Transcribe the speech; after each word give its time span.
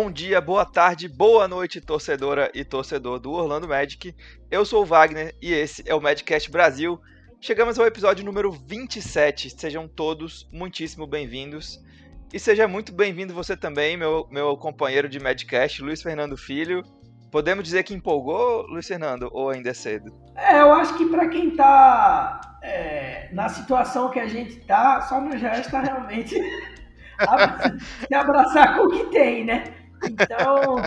Bom 0.00 0.12
dia, 0.12 0.40
boa 0.40 0.64
tarde, 0.64 1.08
boa 1.08 1.48
noite, 1.48 1.80
torcedora 1.80 2.52
e 2.54 2.62
torcedor 2.62 3.18
do 3.18 3.32
Orlando 3.32 3.66
Magic. 3.66 4.14
Eu 4.48 4.64
sou 4.64 4.82
o 4.82 4.86
Wagner 4.86 5.34
e 5.42 5.52
esse 5.52 5.82
é 5.84 5.92
o 5.92 6.00
Madcast 6.00 6.48
Brasil. 6.52 7.00
Chegamos 7.40 7.80
ao 7.80 7.84
episódio 7.84 8.24
número 8.24 8.52
27. 8.52 9.50
Sejam 9.50 9.88
todos 9.88 10.48
muitíssimo 10.52 11.04
bem-vindos. 11.04 11.82
E 12.32 12.38
seja 12.38 12.68
muito 12.68 12.92
bem-vindo 12.92 13.34
você 13.34 13.56
também, 13.56 13.96
meu, 13.96 14.24
meu 14.30 14.56
companheiro 14.56 15.08
de 15.08 15.18
Madcast, 15.18 15.82
Luiz 15.82 16.00
Fernando 16.00 16.36
Filho. 16.36 16.84
Podemos 17.28 17.64
dizer 17.64 17.82
que 17.82 17.92
empolgou, 17.92 18.68
Luiz 18.68 18.86
Fernando, 18.86 19.28
ou 19.32 19.50
ainda 19.50 19.70
é 19.70 19.74
cedo? 19.74 20.14
É, 20.36 20.60
eu 20.60 20.72
acho 20.74 20.96
que 20.96 21.06
para 21.06 21.26
quem 21.26 21.56
tá 21.56 22.40
é, 22.62 23.30
na 23.32 23.48
situação 23.48 24.10
que 24.10 24.20
a 24.20 24.28
gente 24.28 24.60
tá, 24.60 25.00
só 25.00 25.20
nos 25.20 25.42
resta 25.42 25.80
realmente 25.80 26.36
se 28.06 28.14
abraçar 28.14 28.76
com 28.76 28.84
o 28.84 28.90
que 28.90 29.06
tem, 29.06 29.44
né? 29.44 29.64
Então, 30.04 30.82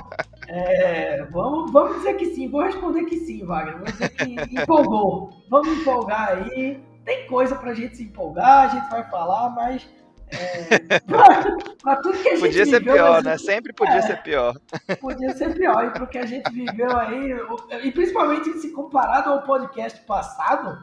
é, 0.47 1.23
vamos, 1.31 1.71
vamos 1.71 1.97
dizer 1.97 2.15
que 2.15 2.33
sim. 2.33 2.49
Vou 2.49 2.61
responder 2.61 3.05
que 3.05 3.17
sim, 3.17 3.45
Wagner. 3.45 3.77
Vou 3.77 3.85
dizer 3.85 4.09
que 4.09 4.35
empolgou. 4.55 5.29
Vamos 5.49 5.79
empolgar 5.79 6.29
aí. 6.29 6.83
Tem 7.05 7.25
coisa 7.27 7.55
pra 7.55 7.73
gente 7.73 7.97
se 7.97 8.03
empolgar, 8.03 8.65
a 8.65 8.67
gente 8.67 8.89
vai 8.89 9.03
falar, 9.09 9.49
mas. 9.49 9.87
É, 10.29 10.99
pra, 11.01 11.57
pra 11.81 11.95
tudo 11.97 12.17
que 12.19 12.29
a 12.29 12.31
gente 12.31 12.41
Podia 12.41 12.65
ser 12.65 12.79
viveu, 12.79 12.93
pior, 12.93 13.23
né? 13.23 13.37
Sempre 13.37 13.73
podia 13.73 13.97
é, 13.97 14.01
ser 14.01 14.23
pior. 14.23 14.55
Podia 14.99 15.35
ser 15.35 15.53
pior. 15.53 15.85
E 15.85 15.89
pro 15.91 16.07
que 16.07 16.17
a 16.17 16.25
gente 16.25 16.49
viveu 16.51 16.95
aí, 16.97 17.35
e 17.83 17.91
principalmente 17.91 18.53
se 18.59 18.71
comparado 18.71 19.29
ao 19.29 19.43
podcast 19.43 19.99
passado, 20.01 20.79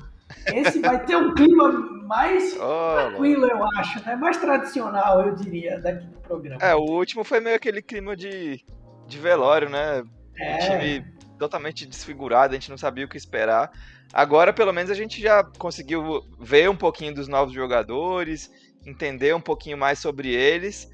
esse 0.46 0.80
vai 0.80 1.04
ter 1.04 1.16
um 1.16 1.34
clima 1.34 1.70
mais 2.06 2.56
oh, 2.56 2.94
tranquilo, 2.96 3.46
eu 3.46 3.64
acho, 3.78 4.04
né? 4.04 4.16
Mais 4.16 4.36
tradicional, 4.36 5.26
eu 5.26 5.34
diria, 5.34 5.78
daqui 5.80 6.06
do 6.06 6.18
programa. 6.20 6.62
É, 6.62 6.74
o 6.74 6.80
último 6.80 7.24
foi 7.24 7.40
meio 7.40 7.56
aquele 7.56 7.82
clima 7.82 8.16
de, 8.16 8.64
de 9.06 9.18
velório, 9.18 9.68
né? 9.68 10.02
É. 10.38 10.54
Um 10.54 10.58
time 10.58 11.06
totalmente 11.38 11.86
desfigurado, 11.86 12.52
a 12.52 12.58
gente 12.58 12.70
não 12.70 12.78
sabia 12.78 13.04
o 13.04 13.08
que 13.08 13.16
esperar. 13.16 13.70
Agora, 14.12 14.52
pelo 14.52 14.72
menos, 14.72 14.90
a 14.90 14.94
gente 14.94 15.20
já 15.20 15.44
conseguiu 15.44 16.22
ver 16.40 16.68
um 16.70 16.76
pouquinho 16.76 17.14
dos 17.14 17.28
novos 17.28 17.52
jogadores, 17.52 18.50
entender 18.86 19.34
um 19.34 19.40
pouquinho 19.40 19.76
mais 19.76 19.98
sobre 19.98 20.34
eles. 20.34 20.90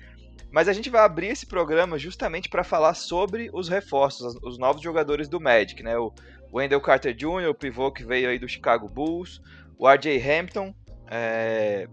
Mas 0.50 0.68
a 0.68 0.72
gente 0.72 0.88
vai 0.88 1.02
abrir 1.02 1.28
esse 1.28 1.46
programa 1.46 1.98
justamente 1.98 2.48
para 2.48 2.62
falar 2.62 2.94
sobre 2.94 3.50
os 3.52 3.68
reforços, 3.68 4.36
os 4.42 4.56
novos 4.56 4.82
jogadores 4.82 5.28
do 5.28 5.40
Magic, 5.40 5.82
né? 5.82 5.96
O 5.98 6.12
Wendell 6.54 6.80
Carter 6.80 7.12
Jr., 7.12 7.48
o 7.48 7.54
pivô 7.54 7.90
que 7.90 8.04
veio 8.04 8.28
aí 8.28 8.38
do 8.38 8.48
Chicago 8.48 8.88
Bulls, 8.88 9.42
o 9.76 9.88
RJ 9.88 10.22
Hampton, 10.22 10.72
é, 11.10 11.88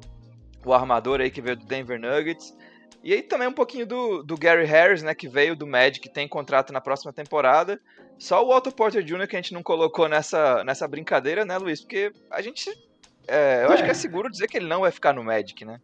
o 0.63 0.73
armador 0.73 1.19
aí 1.19 1.31
que 1.31 1.41
veio 1.41 1.57
do 1.57 1.65
Denver 1.65 1.99
Nuggets, 1.99 2.55
e 3.03 3.13
aí 3.13 3.23
também 3.23 3.47
um 3.47 3.53
pouquinho 3.53 3.85
do, 3.87 4.21
do 4.21 4.37
Gary 4.37 4.65
Harris, 4.65 5.01
né, 5.01 5.15
que 5.15 5.27
veio 5.27 5.55
do 5.55 5.65
Magic, 5.65 5.99
que 5.99 6.09
tem 6.09 6.27
contrato 6.27 6.71
na 6.71 6.79
próxima 6.79 7.11
temporada. 7.11 7.81
Só 8.19 8.45
o 8.45 8.55
Otto 8.55 8.71
Porter 8.71 9.03
Jr. 9.03 9.27
que 9.27 9.35
a 9.35 9.41
gente 9.41 9.53
não 9.53 9.63
colocou 9.63 10.07
nessa, 10.07 10.63
nessa 10.63 10.87
brincadeira, 10.87 11.43
né, 11.43 11.57
Luiz? 11.57 11.81
Porque 11.81 12.13
a 12.29 12.39
gente. 12.43 12.69
É, 13.27 13.63
eu 13.63 13.71
é. 13.71 13.73
acho 13.73 13.83
que 13.83 13.89
é 13.89 13.95
seguro 13.95 14.29
dizer 14.29 14.47
que 14.47 14.57
ele 14.57 14.67
não 14.67 14.81
vai 14.81 14.91
ficar 14.91 15.13
no 15.13 15.23
Magic, 15.23 15.65
né? 15.65 15.81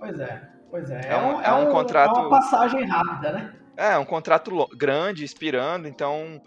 Pois 0.00 0.18
é, 0.18 0.48
pois 0.68 0.90
é. 0.90 1.00
É 1.08 1.16
um, 1.16 1.40
é 1.40 1.54
um, 1.54 1.62
é 1.62 1.68
um 1.68 1.70
contrato. 1.70 2.18
É 2.18 2.20
uma 2.22 2.30
passagem 2.30 2.84
rápida, 2.84 3.30
né? 3.30 3.54
É, 3.76 3.96
um 3.96 4.04
contrato 4.04 4.66
grande, 4.76 5.22
inspirando, 5.22 5.86
então 5.86 6.42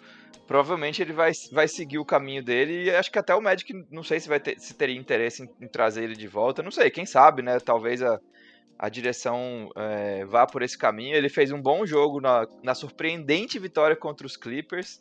provavelmente 0.50 1.00
ele 1.00 1.14
vai, 1.14 1.32
vai 1.52 1.68
seguir 1.68 2.00
o 2.00 2.06
caminho 2.06 2.44
dele 2.44 2.86
e 2.86 2.90
acho 2.90 3.12
que 3.12 3.20
até 3.20 3.36
o 3.36 3.42
Magic, 3.42 3.72
não 3.92 4.02
sei 4.02 4.20
se 4.20 4.28
vai 4.28 4.40
ter, 4.40 4.60
se 4.60 4.74
teria 4.74 4.98
interesse 4.98 5.44
em, 5.44 5.50
em 5.64 5.68
trazer 5.68 6.04
ele 6.04 6.16
de 6.16 6.28
volta, 6.28 6.64
não 6.64 6.72
sei, 6.72 6.90
quem 6.90 7.06
sabe, 7.06 7.44
né? 7.44 7.60
Talvez 7.60 8.02
a, 8.02 8.20
a 8.80 8.90
direção 8.90 9.70
é, 9.76 10.26
vá 10.26 10.48
por 10.48 10.64
esse 10.64 10.76
caminho. 10.76 11.16
Ele 11.16 11.30
fez 11.30 11.52
um 11.52 11.62
bom 11.62 11.86
jogo 11.86 12.20
na, 12.20 12.48
na 12.64 12.74
surpreendente 12.74 13.60
vitória 13.60 13.96
contra 13.96 14.26
os 14.26 14.36
Clippers. 14.36 15.00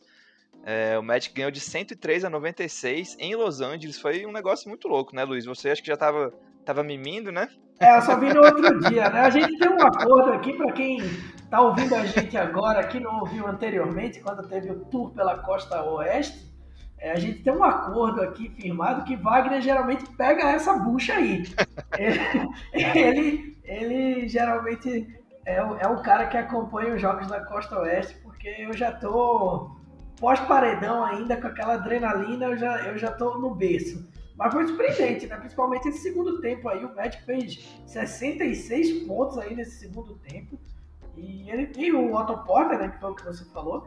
É, 0.66 0.98
o 0.98 1.03
Magic 1.03 1.34
ganhou 1.34 1.50
de 1.50 1.60
103 1.60 2.26
a 2.26 2.28
96 2.28 3.16
em 3.19 3.34
Los 3.34 3.62
Angeles. 3.62 3.98
Foi 3.98 4.26
um 4.26 4.32
negócio 4.32 4.69
muito 4.69 4.86
louco, 4.86 5.16
né, 5.16 5.25
Luiz? 5.25 5.47
Você 5.47 5.70
acha 5.70 5.80
que 5.80 5.88
já 5.88 5.94
estava 5.94 6.30
tava 6.62 6.84
mimindo, 6.84 7.32
né? 7.32 7.48
É, 7.80 7.97
eu 7.97 8.03
só 8.03 8.20
vi 8.20 8.34
no 8.34 8.44
outro 8.44 8.80
dia, 8.80 9.09
né? 9.09 9.20
A 9.20 9.30
gente 9.30 9.56
tem 9.56 9.70
um 9.70 9.80
acordo 9.80 10.30
aqui 10.30 10.53
para 10.53 10.72
quem 10.72 10.98
tá 11.50 11.60
ouvindo 11.60 11.94
a 11.94 12.04
gente 12.04 12.36
agora, 12.36 12.86
que 12.86 13.00
não 13.00 13.20
ouviu 13.20 13.47
anteriormente, 13.47 14.20
quando 14.20 14.47
teve 14.47 14.70
o 14.70 14.84
tour 14.86 15.10
pela 15.10 15.38
costa 15.38 15.82
oeste. 15.82 16.48
É, 16.98 17.12
a 17.12 17.16
gente 17.16 17.42
tem 17.42 17.53
um 17.53 17.62
acordo 17.62 18.20
aqui 18.20 18.48
firmado 18.50 19.04
que 19.04 19.16
Wagner 19.16 19.60
geralmente 19.60 20.04
pega 20.16 20.50
essa 20.50 20.75
bucha 20.75 21.14
aí. 21.14 21.44
Ele, 21.97 22.20
ele, 22.75 23.59
ele 23.62 24.28
geralmente 24.28 25.06
é 25.47 25.62
o, 25.62 25.76
é 25.76 25.86
o 25.86 26.03
cara 26.03 26.26
que 26.26 26.36
acompanha 26.36 26.94
os 26.94 27.00
jogos 27.00 27.28
da 27.28 27.41
costa 27.44 27.78
oeste, 27.78 28.16
porque 28.22 28.48
eu 28.59 28.76
já 28.76 28.91
tô 28.92 29.70
pós-paredão 30.20 31.04
ainda, 31.04 31.36
com 31.36 31.47
aquela 31.47 31.75
adrenalina, 31.75 32.47
eu 32.47 32.59
já, 32.59 32.78
eu 32.82 32.98
já 32.98 33.12
tô 33.12 33.38
no 33.38 33.54
berço. 33.54 34.06
Mas 34.36 34.53
foi 34.53 34.66
surpreendente, 34.66 35.26
né? 35.26 35.36
Principalmente 35.36 35.88
esse 35.88 35.98
segundo 35.98 36.41
tempo 36.41 36.69
aí. 36.69 36.84
O 36.84 36.94
Magic 36.94 37.25
fez 37.25 37.80
66 37.86 39.06
pontos 39.06 39.36
aí 39.38 39.54
nesse 39.54 39.80
segundo 39.80 40.15
tempo. 40.19 40.59
E 41.18 41.50
ele 41.50 41.72
e 41.76 41.92
o 41.92 42.14
Otto 42.14 42.38
Porter, 42.44 42.78
né? 42.78 42.88
Que 42.88 43.00
foi 43.00 43.10
o 43.10 43.14
que 43.14 43.24
você 43.24 43.44
falou. 43.52 43.86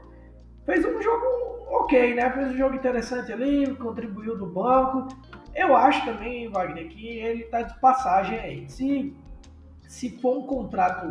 Fez 0.66 0.86
um 0.86 1.02
jogo 1.02 1.26
ok, 1.70 2.14
né? 2.14 2.30
Fez 2.32 2.52
um 2.52 2.58
jogo 2.58 2.76
interessante 2.76 3.32
ali, 3.32 3.76
contribuiu 3.76 4.38
do 4.38 4.46
banco. 4.46 5.08
Eu 5.56 5.76
acho 5.76 6.06
também, 6.06 6.50
Wagner, 6.50 6.88
que 6.88 7.08
ele 7.20 7.44
tá 7.46 7.62
de 7.62 7.80
passagem 7.80 8.38
aí. 8.40 8.70
Se, 8.70 9.16
se 9.88 10.10
for 10.20 10.38
um 10.40 10.48
contrato, 10.48 11.08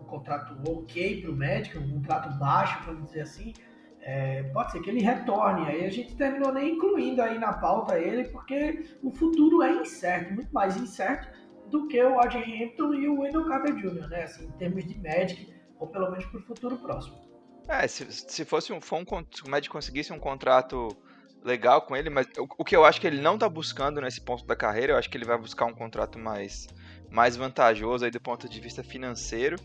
um 0.00 0.04
contrato 0.04 0.56
ok 0.70 1.22
pro 1.22 1.36
Magic, 1.36 1.76
um 1.76 1.90
contrato 1.90 2.38
baixo, 2.38 2.78
vamos 2.86 3.04
dizer 3.06 3.22
assim, 3.22 3.52
é, 4.00 4.42
pode 4.44 4.72
ser 4.72 4.80
que 4.80 4.90
ele 4.90 5.00
retorne. 5.00 5.66
Aí 5.66 5.84
a 5.84 5.90
gente 5.90 6.14
terminou 6.16 6.52
nem 6.52 6.76
incluindo 6.76 7.20
aí 7.20 7.38
na 7.38 7.52
pauta 7.54 7.98
ele, 7.98 8.24
porque 8.24 8.84
o 9.02 9.10
futuro 9.10 9.62
é 9.62 9.72
incerto, 9.72 10.34
muito 10.34 10.52
mais 10.52 10.76
incerto 10.76 11.28
do 11.70 11.88
que 11.88 12.02
o 12.02 12.14
Roger 12.14 12.42
Hampton 12.42 12.94
e 12.94 13.08
o 13.08 13.20
Wendell 13.20 13.46
Carter 13.46 13.74
Jr., 13.74 14.08
né? 14.08 14.22
Assim, 14.24 14.46
em 14.46 14.52
termos 14.52 14.84
de 14.84 14.98
Magic, 15.00 15.53
ou 15.84 15.86
pelo 15.88 16.10
menos 16.10 16.24
para 16.26 16.40
o 16.40 16.42
futuro 16.42 16.76
próximo. 16.78 17.16
É, 17.68 17.86
se, 17.86 18.10
se 18.10 18.44
fosse 18.44 18.72
um, 18.72 18.80
for 18.80 18.98
um, 18.98 19.04
se 19.30 19.42
o 19.42 19.50
Magic 19.50 19.70
conseguisse 19.70 20.12
um 20.12 20.18
contrato 20.18 20.88
legal 21.42 21.82
com 21.82 21.94
ele, 21.94 22.10
mas 22.10 22.26
o, 22.38 22.46
o, 22.58 22.64
que 22.64 22.74
eu 22.74 22.84
acho 22.84 23.00
que 23.00 23.06
ele 23.06 23.20
não 23.20 23.34
está 23.34 23.48
buscando 23.48 24.00
nesse 24.00 24.20
ponto 24.20 24.46
da 24.46 24.56
carreira, 24.56 24.92
eu 24.92 24.96
acho 24.96 25.08
que 25.08 25.16
ele 25.16 25.24
vai 25.24 25.38
buscar 25.38 25.66
um 25.66 25.74
contrato 25.74 26.18
mais, 26.18 26.66
mais 27.10 27.36
vantajoso 27.36 28.04
aí 28.04 28.10
do 28.10 28.20
ponto 28.20 28.48
de 28.48 28.60
vista 28.60 28.82
financeiro. 28.82 29.56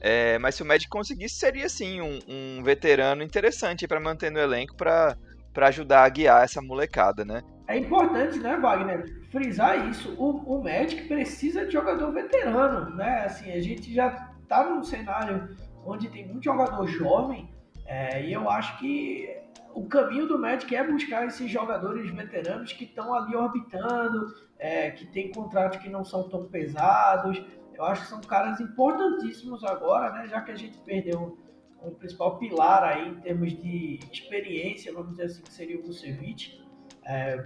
É, 0.00 0.38
mas 0.38 0.54
se 0.54 0.62
o 0.62 0.66
Magic 0.66 0.88
conseguisse, 0.88 1.34
seria 1.34 1.68
sim 1.68 2.00
um, 2.00 2.18
um 2.28 2.62
veterano 2.62 3.22
interessante 3.22 3.86
para 3.88 3.98
manter 3.98 4.30
no 4.30 4.38
elenco 4.38 4.76
para 4.76 5.16
ajudar 5.56 6.04
a 6.04 6.08
guiar 6.08 6.44
essa 6.44 6.62
molecada, 6.62 7.24
né? 7.24 7.42
É 7.66 7.76
importante, 7.76 8.38
né, 8.38 8.56
Wagner, 8.56 9.04
frisar 9.30 9.90
isso. 9.90 10.14
O, 10.16 10.56
o 10.56 10.62
Magic 10.62 11.06
precisa 11.08 11.66
de 11.66 11.72
jogador 11.72 12.12
veterano, 12.12 12.94
né? 12.94 13.24
Assim, 13.26 13.52
a 13.52 13.60
gente 13.60 13.92
já 13.92 14.27
tá 14.48 14.64
num 14.68 14.82
cenário 14.82 15.56
onde 15.84 16.08
tem 16.08 16.26
muito 16.26 16.44
jogador 16.44 16.86
jovem 16.86 17.48
é, 17.86 18.22
e 18.26 18.32
eu 18.32 18.50
acho 18.50 18.78
que 18.78 19.34
o 19.74 19.86
caminho 19.86 20.26
do 20.26 20.38
Magic 20.38 20.74
é 20.74 20.86
buscar 20.86 21.26
esses 21.26 21.50
jogadores 21.50 22.10
veteranos 22.10 22.72
que 22.72 22.84
estão 22.84 23.14
ali 23.14 23.34
orbitando, 23.34 24.26
é, 24.58 24.90
que 24.90 25.06
tem 25.06 25.30
contratos 25.30 25.78
que 25.78 25.88
não 25.88 26.04
são 26.04 26.28
tão 26.28 26.46
pesados, 26.46 27.42
eu 27.74 27.84
acho 27.84 28.02
que 28.02 28.08
são 28.08 28.20
caras 28.20 28.60
importantíssimos 28.60 29.64
agora, 29.64 30.10
né? 30.12 30.28
Já 30.28 30.40
que 30.40 30.50
a 30.50 30.56
gente 30.56 30.76
perdeu 30.78 31.38
o 31.80 31.92
principal 31.92 32.36
pilar 32.36 32.82
aí 32.82 33.08
em 33.08 33.20
termos 33.20 33.52
de 33.52 34.00
experiência, 34.12 34.92
vamos 34.92 35.12
dizer 35.12 35.24
assim, 35.24 35.42
que 35.42 35.52
seria 35.52 35.78
o 35.78 35.82
Vucevic. 35.82 36.60
É, 37.06 37.44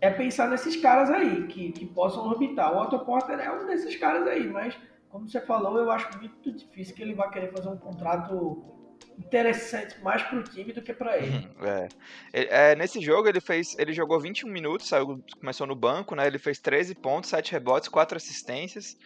é 0.00 0.10
pensar 0.10 0.48
nesses 0.48 0.76
caras 0.76 1.10
aí, 1.10 1.46
que, 1.48 1.72
que 1.72 1.86
possam 1.86 2.24
orbitar. 2.24 2.72
O 2.72 2.80
Otto 2.80 3.00
Porter 3.00 3.38
é 3.40 3.50
um 3.50 3.66
desses 3.66 3.96
caras 3.96 4.26
aí, 4.28 4.46
mas 4.46 4.78
como 5.14 5.28
você 5.28 5.40
falou, 5.40 5.78
eu 5.78 5.92
acho 5.92 6.18
muito 6.18 6.50
difícil 6.50 6.92
que 6.92 7.00
ele 7.00 7.14
vá 7.14 7.28
querer 7.28 7.52
fazer 7.52 7.68
um 7.68 7.76
contrato 7.76 8.64
interessante 9.16 10.02
mais 10.02 10.20
para 10.24 10.40
o 10.40 10.42
time 10.42 10.72
do 10.72 10.82
que 10.82 10.92
para 10.92 11.16
ele. 11.16 11.48
É. 12.32 12.72
é. 12.72 12.74
nesse 12.74 13.00
jogo 13.00 13.28
ele 13.28 13.40
fez, 13.40 13.78
ele 13.78 13.92
jogou 13.92 14.18
21 14.18 14.50
minutos, 14.50 14.88
saiu, 14.88 15.22
começou 15.38 15.68
no 15.68 15.76
banco, 15.76 16.16
né? 16.16 16.26
Ele 16.26 16.36
fez 16.36 16.58
13 16.58 16.96
pontos, 16.96 17.30
7 17.30 17.52
rebotes, 17.52 17.88
4 17.88 18.16
assistências. 18.16 18.96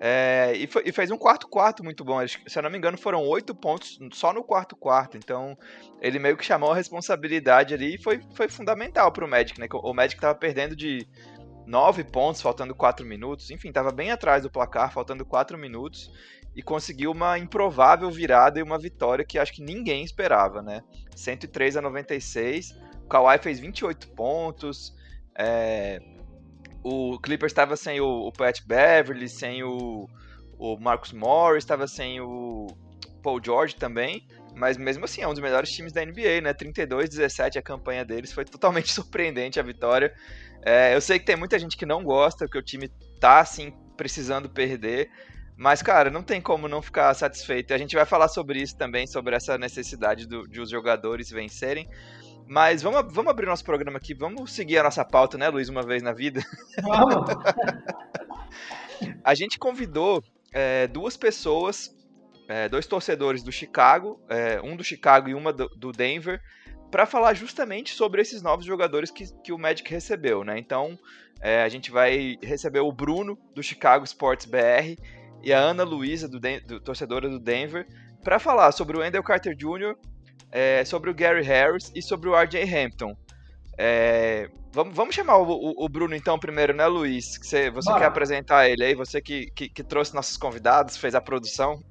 É, 0.00 0.54
e, 0.56 0.66
foi, 0.66 0.82
e, 0.86 0.92
fez 0.92 1.10
um 1.10 1.18
quarto-quarto 1.18 1.84
muito 1.84 2.02
bom. 2.02 2.26
Se 2.26 2.58
eu 2.58 2.62
não 2.62 2.70
me 2.70 2.78
engano, 2.78 2.96
foram 2.96 3.20
oito 3.28 3.54
pontos 3.54 3.98
só 4.12 4.32
no 4.32 4.42
quarto-quarto. 4.42 5.18
Então, 5.18 5.56
ele 6.00 6.18
meio 6.18 6.38
que 6.38 6.44
chamou 6.44 6.72
a 6.72 6.74
responsabilidade 6.74 7.74
ali 7.74 7.96
e 7.96 8.02
foi, 8.02 8.20
foi 8.34 8.48
fundamental 8.48 9.12
para 9.12 9.24
o 9.24 9.28
Magic, 9.28 9.60
né? 9.60 9.68
O 9.70 9.92
Magic 9.92 10.16
estava 10.16 10.34
perdendo 10.34 10.74
de 10.74 11.06
nove 11.66 12.04
pontos, 12.04 12.40
faltando 12.40 12.74
quatro 12.74 13.04
minutos. 13.04 13.50
Enfim, 13.50 13.68
estava 13.68 13.90
bem 13.90 14.10
atrás 14.10 14.42
do 14.42 14.50
placar, 14.50 14.92
faltando 14.92 15.24
quatro 15.24 15.58
minutos. 15.58 16.10
E 16.54 16.62
conseguiu 16.62 17.10
uma 17.10 17.38
improvável 17.38 18.10
virada 18.10 18.60
e 18.60 18.62
uma 18.62 18.78
vitória 18.78 19.24
que 19.24 19.38
acho 19.38 19.52
que 19.52 19.62
ninguém 19.62 20.04
esperava, 20.04 20.62
né? 20.62 20.82
103 21.16 21.76
a 21.76 21.82
96. 21.82 22.70
O 23.04 23.08
Kawhi 23.08 23.38
fez 23.38 23.58
28 23.58 24.08
pontos. 24.10 24.94
É, 25.36 26.00
o 26.82 27.18
Clippers 27.18 27.50
estava 27.50 27.76
sem 27.76 28.00
o, 28.00 28.28
o, 28.28 28.32
Pat 28.32 28.60
Beverly, 28.64 29.28
sem 29.28 29.64
o, 29.64 30.08
o 30.56 30.76
Marcus 30.78 31.12
Morris, 31.12 31.64
estava 31.64 31.88
sem 31.88 32.20
o, 32.20 32.68
Paul 33.24 33.40
George 33.42 33.74
também, 33.74 34.28
mas 34.54 34.76
mesmo 34.76 35.06
assim 35.06 35.22
é 35.22 35.26
um 35.26 35.32
dos 35.32 35.42
melhores 35.42 35.70
times 35.70 35.92
da 35.92 36.04
NBA, 36.04 36.42
né? 36.42 36.52
32-17 36.52 37.56
a 37.56 37.62
campanha 37.62 38.04
deles, 38.04 38.32
foi 38.32 38.44
totalmente 38.44 38.92
surpreendente 38.92 39.58
a 39.58 39.62
vitória. 39.62 40.14
É, 40.64 40.94
eu 40.94 41.00
sei 41.00 41.18
que 41.18 41.26
tem 41.26 41.36
muita 41.36 41.58
gente 41.58 41.76
que 41.76 41.84
não 41.84 42.02
gosta, 42.02 42.48
que 42.48 42.56
o 42.56 42.62
time 42.62 42.88
tá 43.20 43.40
assim 43.40 43.70
precisando 43.96 44.48
perder, 44.48 45.10
mas 45.56 45.82
cara, 45.82 46.10
não 46.10 46.22
tem 46.22 46.40
como 46.40 46.66
não 46.66 46.80
ficar 46.80 47.12
satisfeito. 47.14 47.74
A 47.74 47.78
gente 47.78 47.94
vai 47.94 48.06
falar 48.06 48.28
sobre 48.28 48.60
isso 48.60 48.76
também, 48.76 49.06
sobre 49.06 49.36
essa 49.36 49.58
necessidade 49.58 50.26
do, 50.26 50.48
de 50.48 50.60
os 50.60 50.70
jogadores 50.70 51.30
vencerem. 51.30 51.88
Mas 52.46 52.82
vamos, 52.82 53.12
vamos 53.12 53.30
abrir 53.30 53.46
nosso 53.46 53.64
programa 53.64 53.98
aqui, 53.98 54.14
vamos 54.14 54.52
seguir 54.52 54.78
a 54.78 54.82
nossa 54.82 55.04
pauta, 55.04 55.38
né, 55.38 55.48
Luiz, 55.48 55.68
uma 55.68 55.82
vez 55.82 56.02
na 56.02 56.12
vida? 56.12 56.42
Vamos! 56.82 57.24
a 59.24 59.34
gente 59.34 59.58
convidou 59.58 60.22
é, 60.52 60.86
duas 60.86 61.16
pessoas, 61.16 61.94
é, 62.48 62.68
dois 62.68 62.86
torcedores 62.86 63.42
do 63.42 63.50
Chicago, 63.50 64.20
é, 64.28 64.60
um 64.62 64.76
do 64.76 64.84
Chicago 64.84 65.28
e 65.28 65.34
uma 65.34 65.52
do, 65.52 65.68
do 65.70 65.90
Denver, 65.90 66.40
para 66.94 67.06
falar 67.06 67.34
justamente 67.34 67.92
sobre 67.92 68.22
esses 68.22 68.40
novos 68.40 68.64
jogadores 68.64 69.10
que, 69.10 69.24
que 69.42 69.52
o 69.52 69.58
Magic 69.58 69.90
recebeu, 69.90 70.44
né? 70.44 70.56
Então, 70.60 70.96
é, 71.40 71.64
a 71.64 71.68
gente 71.68 71.90
vai 71.90 72.38
receber 72.40 72.78
o 72.78 72.92
Bruno, 72.92 73.36
do 73.52 73.64
Chicago 73.64 74.04
Sports 74.04 74.46
BR, 74.46 74.94
e 75.42 75.52
a 75.52 75.58
Ana 75.58 75.82
Luísa, 75.82 76.28
do, 76.28 76.38
do, 76.38 76.78
torcedora 76.78 77.28
do 77.28 77.40
Denver, 77.40 77.84
para 78.22 78.38
falar 78.38 78.70
sobre 78.70 78.96
o 78.96 79.00
Wendell 79.00 79.24
Carter 79.24 79.56
Jr., 79.56 79.96
é, 80.52 80.84
sobre 80.84 81.10
o 81.10 81.14
Gary 81.14 81.42
Harris 81.42 81.90
e 81.96 82.00
sobre 82.00 82.28
o 82.28 82.40
RJ 82.40 82.62
Hampton. 82.62 83.16
É, 83.76 84.48
vamos, 84.72 84.94
vamos 84.94 85.16
chamar 85.16 85.38
o, 85.38 85.48
o, 85.48 85.84
o, 85.84 85.88
Bruno 85.88 86.14
então 86.14 86.38
primeiro, 86.38 86.72
né, 86.72 86.86
Luiz? 86.86 87.38
Você, 87.42 87.72
você 87.72 87.92
quer 87.92 88.04
apresentar 88.04 88.68
ele 88.68 88.84
aí? 88.84 88.94
Você 88.94 89.20
que, 89.20 89.50
que, 89.50 89.68
que, 89.68 89.82
trouxe 89.82 90.14
nossos 90.14 90.36
convidados, 90.36 90.96
fez 90.96 91.16
a 91.16 91.20
produção. 91.20 91.82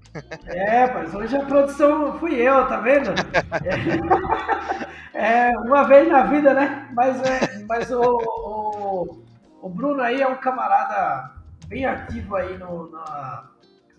É, 0.45 0.88
mas 0.94 1.13
hoje 1.13 1.35
a 1.35 1.44
produção 1.44 2.17
fui 2.19 2.35
eu, 2.35 2.65
tá 2.67 2.79
vendo? 2.79 3.09
É, 3.09 4.83
é 5.13 5.57
uma 5.57 5.83
vez 5.83 6.07
na 6.10 6.24
vida, 6.24 6.54
né? 6.54 6.89
Mas, 6.94 7.21
é, 7.21 7.63
mas 7.68 7.92
o, 7.92 8.01
o, 8.01 9.24
o 9.62 9.69
Bruno 9.69 10.01
aí 10.01 10.21
é 10.21 10.27
um 10.27 10.36
camarada 10.36 11.31
bem 11.68 11.86
ativo 11.86 12.36
aí 12.36 12.57
no, 12.57 12.92
na, 12.92 13.44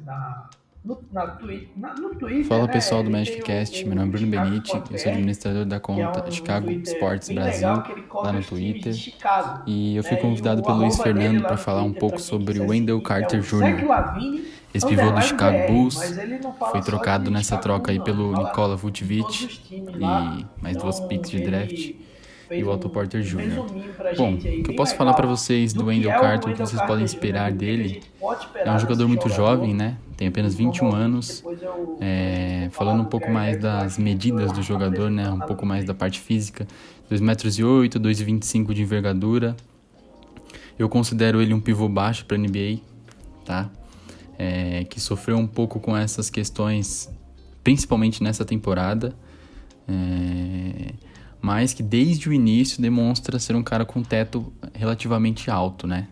na 0.00 0.48
no, 0.84 1.02
na 1.10 1.26
twi 1.28 1.70
na, 1.76 1.94
no 1.94 2.14
Twitter. 2.14 2.44
Fala 2.44 2.66
né? 2.66 2.72
pessoal 2.72 3.02
do 3.02 3.10
Magicast, 3.10 3.84
meu 3.86 3.96
nome 3.96 4.08
é 4.08 4.12
Bruno 4.12 4.26
Benite, 4.26 4.82
eu 4.90 4.98
sou 4.98 5.12
administrador 5.12 5.64
da 5.64 5.80
conta 5.80 6.20
é 6.20 6.28
um 6.28 6.30
Chicago 6.30 6.70
Sports 6.70 7.30
Brasil, 7.30 7.68
lá 8.12 8.32
no 8.32 8.42
Twitter. 8.42 8.92
Chicago, 8.92 9.62
e 9.66 9.96
eu 9.96 10.02
fui 10.02 10.16
né? 10.16 10.20
convidado 10.20 10.62
pelo 10.62 10.78
Luiz 10.78 11.00
Fernando 11.00 11.42
para 11.42 11.56
falar 11.56 11.82
um 11.82 11.92
pouco 11.92 12.20
sobre 12.20 12.60
o 12.60 12.68
Wendell 12.68 13.00
Carter 13.00 13.40
Jr. 13.40 13.86
Esse 14.74 14.86
pivô 14.86 15.10
do 15.12 15.22
Chicago 15.22 15.72
Bulls 15.72 15.96
foi 16.72 16.82
trocado 16.82 17.30
nessa 17.30 17.56
troca 17.56 17.92
aí 17.92 18.00
pelo 18.00 18.32
Nikola 18.32 18.76
Vucevic 18.76 19.60
e 19.70 20.46
mais 20.60 20.76
duas 20.76 20.98
picks 21.00 21.30
de 21.30 21.40
draft 21.40 21.94
e 22.50 22.62
o 22.62 22.70
Otto 22.70 22.88
Porter 22.88 23.22
Jr. 23.22 23.64
Bom, 24.16 24.34
o 24.34 24.38
que 24.38 24.70
eu 24.70 24.76
posso 24.76 24.94
falar 24.96 25.14
para 25.14 25.26
vocês 25.26 25.72
do 25.72 25.86
Wendell 25.86 26.10
Carter, 26.20 26.52
o 26.52 26.56
que 26.56 26.60
vocês 26.60 26.80
podem 26.82 27.04
esperar 27.04 27.52
dele, 27.52 28.02
é 28.54 28.70
um 28.70 28.78
jogador 28.78 29.08
muito 29.08 29.28
jovem, 29.28 29.74
né? 29.74 29.96
Tem 30.16 30.28
apenas 30.28 30.54
21 30.54 30.94
anos. 30.94 31.42
É, 32.00 32.68
falando 32.70 33.02
um 33.02 33.06
pouco 33.06 33.30
mais 33.30 33.60
das 33.60 33.98
medidas 33.98 34.52
do 34.52 34.62
jogador, 34.62 35.10
né? 35.10 35.28
Um 35.30 35.40
pouco 35.40 35.64
mais 35.64 35.84
da 35.84 35.94
parte 35.94 36.20
física. 36.20 36.66
2 37.08 37.20
metros 37.20 37.58
e 37.58 37.64
8, 37.64 37.98
2,25 37.98 38.72
de 38.72 38.82
envergadura. 38.82 39.56
Eu 40.78 40.88
considero 40.88 41.40
ele 41.40 41.54
um 41.54 41.60
pivô 41.60 41.88
baixo 41.88 42.24
para 42.26 42.36
NBA, 42.36 42.78
tá? 43.44 43.70
É, 44.38 44.84
que 44.84 45.00
sofreu 45.00 45.36
um 45.36 45.46
pouco 45.46 45.78
com 45.78 45.96
essas 45.96 46.28
questões, 46.28 47.08
principalmente 47.62 48.22
nessa 48.22 48.44
temporada. 48.44 49.14
É, 49.86 50.94
mas 51.40 51.74
que 51.74 51.82
desde 51.82 52.28
o 52.28 52.32
início 52.32 52.80
demonstra 52.80 53.38
ser 53.38 53.54
um 53.54 53.62
cara 53.62 53.84
com 53.84 54.02
teto 54.02 54.52
relativamente 54.72 55.50
alto, 55.50 55.86
né? 55.86 56.08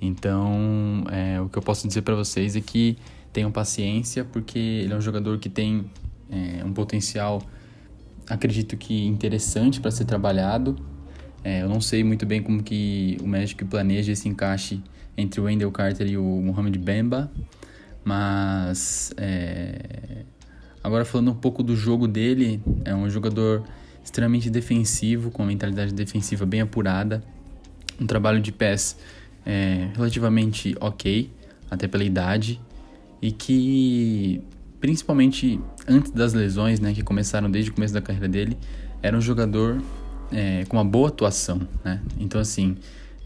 Então, 0.00 1.04
é, 1.10 1.40
o 1.40 1.48
que 1.48 1.58
eu 1.58 1.62
posso 1.62 1.88
dizer 1.88 2.02
para 2.02 2.14
vocês 2.14 2.54
é 2.54 2.60
que 2.60 2.96
tenham 3.32 3.50
paciência, 3.50 4.24
porque 4.24 4.58
ele 4.58 4.92
é 4.92 4.96
um 4.96 5.00
jogador 5.00 5.38
que 5.38 5.48
tem 5.48 5.90
é, 6.30 6.64
um 6.64 6.72
potencial, 6.72 7.42
acredito 8.28 8.76
que 8.76 9.06
interessante 9.06 9.80
para 9.80 9.90
ser 9.90 10.04
trabalhado. 10.04 10.76
É, 11.42 11.62
eu 11.62 11.68
não 11.68 11.80
sei 11.80 12.04
muito 12.04 12.26
bem 12.26 12.42
como 12.42 12.62
que 12.62 13.16
o 13.22 13.26
Magic 13.26 13.64
planeja 13.64 14.12
esse 14.12 14.28
encaixe 14.28 14.82
entre 15.18 15.40
o 15.40 15.44
Wendell 15.44 15.72
Carter 15.72 16.06
e 16.06 16.16
o 16.16 16.22
Mohamed 16.22 16.78
Bemba, 16.78 17.30
mas 18.04 19.12
é, 19.16 20.22
agora 20.82 21.04
falando 21.04 21.32
um 21.32 21.34
pouco 21.34 21.60
do 21.60 21.74
jogo 21.74 22.06
dele, 22.06 22.62
é 22.84 22.94
um 22.94 23.10
jogador 23.10 23.64
extremamente 24.02 24.48
defensivo, 24.48 25.32
com 25.32 25.42
uma 25.42 25.48
mentalidade 25.48 25.92
defensiva 25.92 26.46
bem 26.46 26.60
apurada, 26.60 27.22
um 28.00 28.06
trabalho 28.06 28.40
de 28.40 28.52
pés 28.52 28.96
é, 29.44 29.88
relativamente 29.96 30.76
ok, 30.80 31.28
até 31.68 31.88
pela 31.88 32.04
idade, 32.04 32.60
e 33.20 33.32
que, 33.32 34.40
principalmente 34.80 35.60
antes 35.88 36.12
das 36.12 36.32
lesões, 36.32 36.78
né, 36.78 36.94
que 36.94 37.02
começaram 37.02 37.50
desde 37.50 37.72
o 37.72 37.74
começo 37.74 37.92
da 37.92 38.00
carreira 38.00 38.28
dele, 38.28 38.56
era 39.02 39.16
um 39.16 39.20
jogador 39.20 39.82
é, 40.30 40.64
com 40.66 40.76
uma 40.76 40.84
boa 40.84 41.08
atuação, 41.08 41.60
né? 41.84 42.00
Então, 42.20 42.40
assim, 42.40 42.76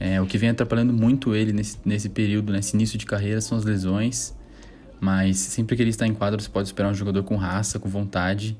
é, 0.04 0.20
o 0.20 0.26
que 0.26 0.36
vem 0.36 0.48
atrapalhando 0.48 0.92
muito 0.92 1.32
ele 1.32 1.52
nesse, 1.52 1.78
nesse 1.84 2.08
período, 2.08 2.52
nesse 2.52 2.74
início 2.74 2.98
de 2.98 3.06
carreira, 3.06 3.40
são 3.40 3.56
as 3.56 3.62
lesões, 3.62 4.34
mas 5.00 5.36
sempre 5.38 5.76
que 5.76 5.82
ele 5.82 5.90
está 5.90 6.04
em 6.04 6.12
quadro, 6.12 6.42
você 6.42 6.48
pode 6.48 6.66
esperar 6.66 6.90
um 6.90 6.94
jogador 6.94 7.22
com 7.22 7.36
raça, 7.36 7.78
com 7.78 7.88
vontade, 7.88 8.58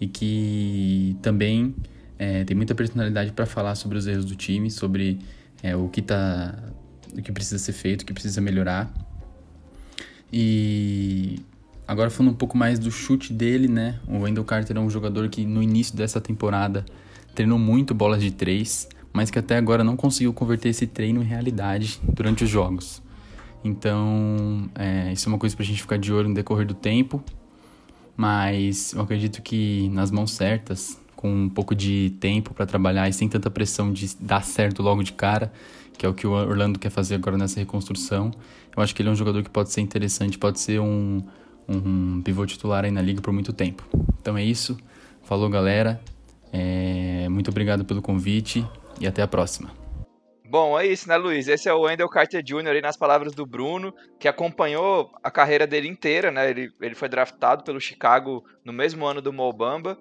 e 0.00 0.06
que 0.06 1.16
também 1.20 1.74
é, 2.16 2.44
tem 2.44 2.56
muita 2.56 2.72
personalidade 2.72 3.32
para 3.32 3.46
falar 3.46 3.74
sobre 3.74 3.98
os 3.98 4.06
erros 4.06 4.24
do 4.24 4.36
time, 4.36 4.70
sobre 4.70 5.18
é, 5.60 5.74
o 5.74 5.88
que 5.88 6.00
tá, 6.00 6.56
o 7.12 7.20
que 7.20 7.32
precisa 7.32 7.58
ser 7.58 7.72
feito, 7.72 8.02
o 8.02 8.06
que 8.06 8.12
precisa 8.12 8.40
melhorar. 8.40 8.88
E 10.32 11.40
agora 11.88 12.10
falando 12.10 12.30
um 12.30 12.36
pouco 12.36 12.56
mais 12.56 12.78
do 12.78 12.92
chute 12.92 13.32
dele, 13.32 13.66
né? 13.66 13.98
O 14.06 14.18
Wendell 14.18 14.44
Carter 14.44 14.76
é 14.76 14.80
um 14.80 14.88
jogador 14.88 15.28
que 15.30 15.44
no 15.44 15.60
início 15.60 15.96
dessa 15.96 16.20
temporada 16.20 16.86
treinou 17.34 17.58
muito 17.58 17.92
bolas 17.92 18.22
de 18.22 18.30
três, 18.30 18.88
mas 19.16 19.30
que 19.30 19.38
até 19.38 19.56
agora 19.56 19.82
não 19.82 19.96
conseguiu 19.96 20.32
converter 20.32 20.68
esse 20.68 20.86
treino 20.86 21.22
em 21.22 21.26
realidade 21.26 22.00
durante 22.02 22.44
os 22.44 22.50
jogos. 22.50 23.02
Então, 23.64 24.68
é, 24.74 25.12
isso 25.12 25.28
é 25.28 25.32
uma 25.32 25.38
coisa 25.38 25.56
para 25.56 25.64
a 25.64 25.66
gente 25.66 25.80
ficar 25.80 25.98
de 25.98 26.12
olho 26.12 26.28
no 26.28 26.34
decorrer 26.34 26.66
do 26.66 26.74
tempo 26.74 27.24
mas 28.16 28.94
eu 28.94 29.02
acredito 29.02 29.42
que 29.42 29.88
nas 29.90 30.10
mãos 30.10 30.32
certas, 30.32 30.98
com 31.14 31.30
um 31.30 31.48
pouco 31.48 31.74
de 31.74 32.14
tempo 32.18 32.54
para 32.54 32.64
trabalhar 32.64 33.08
e 33.08 33.12
sem 33.12 33.28
tanta 33.28 33.50
pressão 33.50 33.92
de 33.92 34.16
dar 34.18 34.42
certo 34.42 34.82
logo 34.82 35.02
de 35.02 35.12
cara, 35.12 35.52
que 35.98 36.06
é 36.06 36.08
o 36.08 36.14
que 36.14 36.26
o 36.26 36.32
Orlando 36.32 36.78
quer 36.78 36.90
fazer 36.90 37.16
agora 37.16 37.36
nessa 37.36 37.60
reconstrução, 37.60 38.30
eu 38.74 38.82
acho 38.82 38.94
que 38.94 39.02
ele 39.02 39.10
é 39.10 39.12
um 39.12 39.16
jogador 39.16 39.42
que 39.42 39.50
pode 39.50 39.70
ser 39.70 39.82
interessante, 39.82 40.38
pode 40.38 40.60
ser 40.60 40.80
um, 40.80 41.22
um 41.68 42.22
pivô 42.22 42.46
titular 42.46 42.84
aí 42.84 42.90
na 42.90 43.02
liga 43.02 43.20
por 43.20 43.32
muito 43.32 43.52
tempo. 43.52 43.84
Então 44.20 44.36
é 44.36 44.44
isso. 44.44 44.76
Falou, 45.22 45.48
galera. 45.50 46.00
É, 46.52 47.28
muito 47.28 47.50
obrigado 47.50 47.84
pelo 47.84 48.00
convite 48.00 48.66
e 49.00 49.06
até 49.06 49.22
a 49.22 49.28
próxima. 49.28 49.70
Bom, 50.48 50.78
é 50.78 50.86
isso, 50.86 51.08
né, 51.08 51.16
Luiz? 51.16 51.48
Esse 51.48 51.68
é 51.68 51.74
o 51.74 51.80
Wendell 51.80 52.08
Carter 52.08 52.42
Jr. 52.42 52.68
aí 52.68 52.80
nas 52.80 52.96
palavras 52.96 53.34
do 53.34 53.44
Bruno, 53.44 53.92
que 54.18 54.28
acompanhou 54.28 55.10
a 55.22 55.30
carreira 55.30 55.66
dele 55.66 55.88
inteira, 55.88 56.30
né? 56.30 56.48
Ele, 56.48 56.70
ele 56.80 56.94
foi 56.94 57.08
draftado 57.08 57.64
pelo 57.64 57.80
Chicago 57.80 58.44
no 58.64 58.72
mesmo 58.72 59.04
ano 59.04 59.20
do 59.20 59.32
Mobamba. 59.32 59.98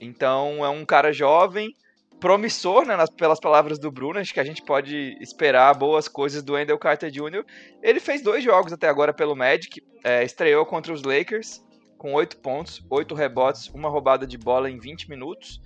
Então 0.00 0.64
é 0.64 0.68
um 0.68 0.84
cara 0.84 1.12
jovem, 1.12 1.72
promissor, 2.18 2.84
né, 2.84 2.96
nas, 2.96 3.10
pelas 3.10 3.38
palavras 3.38 3.78
do 3.78 3.90
Bruno. 3.92 4.18
Acho 4.18 4.34
que 4.34 4.40
a 4.40 4.44
gente 4.44 4.62
pode 4.62 5.16
esperar 5.20 5.72
boas 5.74 6.08
coisas 6.08 6.42
do 6.42 6.54
Wendell 6.54 6.78
Carter 6.78 7.10
Jr. 7.10 7.44
Ele 7.80 8.00
fez 8.00 8.22
dois 8.22 8.42
jogos 8.42 8.72
até 8.72 8.88
agora 8.88 9.14
pelo 9.14 9.36
Magic. 9.36 9.80
É, 10.02 10.24
estreou 10.24 10.66
contra 10.66 10.92
os 10.92 11.02
Lakers 11.02 11.64
com 11.96 12.12
oito 12.12 12.36
pontos, 12.38 12.84
oito 12.90 13.14
rebotes, 13.14 13.68
uma 13.68 13.88
roubada 13.88 14.26
de 14.26 14.36
bola 14.36 14.70
em 14.70 14.78
20 14.78 15.08
minutos. 15.08 15.60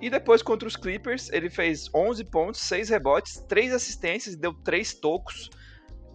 E 0.00 0.10
depois 0.10 0.42
contra 0.42 0.66
os 0.66 0.76
Clippers, 0.76 1.30
ele 1.32 1.48
fez 1.48 1.88
11 1.94 2.24
pontos, 2.24 2.60
6 2.60 2.88
rebotes, 2.88 3.44
3 3.48 3.72
assistências, 3.72 4.36
deu 4.36 4.52
3 4.52 4.94
tocos, 4.94 5.50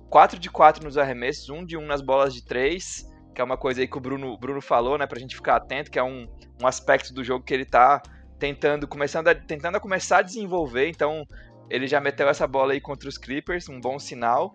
4 0.10 0.40
de 0.40 0.50
4 0.50 0.84
nos 0.84 0.98
arremessos, 0.98 1.50
1 1.50 1.66
de 1.66 1.78
1 1.78 1.86
nas 1.86 2.02
bolas 2.02 2.34
de 2.34 2.44
3, 2.44 3.10
que 3.34 3.42
é 3.42 3.44
uma 3.44 3.58
coisa 3.58 3.82
aí 3.82 3.88
que 3.88 3.98
o 3.98 4.02
Bruno, 4.02 4.38
Bruno 4.38 4.62
falou, 4.62 4.98
né, 4.98 5.08
pra 5.08 5.20
gente 5.20 5.36
ficar 5.36 5.56
atento, 5.56 5.90
que 5.90 5.98
é 5.98 6.04
um, 6.04 6.28
um 6.62 6.68
aspecto 6.68 7.14
do 7.14 7.24
jogo 7.24 7.44
que 7.46 7.54
ele 7.54 7.66
tá 7.66 8.02
tentando, 8.38 8.88
começando 8.88 9.28
a, 9.28 9.36
tentando 9.36 9.76
a 9.76 9.80
começar 9.80 10.20
a 10.20 10.22
desenvolver, 10.22 10.88
então 10.88 11.26
ele 11.70 11.88
já 11.88 12.00
meteu 12.00 12.28
essa 12.28 12.48
bola 12.48 12.74
aí 12.74 12.82
contra 12.82 13.08
os 13.08 13.18
Clippers, 13.18 13.70
um 13.70 13.80
bom 13.80 14.00
sinal. 14.00 14.54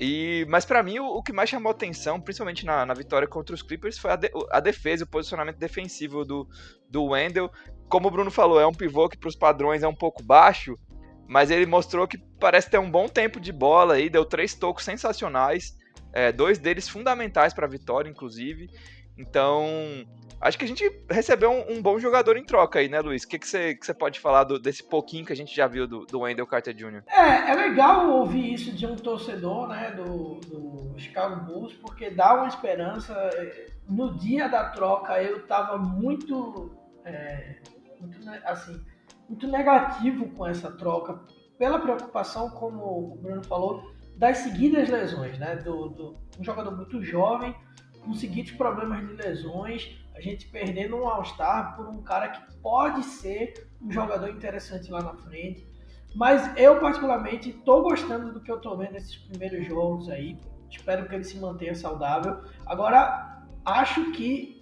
E, 0.00 0.46
mas 0.48 0.64
para 0.64 0.82
mim 0.82 1.00
o, 1.00 1.06
o, 1.06 1.22
que 1.22 1.32
mais 1.32 1.50
chamou 1.50 1.72
atenção, 1.72 2.20
principalmente 2.20 2.64
na, 2.64 2.86
na 2.86 2.94
vitória 2.94 3.26
contra 3.26 3.54
os 3.54 3.62
Clippers, 3.62 3.98
foi 3.98 4.12
a, 4.12 4.16
de, 4.16 4.30
a 4.50 4.60
defesa, 4.60 5.04
o 5.04 5.08
posicionamento 5.08 5.58
defensivo 5.58 6.24
do, 6.24 6.48
do 6.88 7.06
Wendell, 7.06 7.50
como 7.88 8.08
o 8.08 8.10
Bruno 8.10 8.30
falou, 8.30 8.60
é 8.60 8.66
um 8.66 8.72
pivô 8.72 9.08
que 9.08 9.16
para 9.16 9.28
os 9.28 9.36
padrões 9.36 9.82
é 9.82 9.88
um 9.88 9.94
pouco 9.94 10.22
baixo, 10.22 10.78
mas 11.26 11.50
ele 11.50 11.66
mostrou 11.66 12.06
que 12.06 12.18
parece 12.40 12.70
ter 12.70 12.78
um 12.78 12.90
bom 12.90 13.08
tempo 13.08 13.38
de 13.40 13.52
bola 13.52 13.94
aí, 13.94 14.08
deu 14.08 14.24
três 14.24 14.54
tocos 14.54 14.84
sensacionais, 14.84 15.76
é, 16.12 16.32
dois 16.32 16.58
deles 16.58 16.88
fundamentais 16.88 17.52
para 17.52 17.66
a 17.66 17.68
vitória, 17.68 18.08
inclusive. 18.08 18.68
Então, 19.18 19.66
acho 20.40 20.56
que 20.56 20.64
a 20.64 20.68
gente 20.68 20.88
recebeu 21.10 21.50
um, 21.50 21.78
um, 21.78 21.82
bom 21.82 21.98
jogador 21.98 22.36
em 22.36 22.44
troca 22.44 22.78
aí, 22.78 22.88
né, 22.88 23.00
Luiz? 23.00 23.24
O 23.24 23.28
que, 23.28 23.38
que, 23.38 23.48
você, 23.48 23.74
que 23.74 23.84
você 23.84 23.92
pode 23.92 24.20
falar 24.20 24.44
do, 24.44 24.58
desse 24.60 24.82
pouquinho 24.82 25.26
que 25.26 25.32
a 25.32 25.36
gente 25.36 25.54
já 25.54 25.66
viu 25.66 25.88
do, 25.88 26.06
do 26.06 26.20
Wendell 26.20 26.46
Carter 26.46 26.72
Jr.? 26.72 27.02
É, 27.08 27.50
é 27.50 27.54
legal 27.54 28.08
ouvir 28.10 28.54
isso 28.54 28.72
de 28.72 28.86
um 28.86 28.94
torcedor, 28.94 29.68
né, 29.68 29.90
do, 29.90 30.36
do 30.36 30.98
Chicago 30.98 31.44
Bulls, 31.44 31.74
porque 31.74 32.10
dá 32.10 32.34
uma 32.34 32.48
esperança. 32.48 33.14
No 33.88 34.16
dia 34.16 34.48
da 34.48 34.70
troca, 34.70 35.20
eu 35.20 35.46
tava 35.46 35.78
muito, 35.78 36.70
é, 37.04 37.56
muito 38.00 38.18
assim, 38.44 38.84
muito 39.28 39.46
negativo 39.46 40.28
com 40.30 40.46
essa 40.46 40.70
troca, 40.70 41.20
pela 41.58 41.78
preocupação, 41.78 42.50
como 42.50 43.12
o 43.12 43.16
Bruno 43.16 43.44
falou, 43.44 43.82
das 44.16 44.38
seguidas 44.38 44.88
lesões, 44.88 45.38
né? 45.38 45.56
Do, 45.56 45.88
do 45.88 46.16
um 46.38 46.44
jogador 46.44 46.74
muito 46.76 47.02
jovem, 47.02 47.54
com 48.04 48.14
seguintes 48.14 48.56
problemas 48.56 49.06
de 49.06 49.14
lesões, 49.14 49.98
a 50.14 50.20
gente 50.20 50.48
perdendo 50.48 50.96
um 50.96 51.08
All-Star 51.08 51.76
por 51.76 51.86
um 51.88 52.02
cara 52.02 52.28
que 52.28 52.54
pode 52.60 53.04
ser 53.04 53.68
um 53.80 53.90
jogador 53.90 54.28
interessante 54.28 54.90
lá 54.90 55.02
na 55.02 55.14
frente. 55.14 55.66
Mas 56.14 56.56
eu, 56.56 56.80
particularmente, 56.80 57.50
estou 57.50 57.82
gostando 57.82 58.32
do 58.32 58.40
que 58.40 58.50
eu 58.50 58.56
estou 58.56 58.76
vendo 58.76 58.92
nesses 58.92 59.16
primeiros 59.16 59.66
jogos 59.66 60.08
aí. 60.08 60.36
Espero 60.70 61.08
que 61.08 61.14
ele 61.14 61.24
se 61.24 61.38
mantenha 61.38 61.74
saudável. 61.74 62.40
Agora, 62.66 63.44
acho 63.64 64.10
que 64.12 64.57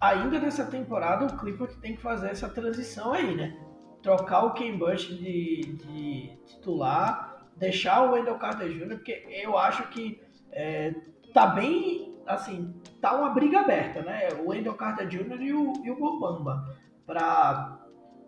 ainda 0.00 0.38
nessa 0.38 0.64
temporada 0.64 1.26
o 1.26 1.38
Clippers 1.38 1.76
tem 1.76 1.94
que 1.94 2.02
fazer 2.02 2.30
essa 2.30 2.48
transição 2.48 3.12
aí, 3.12 3.34
né? 3.34 3.56
Trocar 4.02 4.44
o 4.44 4.54
Ken 4.54 4.76
Bush 4.76 5.08
de, 5.08 5.76
de 5.84 6.38
titular, 6.46 7.46
deixar 7.56 8.02
o 8.02 8.12
Wendell 8.12 8.38
Carter 8.38 8.68
Jr., 8.68 8.96
porque 8.96 9.26
eu 9.28 9.58
acho 9.58 9.88
que 9.88 10.20
é, 10.50 10.94
tá 11.34 11.48
bem, 11.48 12.16
assim, 12.26 12.74
tá 13.00 13.14
uma 13.14 13.30
briga 13.30 13.60
aberta, 13.60 14.02
né? 14.02 14.28
O 14.42 14.48
Wendell 14.48 14.74
Carter 14.74 15.06
Jr. 15.06 15.42
e 15.42 15.52
o, 15.52 15.72
e 15.84 15.90
o 15.90 15.96
Bobamba 15.96 16.64
para 17.06 17.78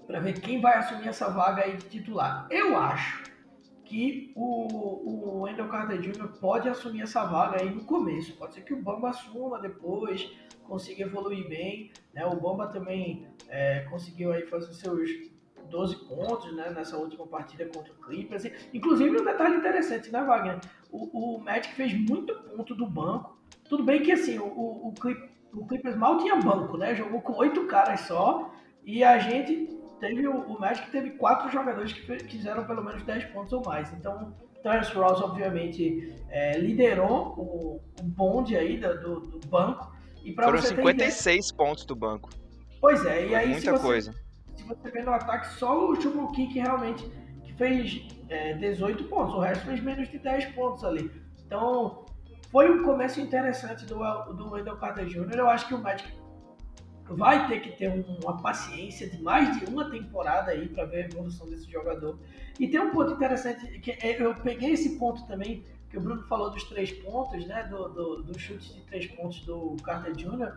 para 0.07 0.19
ver 0.21 0.41
quem 0.41 0.61
vai 0.61 0.76
assumir 0.79 1.09
essa 1.09 1.31
vaga 1.31 1.62
aí 1.62 1.76
de 1.76 1.85
titular. 1.85 2.47
Eu 2.50 2.76
acho 2.76 3.23
que 3.85 4.33
o, 4.35 5.38
o 5.38 5.41
Wendell 5.43 5.69
Carter 5.69 6.00
Jr. 6.00 6.29
pode 6.41 6.69
assumir 6.69 7.02
essa 7.02 7.25
vaga 7.25 7.62
aí 7.62 7.71
no 7.71 7.85
começo. 7.85 8.37
Pode 8.37 8.55
ser 8.55 8.62
que 8.62 8.75
o 8.75 8.83
Bamba 8.83 9.11
assuma 9.11 9.61
depois, 9.61 10.31
consiga 10.73 11.02
evoluir 11.02 11.47
bem. 11.47 11.91
Né? 12.14 12.25
O 12.25 12.41
Bamba 12.41 12.67
também 12.69 13.29
é, 13.50 13.81
conseguiu 13.91 14.33
aí 14.33 14.47
fazer 14.47 14.73
seus 14.73 15.11
12 15.69 16.09
pontos 16.09 16.57
né, 16.57 16.71
nessa 16.71 16.97
última 16.97 17.26
partida 17.26 17.67
contra 17.67 17.93
o 17.93 17.97
Clippers. 17.97 18.45
Inclusive, 18.73 19.21
um 19.21 19.25
detalhe 19.25 19.57
interessante, 19.57 20.11
né, 20.11 20.23
Wagner? 20.25 20.61
O, 20.91 21.35
o 21.35 21.38
Magic 21.38 21.75
fez 21.75 21.93
muito 21.93 22.35
ponto 22.35 22.75
do 22.75 22.87
banco. 22.87 23.38
Tudo 23.69 23.85
bem 23.85 24.02
que 24.02 24.12
assim, 24.12 24.38
o, 24.38 24.47
o, 24.47 24.95
o 25.52 25.67
Clippers 25.67 25.97
mal 25.97 26.17
tinha 26.17 26.37
banco, 26.37 26.79
né? 26.79 26.95
Jogou 26.95 27.21
com 27.21 27.35
oito 27.35 27.67
caras 27.67 28.00
só. 28.00 28.50
E 28.85 29.05
a 29.05 29.19
gente 29.19 29.69
teve. 30.00 30.26
O, 30.26 30.59
Magic 30.59 30.91
teve 30.91 31.11
quatro 31.11 31.50
jogadores 31.50 31.93
que 31.93 32.19
fizeram 32.25 32.64
pelo 32.67 32.83
menos 32.83 33.02
10 33.02 33.26
pontos 33.26 33.52
ou 33.52 33.62
mais. 33.64 33.93
Então, 33.93 34.35
Terence 34.62 34.93
Ross, 34.93 35.21
obviamente, 35.21 36.14
é, 36.29 36.59
liderou 36.59 37.35
o, 37.38 37.81
o 38.00 38.02
bonde 38.02 38.57
aí 38.57 38.79
do, 38.79 39.21
do 39.21 39.49
banco. 39.49 39.92
E 40.25 40.35
Foram 40.35 40.59
você 40.59 40.69
56 40.69 41.47
ter... 41.47 41.57
pontos 41.57 41.85
do 41.85 41.97
banco. 41.97 42.31
Pois 42.81 43.05
é, 43.05 43.29
e 43.29 43.35
aí. 43.35 43.49
Muita 43.50 43.73
você, 43.73 43.83
coisa. 43.83 44.14
Se 44.57 44.64
você 44.64 44.91
vê 44.91 45.02
no 45.02 45.12
ataque, 45.12 45.55
só 45.55 45.91
o 45.91 46.00
Chubuki 46.00 46.47
que 46.49 46.59
realmente 46.59 47.05
que 47.45 47.52
fez 47.55 48.07
é, 48.29 48.55
18 48.55 49.05
pontos. 49.05 49.35
O 49.35 49.41
resto 49.41 49.67
fez 49.67 49.83
menos 49.83 50.09
de 50.09 50.19
10 50.19 50.47
pontos 50.55 50.85
ali. 50.85 51.11
Então, 51.47 52.07
foi 52.50 52.71
um 52.71 52.85
começo 52.85 53.21
interessante 53.21 53.85
do, 53.87 53.97
do 54.33 54.50
Wendell 54.50 54.76
Carter 54.76 55.07
Jr. 55.07 55.37
Eu 55.37 55.49
acho 55.49 55.69
que 55.69 55.75
o 55.75 55.79
Magic 55.79 56.09
vai 57.09 57.47
ter 57.49 57.61
que 57.61 57.73
ter 57.73 57.88
uma 58.23 58.41
paciência 58.41 59.09
de 59.09 59.21
mais 59.23 59.59
de 59.59 59.67
uma 59.67 59.91
temporada 59.91 60.50
aí 60.50 60.69
para 60.69 60.85
ver 60.85 61.05
a 61.05 61.07
evolução 61.07 61.49
desse 61.49 61.71
jogador. 61.71 62.19
E 62.59 62.69
tem 62.69 62.81
um 62.81 62.91
ponto 62.91 63.12
interessante 63.12 63.79
que 63.81 63.91
é, 63.91 64.23
eu 64.23 64.35
peguei 64.35 64.73
esse 64.73 64.99
ponto 64.99 65.26
também 65.26 65.64
que 65.93 65.99
o 65.99 66.01
Bruno 66.01 66.23
falou 66.23 66.51
dos 66.51 66.65
três 66.65 66.91
pontos, 66.91 67.47
né, 67.47 67.65
do, 67.65 67.89
do, 67.91 68.23
do 68.23 68.39
chute 68.39 68.73
de 68.73 68.81
três 68.87 69.07
pontos 69.09 69.41
do 69.45 69.77
Carter 69.85 70.13
Jr. 70.17 70.55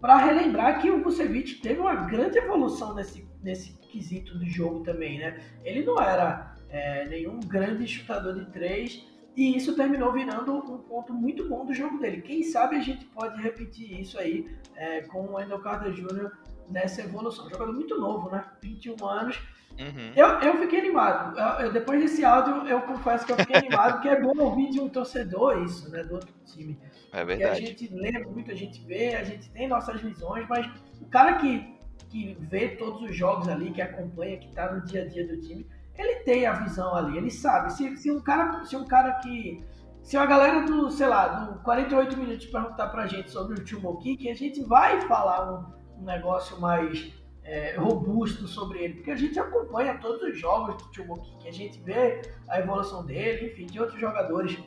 Para 0.00 0.16
relembrar 0.16 0.80
que 0.80 0.90
o 0.90 1.02
Vucevic 1.02 1.56
teve 1.56 1.78
uma 1.78 1.94
grande 1.94 2.38
evolução 2.38 2.94
nesse, 2.94 3.28
nesse 3.42 3.76
quesito 3.78 4.38
do 4.38 4.46
jogo 4.46 4.80
também, 4.80 5.18
né? 5.18 5.38
Ele 5.62 5.84
não 5.84 6.00
era 6.00 6.56
é, 6.70 7.06
nenhum 7.06 7.38
grande 7.38 7.86
chutador 7.86 8.34
de 8.34 8.46
três 8.50 9.04
e 9.36 9.56
isso 9.56 9.76
terminou 9.76 10.10
virando 10.10 10.54
um 10.54 10.78
ponto 10.78 11.12
muito 11.12 11.46
bom 11.46 11.66
do 11.66 11.74
jogo 11.74 11.98
dele. 11.98 12.22
Quem 12.22 12.42
sabe 12.42 12.76
a 12.76 12.80
gente 12.80 13.04
pode 13.06 13.40
repetir 13.42 14.00
isso 14.00 14.18
aí 14.18 14.48
é, 14.74 15.02
com 15.02 15.26
o 15.26 15.34
Wendell 15.34 15.60
Carter 15.60 15.92
Jr. 15.92 16.30
nessa 16.70 17.02
evolução. 17.02 17.50
Jogador 17.50 17.74
muito 17.74 18.00
novo, 18.00 18.30
né? 18.30 18.42
21 18.62 19.06
anos. 19.06 19.38
Uhum. 19.78 20.12
Eu, 20.16 20.26
eu 20.40 20.58
fiquei 20.58 20.80
animado. 20.80 21.38
Eu, 21.38 21.66
eu, 21.66 21.72
depois 21.72 22.00
desse 22.00 22.24
áudio, 22.24 22.66
eu 22.66 22.80
confesso 22.82 23.24
que 23.24 23.32
eu 23.32 23.36
fiquei 23.36 23.56
animado, 23.56 23.92
porque 23.94 24.08
é 24.08 24.20
bom 24.20 24.36
ouvir 24.36 24.70
de 24.70 24.80
um 24.80 24.88
torcedor 24.88 25.62
isso, 25.62 25.90
né? 25.90 26.02
Do 26.02 26.14
outro 26.14 26.34
time. 26.44 26.78
É 27.12 27.24
verdade. 27.24 27.50
Porque 27.50 27.64
a 27.64 27.68
gente 27.68 27.94
lê 27.94 28.24
muito, 28.24 28.50
a 28.50 28.54
gente 28.54 28.84
vê, 28.84 29.14
a 29.14 29.24
gente 29.24 29.50
tem 29.50 29.68
nossas 29.68 30.00
visões, 30.00 30.46
mas 30.48 30.66
o 31.00 31.06
cara 31.06 31.34
que, 31.34 31.78
que 32.08 32.36
vê 32.40 32.70
todos 32.70 33.02
os 33.02 33.16
jogos 33.16 33.48
ali, 33.48 33.70
que 33.70 33.80
acompanha, 33.80 34.38
que 34.38 34.52
tá 34.52 34.72
no 34.72 34.84
dia 34.84 35.02
a 35.02 35.06
dia 35.06 35.26
do 35.26 35.40
time, 35.40 35.66
ele 35.96 36.16
tem 36.20 36.46
a 36.46 36.52
visão 36.52 36.94
ali, 36.94 37.16
ele 37.16 37.30
sabe. 37.30 37.72
Se, 37.72 37.96
se 37.96 38.10
um 38.10 38.20
cara, 38.20 38.64
se 38.64 38.76
um 38.76 38.84
cara 38.84 39.12
que 39.14 39.64
se 40.02 40.16
a 40.16 40.24
galera 40.24 40.62
do, 40.62 40.90
sei 40.90 41.06
lá, 41.06 41.28
do 41.28 41.60
48 41.60 42.16
minutos 42.16 42.46
perguntar 42.46 42.88
pra 42.88 43.06
gente 43.06 43.30
sobre 43.30 43.60
o 43.60 43.64
Timo 43.64 43.98
Kick, 43.98 44.28
a 44.30 44.34
gente 44.34 44.62
vai 44.64 45.00
falar 45.02 45.52
um, 45.52 46.00
um 46.00 46.04
negócio 46.04 46.58
mais 46.60 47.12
é, 47.48 47.74
robusto 47.76 48.46
sobre 48.46 48.84
ele, 48.84 48.94
porque 48.94 49.10
a 49.10 49.16
gente 49.16 49.40
acompanha 49.40 49.96
todos 49.98 50.22
os 50.22 50.38
jogos 50.38 50.76
do 50.82 50.90
Timo 50.90 51.18
Kick, 51.22 51.48
a 51.48 51.52
gente 51.52 51.80
vê 51.80 52.20
a 52.46 52.60
evolução 52.60 53.04
dele, 53.06 53.46
enfim, 53.46 53.66
de 53.66 53.80
outros 53.80 53.98
jogadores 53.98 54.58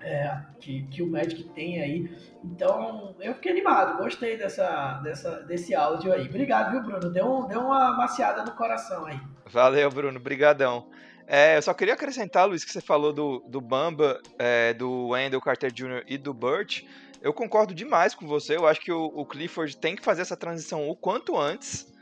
é, 0.00 0.38
que, 0.60 0.84
que 0.84 1.02
o 1.02 1.10
Magic 1.10 1.42
tem 1.54 1.82
aí. 1.82 2.16
Então, 2.44 3.16
eu 3.18 3.34
fiquei 3.34 3.50
animado, 3.50 3.98
gostei 3.98 4.36
dessa, 4.36 5.00
dessa, 5.02 5.40
desse 5.42 5.74
áudio 5.74 6.12
aí. 6.12 6.28
Obrigado, 6.28 6.70
viu, 6.70 6.82
Bruno? 6.82 7.10
Deu, 7.10 7.46
deu 7.48 7.60
uma 7.60 7.96
maciada 7.96 8.44
no 8.44 8.52
coração 8.52 9.06
aí. 9.06 9.18
Valeu, 9.46 9.90
Bruno, 9.90 10.20
brigadão. 10.20 10.86
É, 11.26 11.56
eu 11.56 11.62
só 11.62 11.74
queria 11.74 11.94
acrescentar, 11.94 12.46
Luiz, 12.46 12.64
que 12.64 12.70
você 12.70 12.82
falou 12.82 13.12
do, 13.12 13.40
do 13.48 13.60
Bamba, 13.60 14.20
é, 14.38 14.72
do 14.74 15.08
Wendell 15.08 15.40
Carter 15.40 15.72
Jr. 15.72 16.04
e 16.06 16.16
do 16.16 16.32
Burt. 16.32 16.82
Eu 17.20 17.32
concordo 17.32 17.74
demais 17.74 18.14
com 18.14 18.26
você. 18.26 18.56
Eu 18.56 18.68
acho 18.68 18.80
que 18.80 18.92
o, 18.92 19.06
o 19.06 19.24
Clifford 19.24 19.76
tem 19.78 19.96
que 19.96 20.04
fazer 20.04 20.22
essa 20.22 20.36
transição 20.36 20.88
o 20.88 20.94
quanto 20.94 21.36
antes. 21.36 21.92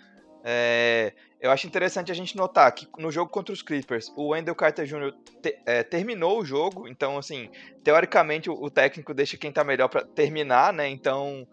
É, 0.44 1.12
eu 1.40 1.50
acho 1.50 1.66
interessante 1.66 2.10
a 2.10 2.14
gente 2.14 2.36
notar 2.36 2.72
que 2.72 2.88
no 2.98 3.10
jogo 3.10 3.30
contra 3.30 3.52
os 3.52 3.62
Clippers, 3.62 4.12
o 4.16 4.28
Wendell 4.28 4.54
Carter 4.54 4.86
Jr. 4.86 5.12
Te, 5.40 5.58
é, 5.64 5.82
terminou 5.82 6.40
o 6.40 6.44
jogo, 6.44 6.88
então, 6.88 7.16
assim, 7.16 7.48
teoricamente 7.84 8.50
o, 8.50 8.54
o 8.54 8.70
técnico 8.70 9.14
deixa 9.14 9.36
quem 9.36 9.52
tá 9.52 9.62
melhor 9.62 9.88
para 9.88 10.04
terminar, 10.04 10.72
né? 10.72 10.88
Então, 10.88 11.46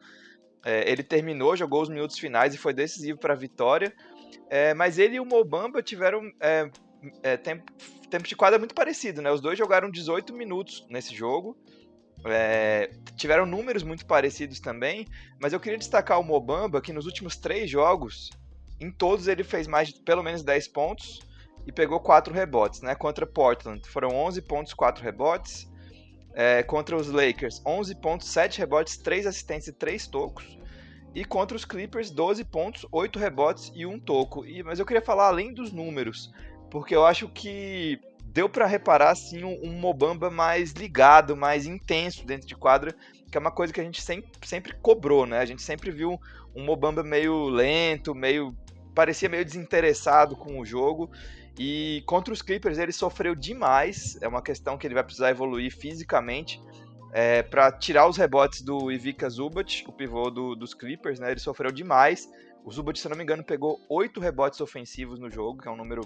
é, 0.66 0.90
ele 0.90 1.04
terminou, 1.04 1.56
jogou 1.56 1.82
os 1.82 1.90
minutos 1.90 2.18
finais 2.18 2.54
e 2.54 2.58
foi 2.58 2.74
decisivo 2.74 3.20
para 3.20 3.34
a 3.34 3.38
vitória. 3.38 3.94
Mas 4.76 4.98
ele 4.98 5.16
e 5.16 5.20
o 5.20 5.26
Mobamba 5.26 5.82
tiveram 5.82 6.24
tempo, 7.44 7.72
tempo 8.10 8.28
de 8.28 8.36
quadra 8.36 8.58
muito 8.58 8.74
parecido, 8.74 9.22
né? 9.22 9.32
Os 9.32 9.42
dois 9.42 9.58
jogaram 9.58 9.92
18 9.92 10.34
minutos 10.34 10.86
nesse 10.90 11.16
jogo. 11.16 11.56
É, 12.26 12.92
tiveram 13.16 13.46
números 13.46 13.84
muito 13.84 14.06
parecidos 14.06 14.60
também, 14.60 15.08
mas 15.40 15.54
eu 15.54 15.60
queria 15.60 15.78
destacar 15.78 16.20
o 16.20 16.24
Mobamba, 16.24 16.82
que 16.82 16.92
nos 16.92 17.06
últimos 17.06 17.38
três 17.38 17.70
jogos 17.70 18.30
em 18.80 18.92
todos 18.92 19.28
ele 19.28 19.44
fez 19.44 19.68
mais 19.68 19.90
de 19.90 20.02
pelo 20.02 20.24
menos 20.24 20.44
10 20.44 20.68
pontos 20.70 21.20
e 21.66 21.72
pegou 21.72 22.00
4 22.00 22.34
rebotes, 22.34 22.82
né? 22.82 22.96
Contra 22.96 23.28
Portland 23.28 23.88
foram 23.88 24.10
11 24.10 24.42
pontos, 24.42 24.74
4 24.74 25.04
rebotes. 25.04 25.70
É, 26.34 26.64
contra 26.64 26.96
os 26.96 27.10
Lakers, 27.10 27.62
11 27.66 27.96
pontos, 27.96 28.30
7 28.30 28.60
rebotes, 28.60 28.98
3 28.98 29.26
assistências 29.26 29.76
e 29.76 29.78
3 29.78 30.08
tocos. 30.08 30.58
E 31.14 31.26
contra 31.26 31.58
os 31.58 31.66
Clippers, 31.66 32.12
12 32.12 32.46
pontos, 32.46 32.86
8 32.92 33.18
rebotes 33.18 33.72
e 33.76 33.86
1 33.86 34.00
toco. 34.00 34.46
E, 34.46 34.64
mas 34.64 34.80
eu 34.80 34.86
queria 34.86 35.02
falar 35.02 35.28
além 35.28 35.54
dos 35.54 35.72
números, 35.72 36.32
porque 36.70 36.96
eu 36.96 37.06
acho 37.06 37.28
que 37.28 38.00
deu 38.26 38.48
para 38.48 38.66
reparar 38.66 39.12
assim 39.12 39.44
um, 39.44 39.60
um, 39.64 39.74
Mobamba 39.74 40.30
mais 40.30 40.72
ligado, 40.72 41.36
mais 41.36 41.66
intenso 41.66 42.26
dentro 42.26 42.48
de 42.48 42.56
quadra, 42.56 42.96
que 43.30 43.38
é 43.38 43.40
uma 43.40 43.52
coisa 43.52 43.74
que 43.74 43.82
a 43.82 43.84
gente 43.84 44.02
sempre, 44.02 44.30
sempre 44.46 44.74
cobrou, 44.82 45.26
né? 45.26 45.40
A 45.40 45.46
gente 45.46 45.62
sempre 45.62 45.92
viu 45.92 46.20
um 46.56 46.64
Mobamba 46.64 47.04
meio 47.04 47.50
lento, 47.50 48.14
meio 48.14 48.56
parecia 49.00 49.30
meio 49.30 49.46
desinteressado 49.46 50.36
com 50.36 50.60
o 50.60 50.66
jogo. 50.66 51.10
E 51.58 52.04
contra 52.06 52.34
os 52.34 52.42
Clippers 52.42 52.78
ele 52.78 52.92
sofreu 52.92 53.34
demais. 53.34 54.18
É 54.22 54.28
uma 54.28 54.42
questão 54.42 54.78
que 54.78 54.86
ele 54.86 54.94
vai 54.94 55.06
precisar 55.06 55.30
evoluir 55.30 55.74
fisicamente 55.74 56.62
é, 57.14 57.42
para 57.42 57.72
tirar 57.72 58.10
os 58.10 58.18
rebotes 58.18 58.62
do 58.62 58.92
Ivica 58.92 59.30
Zubat, 59.30 59.86
o 59.88 59.94
pivô 59.94 60.30
do, 60.30 60.54
dos 60.54 60.74
Clippers. 60.74 61.18
Né? 61.18 61.32
Ele 61.32 61.40
sofreu 61.40 61.72
demais. 61.72 62.30
O 62.66 62.72
Zubat, 62.74 63.00
se 63.00 63.08
não 63.08 63.16
me 63.16 63.24
engano, 63.24 63.42
pegou 63.42 63.80
oito 63.88 64.20
rebotes 64.20 64.60
ofensivos 64.60 65.18
no 65.18 65.32
jogo, 65.32 65.62
que 65.62 65.70
é 65.70 65.72
um 65.72 65.78
número 65.78 66.02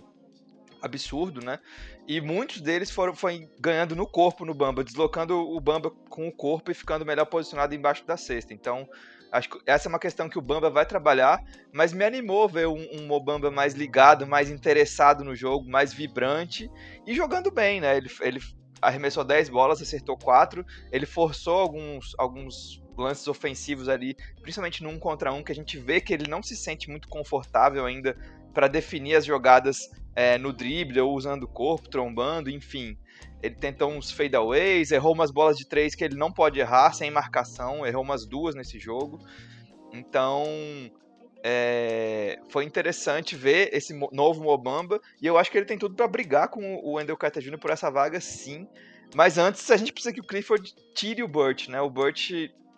absurdo, 0.80 1.44
né? 1.44 1.60
E 2.08 2.22
muitos 2.22 2.62
deles 2.62 2.92
foram 2.92 3.16
foi 3.16 3.50
ganhando 3.60 3.96
no 3.96 4.06
corpo 4.06 4.46
no 4.46 4.54
Bamba, 4.54 4.84
deslocando 4.84 5.36
o 5.36 5.60
Bamba 5.60 5.90
com 6.10 6.28
o 6.28 6.32
corpo 6.32 6.70
e 6.70 6.74
ficando 6.74 7.06
melhor 7.06 7.26
posicionado 7.26 7.74
embaixo 7.74 8.06
da 8.06 8.18
cesta. 8.18 8.54
Então, 8.54 8.88
acho 9.34 9.50
que 9.50 9.60
essa 9.66 9.88
é 9.88 9.90
uma 9.90 10.00
questão 10.00 10.30
que 10.30 10.38
o 10.38 10.42
Bamba 10.42 10.70
vai 10.70 10.86
trabalhar, 10.86 11.44
mas 11.74 11.92
me 11.92 12.06
animou 12.06 12.48
ver 12.48 12.68
um, 12.68 12.88
um 12.94 13.08
Mobamba 13.08 13.50
mais 13.50 13.74
ligado, 13.74 14.28
mais 14.28 14.50
interessado 14.50 15.24
no 15.24 15.36
jogo, 15.36 15.68
mais 15.68 15.92
vibrante 15.92 16.70
e 17.06 17.16
jogando 17.16 17.52
bem, 17.52 17.82
né? 17.82 17.98
Ele, 17.98 18.10
ele 18.22 18.40
arremessou 18.80 19.24
10 19.24 19.50
bolas, 19.50 19.82
acertou 19.82 20.16
4, 20.16 20.64
ele 20.92 21.08
forçou 21.08 21.56
alguns, 21.56 22.14
alguns 22.20 22.82
lances 22.96 23.28
ofensivos 23.28 23.90
ali, 23.90 24.16
principalmente 24.42 24.84
no 24.84 25.00
contra 25.00 25.34
um, 25.34 25.44
que 25.44 25.52
a 25.52 25.56
gente 25.56 25.80
vê 25.80 26.00
que 26.00 26.14
ele 26.14 26.30
não 26.30 26.44
se 26.44 26.56
sente 26.56 26.90
muito 26.90 27.08
confortável 27.08 27.86
ainda 27.86 28.16
para 28.54 28.68
definir 28.68 29.16
as 29.16 29.26
jogadas 29.26 29.90
é, 30.16 30.38
no 30.38 30.54
drible 30.54 31.00
ou 31.02 31.16
usando 31.16 31.44
o 31.44 31.48
corpo, 31.48 31.90
trombando, 31.90 32.52
enfim. 32.52 32.96
Ele 33.44 33.56
tentou 33.56 33.92
uns 33.92 34.10
fadeaways, 34.10 34.92
errou 34.92 35.14
umas 35.14 35.30
bolas 35.30 35.58
de 35.58 35.68
três 35.68 35.94
que 35.94 36.04
ele 36.04 36.16
não 36.16 36.32
pode 36.32 36.62
errar 36.62 36.94
sem 36.94 37.12
marcação, 37.12 37.86
errou 37.86 38.02
umas 38.02 38.26
duas 38.26 38.56
nesse 38.56 38.80
jogo. 38.80 39.20
Então, 39.92 40.46
é, 41.44 42.40
foi 42.48 42.64
interessante 42.64 43.36
ver 43.36 43.70
esse 43.74 43.94
novo 44.14 44.42
Mobamba 44.42 45.02
e 45.22 45.28
eu 45.28 45.38
acho 45.38 45.52
que 45.52 45.58
ele 45.58 45.66
tem 45.66 45.78
tudo 45.78 45.94
para 45.94 46.08
brigar 46.08 46.48
com 46.48 46.78
o 46.78 46.94
Wendell 46.94 47.18
Carter 47.18 47.44
Jr. 47.44 47.60
por 47.60 47.70
essa 47.70 47.92
vaga, 47.92 48.22
sim. 48.22 48.66
Mas 49.14 49.38
antes 49.38 49.70
a 49.70 49.76
gente 49.76 49.92
precisa 49.92 50.14
que 50.14 50.22
o 50.22 50.26
Clifford 50.26 50.74
tire 50.96 51.22
o 51.22 51.28
Burt, 51.28 51.68
né? 51.68 51.82
O 51.82 51.90
Burt 51.90 52.32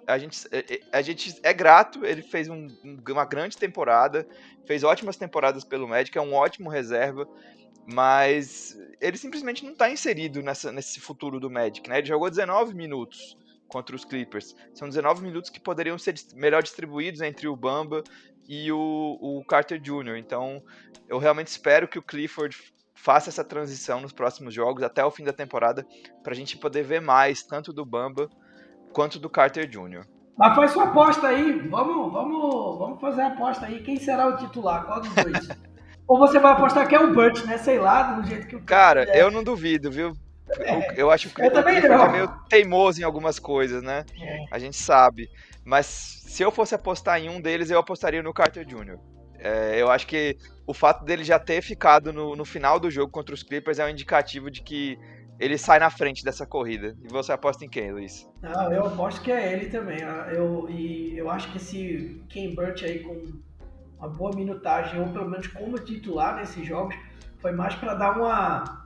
a 0.07 0.17
gente, 0.17 0.47
é, 0.51 0.75
é, 0.75 0.81
a 0.91 1.01
gente 1.01 1.39
é 1.43 1.53
grato, 1.53 2.05
ele 2.05 2.21
fez 2.21 2.49
um, 2.49 2.67
uma 3.09 3.25
grande 3.25 3.57
temporada, 3.57 4.27
fez 4.65 4.83
ótimas 4.83 5.17
temporadas 5.17 5.63
pelo 5.63 5.87
Magic, 5.87 6.17
é 6.17 6.21
um 6.21 6.33
ótimo 6.33 6.69
reserva, 6.69 7.27
mas 7.85 8.77
ele 8.99 9.17
simplesmente 9.17 9.63
não 9.63 9.73
está 9.73 9.89
inserido 9.89 10.41
nessa, 10.41 10.71
nesse 10.71 10.99
futuro 10.99 11.39
do 11.39 11.49
Magic, 11.49 11.87
né? 11.89 11.99
Ele 11.99 12.07
jogou 12.07 12.29
19 12.29 12.73
minutos 12.73 13.37
contra 13.67 13.95
os 13.95 14.05
Clippers. 14.05 14.55
São 14.73 14.87
19 14.87 15.21
minutos 15.21 15.49
que 15.49 15.59
poderiam 15.59 15.97
ser 15.97 16.15
melhor 16.33 16.63
distribuídos 16.63 17.21
entre 17.21 17.47
o 17.47 17.55
Bamba 17.55 18.03
e 18.47 18.71
o, 18.71 19.17
o 19.21 19.43
Carter 19.45 19.79
Jr. 19.79 20.17
Então, 20.17 20.63
eu 21.07 21.17
realmente 21.17 21.47
espero 21.47 21.87
que 21.87 21.99
o 21.99 22.03
Clifford 22.03 22.55
faça 22.93 23.29
essa 23.29 23.43
transição 23.43 23.99
nos 23.99 24.13
próximos 24.13 24.53
jogos 24.53 24.81
até 24.81 25.03
o 25.03 25.11
fim 25.11 25.23
da 25.23 25.33
temporada 25.33 25.85
para 26.23 26.33
a 26.33 26.35
gente 26.35 26.57
poder 26.57 26.83
ver 26.83 27.01
mais 27.01 27.43
tanto 27.43 27.73
do 27.73 27.85
Bamba 27.85 28.29
quanto 28.95 29.19
do 29.19 29.29
Carter 29.29 29.67
Jr. 29.67 30.05
Mas 30.37 30.55
faz 30.55 30.71
sua 30.71 30.85
aposta 30.85 31.27
aí. 31.27 31.59
Vamos, 31.67 32.13
vamos, 32.13 32.79
vamos 32.79 33.01
fazer 33.01 33.23
a 33.23 33.27
aposta 33.27 33.65
aí. 33.65 33.83
Quem 33.83 33.97
será 33.97 34.27
o 34.27 34.37
titular? 34.37 34.85
Qual 34.85 35.01
dos 35.01 35.13
dois? 35.13 35.49
Ou 36.07 36.17
você 36.17 36.39
vai 36.39 36.53
apostar 36.53 36.87
que 36.87 36.95
é 36.95 36.99
o 36.99 37.13
Burt, 37.13 37.43
né? 37.45 37.57
Sei 37.57 37.77
lá, 37.77 38.13
do 38.13 38.27
jeito 38.27 38.47
que 38.47 38.55
o 38.55 38.61
cara. 38.61 39.03
É. 39.09 39.21
Eu 39.21 39.29
não 39.29 39.43
duvido, 39.43 39.91
viu? 39.91 40.13
É. 40.59 40.91
Eu, 40.91 40.95
eu 40.95 41.11
acho 41.11 41.27
que 41.27 41.33
o 41.33 41.51
Clifford 41.51 41.87
é 41.87 42.09
meio 42.09 42.27
teimoso 42.47 43.01
em 43.01 43.03
algumas 43.03 43.37
coisas, 43.37 43.83
né? 43.83 44.05
É. 44.21 44.45
A 44.49 44.59
gente 44.59 44.77
sabe. 44.77 45.29
Mas 45.65 45.85
se 45.87 46.43
eu 46.43 46.51
fosse 46.51 46.73
apostar 46.73 47.19
em 47.19 47.29
um 47.29 47.41
deles, 47.41 47.69
eu 47.69 47.79
apostaria 47.79 48.23
no 48.23 48.33
Carter 48.33 48.65
Jr. 48.65 48.97
É, 49.39 49.81
eu 49.81 49.91
acho 49.91 50.07
que 50.07 50.37
o 50.65 50.73
fato 50.73 51.03
dele 51.03 51.23
já 51.23 51.37
ter 51.37 51.61
ficado 51.61 52.13
no, 52.13 52.35
no 52.35 52.45
final 52.45 52.79
do 52.79 52.89
jogo 52.89 53.11
contra 53.11 53.35
os 53.35 53.43
Clippers 53.43 53.79
é 53.79 53.85
um 53.85 53.89
indicativo 53.89 54.49
de 54.49 54.61
que 54.61 54.97
ele 55.39 55.57
sai 55.57 55.79
na 55.79 55.89
frente 55.89 56.23
dessa 56.23 56.45
corrida. 56.45 56.95
E 57.03 57.07
você 57.07 57.31
aposta 57.31 57.65
em 57.65 57.69
quem, 57.69 57.91
Luiz? 57.91 58.27
Não, 58.41 58.71
eu 58.71 58.85
aposto 58.85 59.21
que 59.21 59.31
é 59.31 59.53
ele 59.53 59.69
também. 59.69 59.99
Eu, 60.33 60.69
e 60.69 61.17
eu 61.17 61.29
acho 61.29 61.51
que 61.51 61.57
esse 61.57 62.23
Ken 62.29 62.53
Burt 62.53 62.83
aí 62.83 62.99
com 62.99 63.21
uma 63.97 64.09
boa 64.09 64.35
minutagem, 64.35 64.99
ou 64.99 65.07
pelo 65.09 65.29
menos 65.29 65.47
como 65.47 65.77
titular 65.79 66.35
nesses 66.35 66.65
jogos, 66.65 66.95
foi 67.39 67.51
mais 67.51 67.75
para 67.75 67.93
dar 67.95 68.17
uma, 68.17 68.85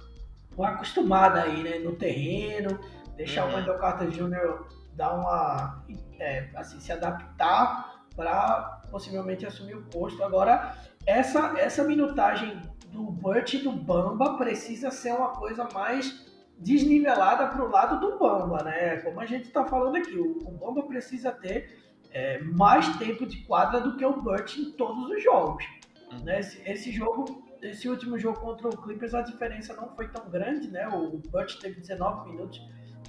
uma 0.58 0.70
acostumada 0.70 1.44
aí, 1.44 1.64
né? 1.64 1.80
No 1.80 1.96
terreno, 1.96 2.80
deixar 3.16 3.46
uhum. 3.46 3.54
o 3.54 3.56
Wendell 3.56 3.78
Carter 3.78 4.10
Jr. 4.10 4.66
dar 4.96 5.14
uma. 5.14 5.84
É, 6.20 6.50
assim, 6.56 6.80
se 6.80 6.92
adaptar 6.92 8.06
para 8.16 8.82
possivelmente 8.92 9.46
assumir 9.46 9.76
o 9.76 9.84
posto. 9.84 10.22
Agora, 10.24 10.76
essa, 11.06 11.58
essa 11.58 11.84
minutagem 11.84 12.62
do 12.92 13.04
Burt 13.04 13.54
e 13.54 13.60
do 13.60 13.72
Bamba 13.72 14.36
precisa 14.38 14.92
ser 14.92 15.14
uma 15.14 15.30
coisa 15.30 15.68
mais 15.74 16.29
desnivelada 16.60 17.48
para 17.48 17.64
o 17.64 17.70
lado 17.70 18.00
do 18.00 18.18
Bamba, 18.18 18.64
né? 18.64 18.98
Como 18.98 19.20
a 19.20 19.26
gente 19.26 19.46
está 19.46 19.66
falando 19.66 19.96
aqui, 19.96 20.16
o, 20.18 20.38
o 20.48 20.52
Bamba 20.52 20.84
precisa 20.84 21.32
ter 21.32 21.80
é, 22.12 22.40
mais 22.40 22.98
tempo 22.98 23.26
de 23.26 23.38
quadra 23.44 23.80
do 23.80 23.96
que 23.96 24.06
o 24.06 24.22
Burt 24.22 24.58
em 24.58 24.72
todos 24.72 25.10
os 25.10 25.24
jogos. 25.24 25.64
Uhum. 26.12 26.24
Né? 26.24 26.40
Esse, 26.40 26.62
esse, 26.70 26.92
jogo, 26.92 27.44
esse 27.62 27.88
último 27.88 28.18
jogo 28.18 28.40
contra 28.40 28.68
o 28.68 28.78
Clippers, 28.78 29.14
a 29.14 29.22
diferença 29.22 29.74
não 29.76 29.90
foi 29.96 30.08
tão 30.10 30.30
grande, 30.30 30.70
né? 30.70 30.88
O 30.88 31.18
Burt 31.18 31.60
teve 31.60 31.80
19 31.80 32.32
minutos 32.32 32.62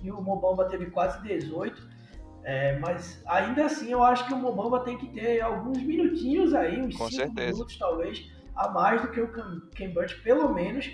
e 0.03 0.11
o 0.11 0.21
Mobamba 0.21 0.67
teve 0.67 0.87
quase 0.87 1.21
18. 1.23 2.01
É, 2.43 2.79
mas 2.79 3.23
ainda 3.27 3.67
assim 3.67 3.91
eu 3.91 4.03
acho 4.03 4.27
que 4.27 4.33
o 4.33 4.37
Mobamba 4.37 4.81
tem 4.81 4.97
que 4.97 5.09
ter 5.09 5.41
alguns 5.43 5.83
minutinhos 5.83 6.55
aí, 6.55 6.81
uns 6.81 6.97
5 6.97 7.35
minutos 7.35 7.77
talvez, 7.77 8.33
a 8.57 8.71
mais 8.71 9.03
do 9.03 9.11
que 9.11 9.21
o 9.21 9.31
Ken 9.75 9.91
Burt, 9.91 10.23
pelo 10.23 10.55
menos, 10.55 10.91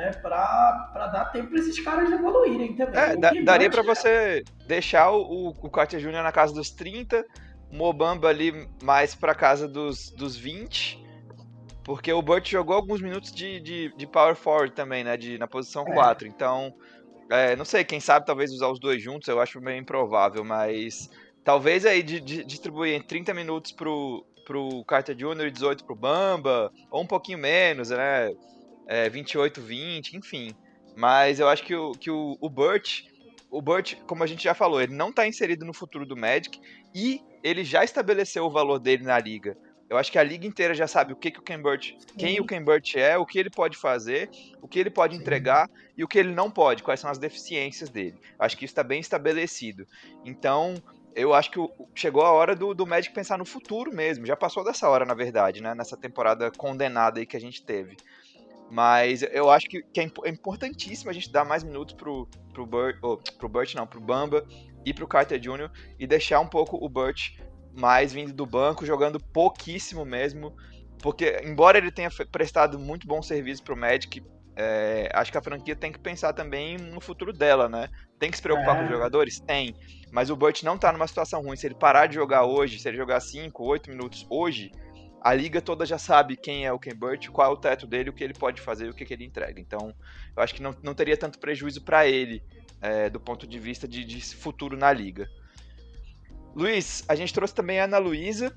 né, 0.00 0.12
para 0.12 1.06
dar 1.12 1.26
tempo 1.26 1.50
para 1.50 1.58
esses 1.58 1.78
caras 1.78 2.10
evoluírem 2.10 2.74
também. 2.74 2.98
É, 2.98 3.16
da, 3.16 3.30
daria 3.44 3.70
para 3.70 3.82
você 3.82 4.42
deixar 4.66 5.10
o, 5.10 5.48
o 5.48 5.70
Carter 5.70 6.00
Jr. 6.00 6.22
na 6.22 6.32
casa 6.32 6.54
dos 6.54 6.70
30, 6.70 7.24
o 7.70 7.76
Mobamba 7.76 8.28
ali 8.28 8.66
mais 8.82 9.14
para 9.14 9.34
casa 9.34 9.68
dos, 9.68 10.10
dos 10.10 10.36
20, 10.36 11.04
porque 11.84 12.10
o 12.12 12.22
Burt 12.22 12.48
jogou 12.50 12.74
alguns 12.74 13.02
minutos 13.02 13.30
de, 13.30 13.60
de, 13.60 13.94
de 13.94 14.06
power 14.06 14.34
forward 14.34 14.74
também, 14.74 15.04
né, 15.04 15.16
de, 15.16 15.36
na 15.38 15.46
posição 15.46 15.84
é. 15.86 15.92
4, 15.92 16.26
então, 16.26 16.74
é, 17.30 17.54
não 17.54 17.66
sei, 17.66 17.84
quem 17.84 18.00
sabe 18.00 18.24
talvez 18.24 18.50
usar 18.50 18.68
os 18.68 18.80
dois 18.80 19.02
juntos, 19.02 19.28
eu 19.28 19.38
acho 19.38 19.60
meio 19.60 19.78
improvável, 19.78 20.42
mas 20.42 21.10
talvez 21.44 21.84
aí 21.84 22.02
de, 22.02 22.20
de 22.20 22.42
distribuir 22.42 22.94
em 22.94 23.02
30 23.02 23.34
minutos 23.34 23.70
pro, 23.70 24.24
pro 24.46 24.82
Carter 24.86 25.14
Jr. 25.14 25.46
e 25.46 25.50
18 25.50 25.84
pro 25.84 25.94
Bamba, 25.94 26.72
ou 26.90 27.02
um 27.02 27.06
pouquinho 27.06 27.38
menos, 27.38 27.90
né, 27.90 28.30
é, 28.90 29.08
28-20, 29.08 30.14
enfim. 30.14 30.52
Mas 30.96 31.38
eu 31.38 31.48
acho 31.48 31.62
que 31.62 31.74
o, 31.74 31.92
que 31.92 32.10
o, 32.10 32.36
o 32.40 32.50
Burt, 32.50 33.04
o 33.48 33.62
Burt, 33.62 33.94
como 34.06 34.24
a 34.24 34.26
gente 34.26 34.42
já 34.42 34.52
falou, 34.52 34.82
ele 34.82 34.92
não 34.92 35.10
está 35.10 35.26
inserido 35.26 35.64
no 35.64 35.72
futuro 35.72 36.04
do 36.04 36.16
Magic 36.16 36.60
e 36.92 37.22
ele 37.42 37.62
já 37.62 37.84
estabeleceu 37.84 38.44
o 38.44 38.50
valor 38.50 38.80
dele 38.80 39.04
na 39.04 39.18
liga. 39.18 39.56
Eu 39.88 39.96
acho 39.96 40.10
que 40.10 40.18
a 40.18 40.22
liga 40.22 40.46
inteira 40.46 40.74
já 40.74 40.86
sabe 40.86 41.12
o 41.12 41.16
que, 41.16 41.30
que 41.30 41.38
o 41.38 41.42
Ken 41.42 41.60
Burt, 41.60 41.92
quem 42.16 42.40
o 42.40 42.46
Ken 42.46 42.62
Burt 42.62 42.94
é, 42.96 43.16
o 43.16 43.26
que 43.26 43.38
ele 43.38 43.50
pode 43.50 43.76
fazer, 43.76 44.30
o 44.60 44.68
que 44.68 44.78
ele 44.78 44.90
pode 44.90 45.16
Sim. 45.16 45.20
entregar 45.20 45.68
e 45.96 46.04
o 46.04 46.08
que 46.08 46.18
ele 46.18 46.32
não 46.32 46.50
pode, 46.50 46.82
quais 46.82 47.00
são 47.00 47.10
as 47.10 47.18
deficiências 47.18 47.90
dele. 47.90 48.16
Acho 48.38 48.56
que 48.56 48.64
isso 48.64 48.72
está 48.72 48.84
bem 48.84 49.00
estabelecido. 49.00 49.86
Então, 50.24 50.74
eu 51.14 51.34
acho 51.34 51.50
que 51.50 51.58
chegou 51.94 52.22
a 52.22 52.30
hora 52.30 52.54
do, 52.54 52.72
do 52.72 52.86
Magic 52.86 53.12
pensar 53.12 53.36
no 53.36 53.44
futuro 53.44 53.92
mesmo. 53.92 54.26
Já 54.26 54.36
passou 54.36 54.64
dessa 54.64 54.88
hora, 54.88 55.04
na 55.04 55.14
verdade, 55.14 55.60
né? 55.60 55.74
Nessa 55.74 55.96
temporada 55.96 56.50
condenada 56.52 57.18
aí 57.18 57.26
que 57.26 57.36
a 57.36 57.40
gente 57.40 57.64
teve. 57.64 57.96
Mas 58.70 59.22
eu 59.22 59.50
acho 59.50 59.68
que, 59.68 59.82
que 59.82 60.00
é, 60.00 60.10
é 60.24 60.28
importantíssimo 60.30 61.10
a 61.10 61.12
gente 61.12 61.30
dar 61.30 61.44
mais 61.44 61.64
minutos 61.64 61.94
pro, 61.94 62.28
pro 62.52 62.64
Burt, 62.64 62.96
oh, 63.02 63.16
pro 63.16 63.48
Burt 63.48 63.74
não, 63.74 63.86
pro 63.86 64.00
Bamba 64.00 64.46
e 64.84 64.94
pro 64.94 65.08
Carter 65.08 65.40
Jr. 65.40 65.70
e 65.98 66.06
deixar 66.06 66.40
um 66.40 66.46
pouco 66.46 66.82
o 66.82 66.88
Burt 66.88 67.36
mais 67.76 68.12
vindo 68.12 68.32
do 68.32 68.46
banco, 68.46 68.86
jogando 68.86 69.18
pouquíssimo 69.18 70.04
mesmo. 70.04 70.54
Porque, 71.02 71.40
embora 71.44 71.78
ele 71.78 71.90
tenha 71.90 72.10
prestado 72.30 72.78
muito 72.78 73.06
bom 73.06 73.22
serviço 73.22 73.62
pro 73.62 73.76
Magic, 73.76 74.22
é, 74.54 75.08
acho 75.14 75.32
que 75.32 75.38
a 75.38 75.42
franquia 75.42 75.74
tem 75.74 75.90
que 75.90 75.98
pensar 75.98 76.32
também 76.32 76.76
no 76.76 77.00
futuro 77.00 77.32
dela, 77.32 77.68
né? 77.68 77.88
Tem 78.18 78.30
que 78.30 78.36
se 78.36 78.42
preocupar 78.42 78.76
é. 78.76 78.78
com 78.78 78.84
os 78.84 78.90
jogadores? 78.90 79.40
Tem. 79.40 79.74
Mas 80.12 80.28
o 80.28 80.36
Burt 80.36 80.62
não 80.62 80.76
tá 80.76 80.92
numa 80.92 81.06
situação 81.06 81.42
ruim. 81.42 81.56
Se 81.56 81.66
ele 81.66 81.74
parar 81.74 82.06
de 82.06 82.14
jogar 82.14 82.44
hoje, 82.44 82.78
se 82.78 82.86
ele 82.86 82.96
jogar 82.96 83.20
5, 83.20 83.64
8 83.64 83.90
minutos 83.90 84.26
hoje, 84.28 84.70
a 85.20 85.34
liga 85.34 85.60
toda 85.60 85.84
já 85.84 85.98
sabe 85.98 86.36
quem 86.36 86.64
é 86.64 86.72
o 86.72 86.78
Ken 86.78 86.94
Burt, 86.94 87.28
qual 87.28 87.50
é 87.50 87.52
o 87.52 87.56
teto 87.56 87.86
dele, 87.86 88.10
o 88.10 88.12
que 88.12 88.24
ele 88.24 88.34
pode 88.34 88.60
fazer 88.60 88.86
e 88.86 88.90
o 88.90 88.94
que, 88.94 89.04
que 89.04 89.12
ele 89.12 89.24
entrega. 89.24 89.60
Então, 89.60 89.94
eu 90.36 90.42
acho 90.42 90.54
que 90.54 90.62
não, 90.62 90.74
não 90.82 90.94
teria 90.94 91.16
tanto 91.16 91.38
prejuízo 91.38 91.82
para 91.82 92.06
ele 92.06 92.42
é, 92.80 93.10
do 93.10 93.20
ponto 93.20 93.46
de 93.46 93.58
vista 93.58 93.86
de, 93.86 94.04
de, 94.04 94.20
futuro 94.34 94.76
na 94.76 94.92
liga. 94.92 95.28
Luiz, 96.54 97.04
a 97.06 97.14
gente 97.14 97.32
trouxe 97.32 97.54
também 97.54 97.78
a 97.78 97.84
Ana 97.84 97.98
Luísa 97.98 98.56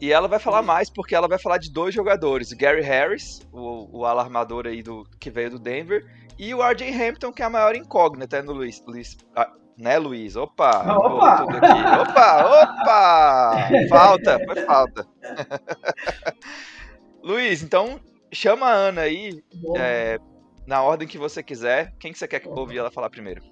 e 0.00 0.12
ela 0.12 0.28
vai 0.28 0.38
falar 0.38 0.62
mais 0.62 0.90
porque 0.90 1.14
ela 1.14 1.26
vai 1.26 1.38
falar 1.38 1.58
de 1.58 1.72
dois 1.72 1.94
jogadores: 1.94 2.52
Gary 2.52 2.82
Harris, 2.82 3.40
o, 3.52 4.00
o 4.00 4.04
alarmador 4.04 4.66
aí 4.66 4.82
do, 4.82 5.04
que 5.18 5.30
veio 5.30 5.50
do 5.50 5.58
Denver, 5.58 6.06
e 6.38 6.54
o 6.54 6.62
RJ 6.62 6.90
Hampton, 6.90 7.32
que 7.32 7.42
é 7.42 7.46
a 7.46 7.50
maior 7.50 7.74
incógnita, 7.74 8.42
no 8.42 8.52
Luiz? 8.52 8.82
Luiz 8.86 9.16
né, 9.80 9.98
Luiz? 9.98 10.36
Opa! 10.36 10.96
Opa! 10.96 11.44
Opa, 12.02 12.44
opa! 12.62 13.68
Falta, 13.88 14.38
foi 14.44 14.56
falta. 14.64 15.06
Luiz, 17.22 17.62
então 17.62 18.00
chama 18.32 18.66
a 18.66 18.72
Ana 18.72 19.02
aí, 19.02 19.42
é, 19.76 20.18
na 20.66 20.82
ordem 20.82 21.08
que 21.08 21.18
você 21.18 21.42
quiser. 21.42 21.92
Quem 21.98 22.12
que 22.12 22.18
você 22.18 22.28
quer 22.28 22.40
que 22.40 22.48
ouvir 22.48 22.78
ela 22.78 22.90
falar 22.90 23.10
primeiro? 23.10 23.42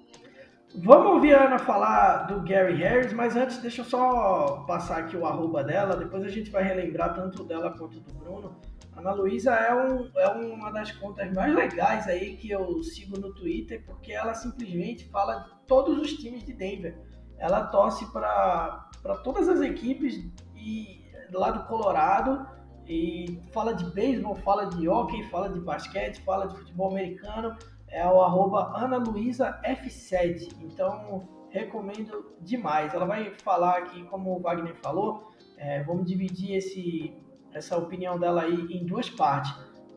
Vamos 0.75 1.13
ouvir 1.13 1.33
a 1.33 1.45
Ana 1.45 1.57
falar 1.57 2.27
do 2.27 2.41
Gary 2.41 2.75
Harris, 2.75 3.11
mas 3.11 3.35
antes 3.35 3.57
deixa 3.57 3.81
eu 3.81 3.85
só 3.85 4.63
passar 4.67 4.99
aqui 4.99 5.17
o 5.17 5.25
arroba 5.25 5.63
dela, 5.63 5.95
depois 5.95 6.23
a 6.23 6.29
gente 6.29 6.51
vai 6.51 6.63
relembrar 6.63 7.15
tanto 7.15 7.43
dela 7.43 7.75
quanto 7.75 7.99
do 7.99 8.13
Bruno. 8.13 8.55
Ana 8.95 9.13
Luísa 9.13 9.55
é, 9.55 9.73
um, 9.73 10.11
é 10.15 10.27
uma 10.27 10.71
das 10.71 10.91
contas 10.91 11.33
mais 11.33 11.55
legais 11.55 12.05
aí 12.07 12.35
que 12.35 12.51
eu 12.51 12.83
sigo 12.83 13.19
no 13.19 13.33
Twitter, 13.33 13.83
porque 13.85 14.11
ela 14.11 14.35
simplesmente 14.35 15.09
fala 15.09 15.39
de 15.39 15.58
todos 15.69 15.97
os 15.97 16.13
times 16.15 16.43
de 16.43 16.51
Denver. 16.51 16.99
Ela 17.37 17.67
torce 17.67 18.05
para 18.11 18.89
todas 19.23 19.47
as 19.47 19.61
equipes 19.61 20.15
e 20.53 21.05
lá 21.31 21.51
do 21.51 21.65
Colorado 21.67 22.45
e 22.85 23.41
fala 23.53 23.73
de 23.73 23.85
beisebol, 23.85 24.35
fala 24.35 24.65
de 24.65 24.89
hockey, 24.89 25.23
fala 25.29 25.47
de 25.47 25.61
basquete, 25.61 26.21
fala 26.25 26.47
de 26.47 26.57
futebol 26.57 26.91
americano 26.91 27.55
é 27.91 28.05
o 28.05 28.21
arroba 28.21 28.73
analuisaf7. 28.79 30.55
Então, 30.61 31.27
recomendo 31.49 32.35
demais. 32.41 32.93
Ela 32.93 33.05
vai 33.05 33.31
falar 33.43 33.77
aqui, 33.77 34.03
como 34.05 34.37
o 34.37 34.39
Wagner 34.39 34.75
falou, 34.75 35.31
é, 35.57 35.83
vamos 35.83 36.05
dividir 36.05 36.55
esse, 36.55 37.13
essa 37.53 37.77
opinião 37.77 38.19
dela 38.19 38.43
aí 38.43 38.67
em 38.71 38.85
duas 38.85 39.09
partes. 39.09 39.53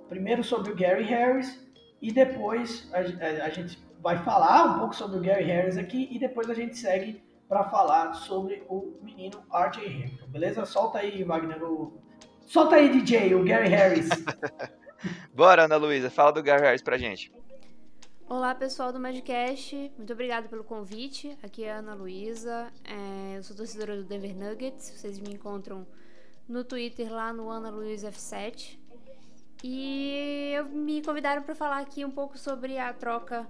Primeiro 0.08 0.42
sobre 0.42 0.72
o 0.72 0.76
Gary 0.76 1.04
Harris 1.04 1.60
e 2.00 2.12
depois 2.12 2.90
a, 2.92 2.98
a, 2.98 3.46
a 3.46 3.50
gente 3.50 3.78
vai 4.02 4.22
falar 4.24 4.64
um 4.64 4.78
pouco 4.80 4.96
sobre 4.96 5.18
o 5.18 5.20
Gary 5.20 5.44
Harris 5.44 5.78
aqui 5.78 6.08
e 6.10 6.18
depois 6.18 6.50
a 6.50 6.54
gente 6.54 6.76
segue 6.76 7.22
para 7.48 7.64
falar 7.64 8.14
sobre 8.14 8.64
o 8.68 8.98
menino 9.00 9.44
RJ 9.48 9.86
Hamilton, 9.86 10.26
beleza? 10.26 10.66
Solta 10.66 10.98
aí, 10.98 11.22
Wagner, 11.22 11.62
o... 11.62 12.02
solta 12.40 12.76
aí, 12.76 12.88
DJ, 12.88 13.34
o 13.34 13.44
Gary 13.44 13.68
Harris. 13.68 14.08
Bora, 15.32 15.64
Ana 15.64 15.76
Luísa, 15.76 16.10
fala 16.10 16.32
do 16.32 16.42
Gary 16.42 16.62
Harris 16.62 16.82
pra 16.82 16.98
gente. 16.98 17.32
Olá 18.28 18.54
pessoal 18.54 18.92
do 18.92 18.98
Magicast, 18.98 19.92
muito 19.96 20.12
obrigado 20.12 20.48
pelo 20.48 20.64
convite. 20.64 21.38
Aqui 21.42 21.64
é 21.64 21.72
a 21.72 21.76
Ana 21.76 21.94
Luísa, 21.94 22.72
é, 22.84 23.36
eu 23.36 23.42
sou 23.44 23.56
torcedora 23.56 23.96
do 23.96 24.04
Denver 24.04 24.34
Nuggets. 24.34 24.90
Vocês 24.90 25.20
me 25.20 25.32
encontram 25.32 25.86
no 26.48 26.64
Twitter 26.64 27.12
lá 27.12 27.32
no 27.32 27.48
Ana 27.48 27.70
Luísa 27.70 28.10
F7. 28.10 28.80
E 29.62 30.54
eu 30.56 30.64
me 30.64 31.02
convidaram 31.02 31.42
para 31.42 31.54
falar 31.54 31.78
aqui 31.78 32.04
um 32.04 32.10
pouco 32.10 32.36
sobre 32.36 32.78
a 32.78 32.92
troca 32.92 33.46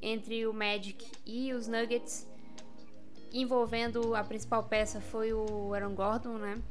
entre 0.00 0.46
o 0.46 0.52
Magic 0.52 1.06
e 1.26 1.52
os 1.52 1.66
Nuggets, 1.66 2.26
envolvendo 3.32 4.14
a 4.14 4.24
principal 4.24 4.64
peça 4.64 5.00
foi 5.00 5.32
o 5.32 5.72
Aaron 5.74 5.94
Gordon, 5.94 6.38
né? 6.38 6.62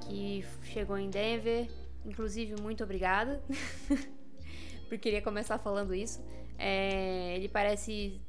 Que 0.00 0.44
chegou 0.62 0.98
em 0.98 1.08
Denver. 1.08 1.68
Inclusive, 2.04 2.60
muito 2.60 2.84
obrigada. 2.84 3.42
porque 4.88 4.98
queria 4.98 5.22
começar 5.22 5.58
falando 5.58 5.94
isso. 5.94 6.22
É, 6.58 7.34
ele 7.36 7.48
parece 7.48 8.20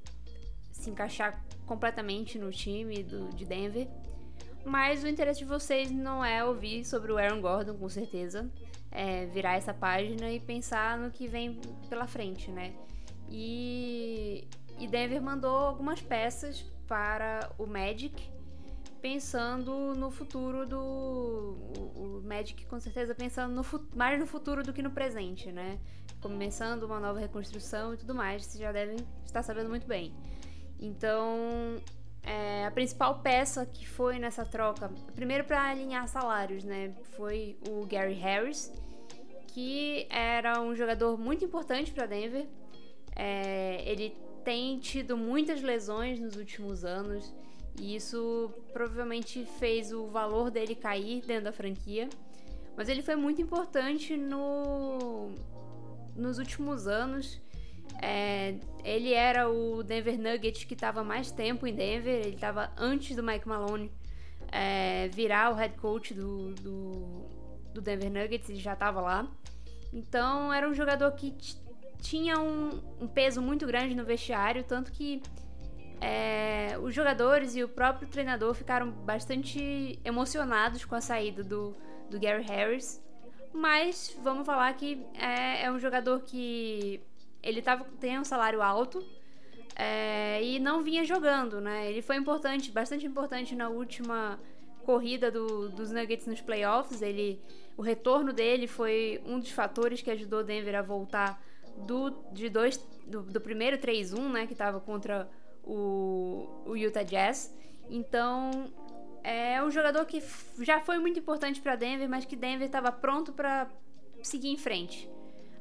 se 0.72 0.90
encaixar 0.90 1.44
completamente 1.66 2.40
no 2.40 2.52
time 2.52 3.04
do, 3.04 3.30
de 3.30 3.46
Denver. 3.46 3.88
Mas 4.64 5.04
o 5.04 5.08
interesse 5.08 5.40
de 5.40 5.46
vocês 5.46 5.92
não 5.92 6.26
é 6.26 6.44
ouvir 6.44 6.84
sobre 6.86 7.12
o 7.12 7.18
Aaron 7.18 7.42
Gordon, 7.42 7.76
com 7.76 7.90
certeza. 7.90 8.50
É 8.90 9.26
virar 9.28 9.56
essa 9.56 9.74
página 9.74 10.32
e 10.32 10.40
pensar 10.40 10.98
no 10.98 11.12
que 11.12 11.28
vem 11.28 11.60
pela 11.90 12.08
frente, 12.08 12.50
né? 12.50 12.74
E, 13.30 14.48
e 14.80 14.88
Denver 14.88 15.22
mandou 15.22 15.56
algumas 15.56 16.02
peças 16.02 16.62
para 16.88 17.52
o 17.58 17.66
Magic, 17.66 18.30
pensando 19.02 19.94
no 19.96 20.12
futuro 20.12 20.66
do. 20.66 20.80
O, 20.80 22.20
o 22.20 22.22
Magic, 22.24 22.66
com 22.66 22.80
certeza, 22.80 23.14
pensando 23.16 23.54
no, 23.54 23.64
mais 23.96 24.20
no 24.20 24.26
futuro 24.26 24.64
do 24.64 24.72
que 24.72 24.82
no 24.82 24.92
presente, 24.92 25.52
né? 25.52 25.80
começando 26.26 26.84
uma 26.84 27.00
nova 27.00 27.20
reconstrução 27.20 27.94
e 27.94 27.98
tudo 27.98 28.16
mais, 28.16 28.44
vocês 28.44 28.60
já 28.60 28.72
devem 28.72 28.98
estar 29.24 29.44
sabendo 29.44 29.70
muito 29.70 29.86
bem. 29.86 30.12
Então, 30.80 31.76
é, 32.24 32.66
a 32.66 32.72
principal 32.72 33.20
peça 33.20 33.64
que 33.64 33.88
foi 33.88 34.18
nessa 34.18 34.44
troca, 34.44 34.92
primeiro 35.14 35.44
para 35.44 35.70
alinhar 35.70 36.08
salários, 36.08 36.64
né, 36.64 36.96
foi 37.16 37.60
o 37.70 37.86
Gary 37.86 38.14
Harris, 38.14 38.74
que 39.50 40.08
era 40.10 40.60
um 40.60 40.76
jogador 40.76 41.16
muito 41.16 41.46
importante 41.46 41.92
para 41.92 42.08
Denver. 42.08 42.48
É, 43.16 43.84
ele 43.86 44.16
tem 44.44 44.78
tido 44.80 45.18
muitas 45.18 45.62
lesões 45.62 46.20
nos 46.20 46.36
últimos 46.36 46.84
anos 46.84 47.34
e 47.80 47.96
isso 47.96 48.52
provavelmente 48.72 49.46
fez 49.60 49.92
o 49.92 50.08
valor 50.08 50.52
dele 50.52 50.76
cair 50.76 51.22
dentro 51.26 51.46
da 51.46 51.52
franquia. 51.52 52.10
Mas 52.78 52.90
ele 52.90 53.02
foi 53.02 53.16
muito 53.16 53.42
importante 53.42 54.16
no 54.18 55.32
nos 56.16 56.38
últimos 56.38 56.88
anos. 56.88 57.42
É, 58.02 58.56
ele 58.84 59.14
era 59.14 59.50
o 59.50 59.84
Denver 59.84 60.18
Nuggets 60.18 60.64
que 60.64 60.74
estava 60.74 61.04
mais 61.04 61.32
tempo 61.32 61.66
em 61.66 61.74
Denver, 61.74 62.14
ele 62.14 62.36
estava 62.36 62.72
antes 62.78 63.16
do 63.16 63.24
Mike 63.24 63.48
Malone 63.48 63.92
é, 64.52 65.08
virar 65.10 65.52
o 65.52 65.56
head 65.56 65.76
coach 65.78 66.14
do, 66.14 66.54
do, 66.56 67.26
do 67.74 67.82
Denver 67.82 68.12
Nuggets, 68.12 68.50
ele 68.50 68.60
já 68.60 68.74
estava 68.74 69.02
lá. 69.02 69.28
Então 69.94 70.54
era 70.54 70.68
um 70.68 70.74
jogador 70.74 71.12
que 71.14 71.36
tinha 72.06 72.40
um, 72.40 72.70
um, 73.02 73.08
peso 73.08 73.42
muito 73.42 73.66
grande 73.66 73.96
no 73.96 74.06
vestiário, 74.06 74.64
tanto 74.64 74.92
que 74.92 75.24
é, 76.00 76.78
os 76.80 76.94
jogadores 76.94 77.56
e 77.56 77.64
o 77.64 77.68
próprio 77.68 78.08
treinador 78.08 78.54
ficaram 78.54 78.92
bastante 78.92 80.00
emocionados 80.06 80.86
com 80.86 80.94
a 80.94 81.02
saída 81.02 81.44
do, 81.44 81.76
do 82.08 82.20
Gary 82.20 82.44
Harris. 82.44 83.04
Mas 83.52 84.16
vamos 84.22 84.46
falar 84.46 84.72
que 84.74 85.04
é, 85.16 85.64
é 85.64 85.72
um 85.72 85.80
jogador 85.80 86.22
que 86.22 87.02
ele 87.42 87.62
tava, 87.62 87.86
tem 88.00 88.20
um 88.20 88.24
salário 88.24 88.62
alto 88.62 89.04
é, 89.76 90.44
e 90.44 90.60
não 90.60 90.84
vinha 90.84 91.04
jogando, 91.04 91.60
né? 91.60 91.90
Ele 91.90 92.04
foi 92.04 92.18
importante, 92.18 92.70
bastante 92.70 93.08
importante 93.08 93.56
na 93.56 93.70
última 93.70 94.40
corrida 94.84 95.32
do, 95.32 95.70
dos 95.70 95.92
Nuggets 95.92 96.28
nos 96.28 96.42
playoffs. 96.42 97.02
Ele, 97.02 97.42
o 97.76 97.82
retorno 97.82 98.32
dele 98.32 98.68
foi 98.68 99.24
um 99.26 99.40
dos 99.40 99.50
fatores 99.50 100.04
que 100.04 100.12
ajudou 100.12 100.44
Denver 100.44 100.76
a 100.76 100.84
voltar 100.84 101.42
do, 101.78 102.12
de 102.32 102.50
dois, 102.50 102.78
do, 103.06 103.22
do 103.24 103.42
primeiro 103.42 103.78
3-1, 103.78 104.32
né? 104.32 104.48
Que 104.48 104.54
estava 104.54 104.80
contra 104.80 105.30
o, 105.64 106.48
o 106.66 106.76
Utah 106.76 107.04
Jazz. 107.04 107.54
Então, 107.90 108.72
é 109.24 109.62
um 109.64 109.72
jogador 109.72 110.06
que 110.06 110.22
já 110.60 110.80
foi 110.80 111.00
muito 111.00 111.20
importante 111.20 111.62
para 111.62 111.76
Denver, 111.76 112.10
mas 112.10 112.26
que 112.26 112.36
Denver 112.36 112.66
estava 112.66 112.92
pronto 112.92 113.34
para 113.34 113.68
seguir 114.22 114.50
em 114.50 114.58
frente. 114.58 115.10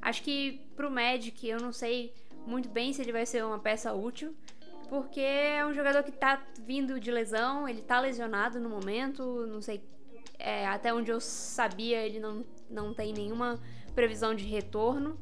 Acho 0.01 0.23
que 0.23 0.61
pro 0.77 0.91
Magic 0.91 1.47
eu 1.49 1.59
não 1.59 1.73
sei 1.73 2.13
muito 2.47 2.69
bem 2.69 2.93
se 2.93 3.01
ele 3.01 3.13
vai 3.13 3.25
ser 3.25 3.43
uma 3.45 3.59
peça 3.59 3.93
útil, 3.95 4.35
porque 4.91 5.21
é 5.21 5.65
um 5.65 5.73
jogador 5.73 6.03
que 6.03 6.13
tá 6.13 6.43
vindo 6.59 7.01
de 7.01 7.11
lesão, 7.11 7.67
ele 7.67 7.81
tá 7.81 8.01
lesionado 8.01 8.61
no 8.61 8.69
momento, 8.69 9.47
não 9.47 9.63
sei 9.63 9.83
é, 10.39 10.67
até 10.67 10.93
onde 10.93 11.11
eu 11.11 11.21
sabia 11.21 12.05
ele 12.05 12.21
não, 12.21 12.45
não 12.69 12.93
tem 12.93 13.13
nenhuma 13.13 13.59
previsão 13.95 14.35
de 14.35 14.45
retorno. 14.45 15.19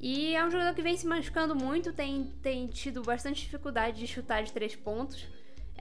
E 0.00 0.34
é 0.34 0.44
um 0.44 0.50
jogador 0.50 0.74
que 0.74 0.82
vem 0.82 0.96
se 0.96 1.06
machucando 1.06 1.54
muito, 1.54 1.92
tem, 1.92 2.32
tem 2.42 2.66
tido 2.66 3.02
bastante 3.02 3.42
dificuldade 3.42 3.98
de 3.98 4.06
chutar 4.06 4.42
de 4.42 4.52
três 4.52 4.76
pontos 4.76 5.26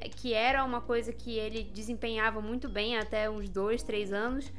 que 0.09 0.33
era 0.33 0.63
uma 0.63 0.81
coisa 0.81 1.11
que 1.13 1.37
ele 1.37 1.63
desempenhava 1.63 2.41
muito 2.41 2.67
bem 2.67 2.97
até 2.97 3.29
uns 3.29 3.49
dois, 3.49 3.83
três 3.83 4.11
anos. 4.11 4.51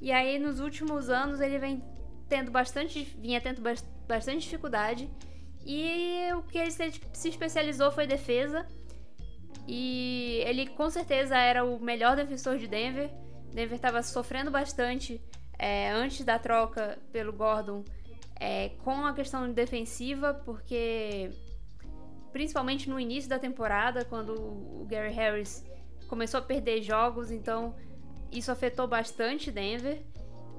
E 0.00 0.10
aí 0.10 0.38
nos 0.38 0.60
últimos 0.60 1.08
anos 1.08 1.40
ele 1.40 1.58
vem 1.58 1.82
tendo 2.28 2.50
bastante, 2.50 3.02
vinha 3.18 3.40
tendo 3.40 3.62
bastante 4.06 4.40
dificuldade. 4.40 5.10
E 5.64 6.32
o 6.34 6.42
que 6.42 6.58
ele 6.58 6.70
se 6.70 7.28
especializou 7.28 7.90
foi 7.90 8.06
defesa. 8.06 8.66
E 9.66 10.42
ele 10.46 10.66
com 10.68 10.88
certeza 10.90 11.36
era 11.36 11.64
o 11.64 11.78
melhor 11.78 12.16
defensor 12.16 12.58
de 12.58 12.66
Denver. 12.66 13.10
Denver 13.52 13.76
estava 13.76 14.02
sofrendo 14.02 14.50
bastante 14.50 15.20
é, 15.58 15.90
antes 15.90 16.24
da 16.24 16.38
troca 16.38 16.98
pelo 17.12 17.32
Gordon 17.32 17.84
é, 18.40 18.70
com 18.82 19.04
a 19.04 19.12
questão 19.12 19.52
defensiva, 19.52 20.32
porque 20.32 21.30
principalmente 22.32 22.88
no 22.88 22.98
início 22.98 23.28
da 23.28 23.38
temporada, 23.38 24.04
quando 24.04 24.32
o 24.32 24.86
Gary 24.88 25.12
Harris 25.12 25.64
começou 26.08 26.38
a 26.38 26.42
perder 26.42 26.82
jogos, 26.82 27.30
então 27.30 27.76
isso 28.32 28.50
afetou 28.50 28.88
bastante 28.88 29.50
Denver. 29.50 30.02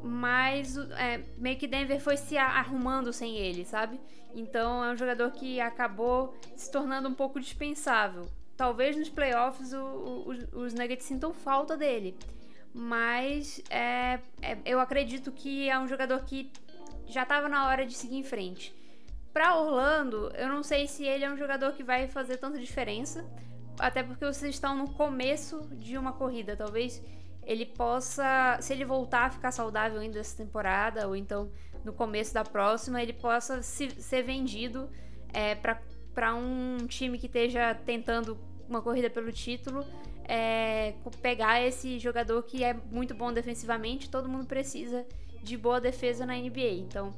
Mas 0.03 0.77
é, 0.97 1.21
meio 1.37 1.57
que 1.57 1.67
Denver 1.67 1.99
foi 1.99 2.17
se 2.17 2.35
arrumando 2.37 3.13
sem 3.13 3.37
ele, 3.37 3.65
sabe? 3.65 3.99
Então 4.33 4.83
é 4.83 4.91
um 4.91 4.97
jogador 4.97 5.29
que 5.31 5.59
acabou 5.59 6.33
se 6.55 6.71
tornando 6.71 7.07
um 7.07 7.13
pouco 7.13 7.39
dispensável. 7.39 8.27
Talvez 8.57 8.95
nos 8.95 9.09
playoffs 9.09 9.73
o, 9.73 9.77
o, 9.77 10.59
os 10.61 10.73
Nuggets 10.73 11.05
sintam 11.05 11.33
falta 11.33 11.77
dele. 11.77 12.17
Mas 12.73 13.61
é, 13.69 14.19
é, 14.41 14.57
eu 14.65 14.79
acredito 14.79 15.31
que 15.31 15.69
é 15.69 15.77
um 15.77 15.87
jogador 15.87 16.23
que 16.23 16.51
já 17.11 17.23
estava 17.23 17.47
na 17.47 17.67
hora 17.67 17.85
de 17.85 17.93
seguir 17.93 18.17
em 18.17 18.23
frente. 18.23 18.73
Para 19.33 19.55
Orlando, 19.57 20.31
eu 20.35 20.47
não 20.49 20.63
sei 20.63 20.87
se 20.87 21.05
ele 21.05 21.23
é 21.23 21.31
um 21.31 21.37
jogador 21.37 21.73
que 21.73 21.83
vai 21.83 22.07
fazer 22.07 22.37
tanta 22.37 22.59
diferença, 22.59 23.25
até 23.79 24.03
porque 24.03 24.25
vocês 24.25 24.55
estão 24.55 24.75
no 24.75 24.93
começo 24.93 25.67
de 25.73 25.97
uma 25.97 26.13
corrida. 26.13 26.55
Talvez 26.55 27.01
ele 27.43 27.65
possa, 27.65 28.57
se 28.61 28.73
ele 28.73 28.85
voltar 28.85 29.25
a 29.25 29.29
ficar 29.29 29.51
saudável 29.51 29.99
ainda 29.99 30.19
essa 30.19 30.35
temporada, 30.35 31.07
ou 31.07 31.15
então 31.15 31.51
no 31.83 31.93
começo 31.93 32.33
da 32.33 32.43
próxima, 32.43 33.01
ele 33.01 33.13
possa 33.13 33.61
se, 33.61 33.89
ser 34.01 34.23
vendido 34.23 34.89
é, 35.33 35.55
para 35.55 36.35
um 36.35 36.85
time 36.87 37.17
que 37.17 37.27
esteja 37.27 37.73
tentando 37.73 38.37
uma 38.67 38.81
corrida 38.81 39.09
pelo 39.09 39.31
título 39.31 39.85
é, 40.25 40.93
pegar 41.21 41.61
esse 41.61 41.99
jogador 41.99 42.41
que 42.43 42.63
é 42.63 42.73
muito 42.73 43.13
bom 43.13 43.33
defensivamente. 43.33 44.09
Todo 44.09 44.29
mundo 44.29 44.45
precisa 44.45 45.05
de 45.41 45.57
boa 45.57 45.79
defesa 45.81 46.25
na 46.25 46.35
NBA. 46.35 46.73
Então, 46.79 47.13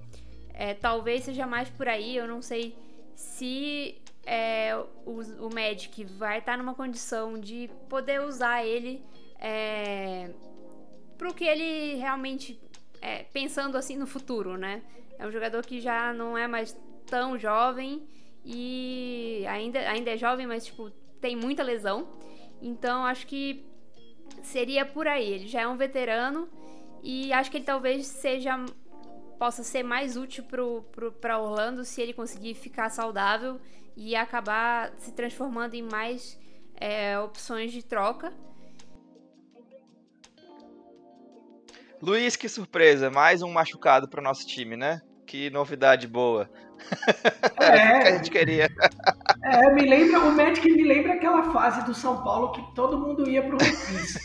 é, 0.54 0.74
talvez 0.74 1.24
seja 1.24 1.46
mais 1.46 1.70
por 1.70 1.88
aí. 1.88 2.16
Eu 2.16 2.28
não 2.28 2.42
sei 2.42 2.76
se 3.16 4.02
é, 4.26 4.76
o, 5.06 5.22
o 5.46 5.54
Magic 5.54 6.04
vai 6.06 6.40
estar 6.40 6.58
numa 6.58 6.74
condição 6.74 7.40
de 7.40 7.70
poder 7.90 8.22
usar 8.22 8.66
ele 8.66 9.04
é, 9.40 10.30
para 11.18 11.30
o 11.30 11.34
que 11.34 11.44
ele 11.44 11.96
realmente 11.96 12.60
é, 13.02 13.24
pensando 13.24 13.78
assim 13.78 13.98
no 13.98 14.08
futuro, 14.08 14.58
né? 14.58 14.82
É 15.20 15.28
um 15.28 15.32
jogador 15.32 15.66
que 15.66 15.82
já 15.82 16.14
não 16.14 16.38
é 16.38 16.48
mais 16.48 16.78
tão 17.06 17.38
jovem 17.38 18.02
e 18.46 19.46
ainda, 19.48 19.80
ainda 19.80 20.12
é 20.12 20.18
jovem, 20.18 20.48
mas 20.48 20.66
tipo 20.66 20.90
tem 21.20 21.36
muita 21.36 21.64
lesão. 21.64 22.08
Então 22.62 23.06
acho 23.06 23.28
que 23.28 23.66
seria 24.42 24.86
por 24.86 25.08
aí. 25.08 25.34
Ele 25.34 25.48
já 25.48 25.62
é 25.62 25.68
um 25.68 25.78
veterano 25.78 26.48
e 27.04 27.34
acho 27.34 27.52
que 27.52 27.58
ele 27.58 27.66
talvez 27.66 28.08
seja 28.08 28.56
possa 29.38 29.62
ser 29.62 29.84
mais 29.84 30.16
útil 30.16 30.46
para 31.20 31.38
Orlando 31.38 31.84
se 31.84 32.02
ele 32.02 32.14
conseguir 32.14 32.54
ficar 32.54 32.90
saudável 32.90 33.60
e 33.96 34.16
acabar 34.16 34.94
se 34.98 35.12
transformando 35.12 35.74
em 35.74 35.82
mais 35.82 36.40
é, 36.76 37.20
opções 37.20 37.74
de 37.74 37.84
troca. 37.84 38.34
Luiz, 42.02 42.38
que 42.38 42.48
surpresa! 42.48 43.10
Mais 43.10 43.42
um 43.42 43.52
machucado 43.52 44.08
para 44.08 44.22
o 44.22 44.24
nosso 44.24 44.48
time, 44.48 44.78
né? 44.78 45.02
Que 45.26 45.50
novidade 45.50 46.08
boa. 46.08 46.50
É, 47.60 47.66
Era 47.66 48.02
que 48.02 48.08
a 48.08 48.12
gente 48.18 48.32
queria. 48.32 48.70
É, 49.44 49.74
me 49.74 49.82
lembra, 49.82 50.20
o 50.20 50.32
Magic 50.32 50.70
me 50.70 50.84
lembra 50.84 51.14
aquela 51.14 51.52
fase 51.52 51.86
do 51.86 51.94
São 51.94 52.24
Paulo 52.24 52.52
que 52.52 52.76
todo 52.76 53.00
mundo 53.00 53.30
ia 53.30 53.42
pro 53.42 53.58
Refis. 53.58 54.20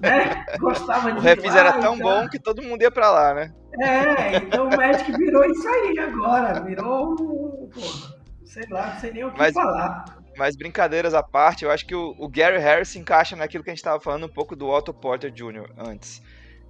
né? 0.00 0.44
Gostava 0.58 1.12
de 1.12 1.18
O 1.18 1.22
Refis 1.22 1.54
era 1.54 1.72
tão 1.74 1.96
então... 1.96 1.98
bom 1.98 2.28
que 2.28 2.38
todo 2.38 2.62
mundo 2.62 2.82
ia 2.82 2.90
para 2.90 3.10
lá, 3.10 3.34
né? 3.34 3.52
É, 3.80 4.36
então 4.36 4.68
o 4.68 4.76
Magic 4.76 5.10
virou 5.12 5.44
isso 5.44 5.68
aí 5.68 5.98
agora. 5.98 6.60
Virou. 6.60 7.16
Porra, 7.74 8.14
sei 8.44 8.66
lá, 8.70 8.92
não 8.94 9.00
sei 9.00 9.12
nem 9.12 9.24
o 9.24 9.32
que 9.32 9.38
Mas... 9.38 9.54
falar. 9.54 10.18
Mas 10.36 10.54
brincadeiras 10.54 11.14
à 11.14 11.22
parte, 11.22 11.64
eu 11.64 11.70
acho 11.70 11.84
que 11.84 11.96
o, 11.96 12.14
o 12.16 12.28
Gary 12.28 12.58
Harris 12.58 12.90
se 12.90 12.98
encaixa 12.98 13.34
naquilo 13.34 13.64
que 13.64 13.70
a 13.70 13.72
gente 13.72 13.80
estava 13.80 13.98
falando 13.98 14.26
um 14.26 14.32
pouco 14.32 14.54
do 14.54 14.68
Otto 14.68 14.94
Porter 14.94 15.32
Jr. 15.32 15.68
antes 15.76 16.22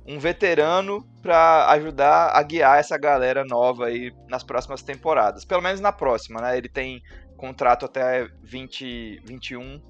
um 0.09 0.19
veterano 0.19 1.07
para 1.21 1.71
ajudar 1.73 2.31
a 2.31 2.43
guiar 2.43 2.79
essa 2.79 2.97
galera 2.97 3.45
nova 3.45 3.87
aí 3.87 4.11
nas 4.27 4.43
próximas 4.43 4.81
temporadas. 4.83 5.45
Pelo 5.45 5.61
menos 5.61 5.81
na 5.81 5.93
próxima, 5.93 6.41
né? 6.41 6.57
Ele 6.57 6.69
tem 6.69 7.03
contrato 7.37 7.85
até 7.85 8.27
20, 8.43 9.21
21, 9.27 9.83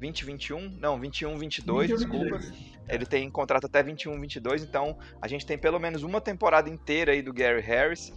20, 0.00 0.24
21? 0.24 0.78
Não, 0.80 0.98
21, 0.98 1.36
22, 1.36 1.90
21, 1.90 1.96
desculpa. 1.98 2.38
22. 2.38 2.72
Ele 2.88 3.04
tem 3.04 3.30
contrato 3.30 3.66
até 3.66 3.82
21, 3.82 4.18
22, 4.18 4.64
então 4.64 4.98
a 5.20 5.28
gente 5.28 5.44
tem 5.44 5.58
pelo 5.58 5.78
menos 5.78 6.02
uma 6.02 6.20
temporada 6.20 6.70
inteira 6.70 7.12
aí 7.12 7.20
do 7.20 7.32
Gary 7.32 7.60
Harris. 7.60 8.10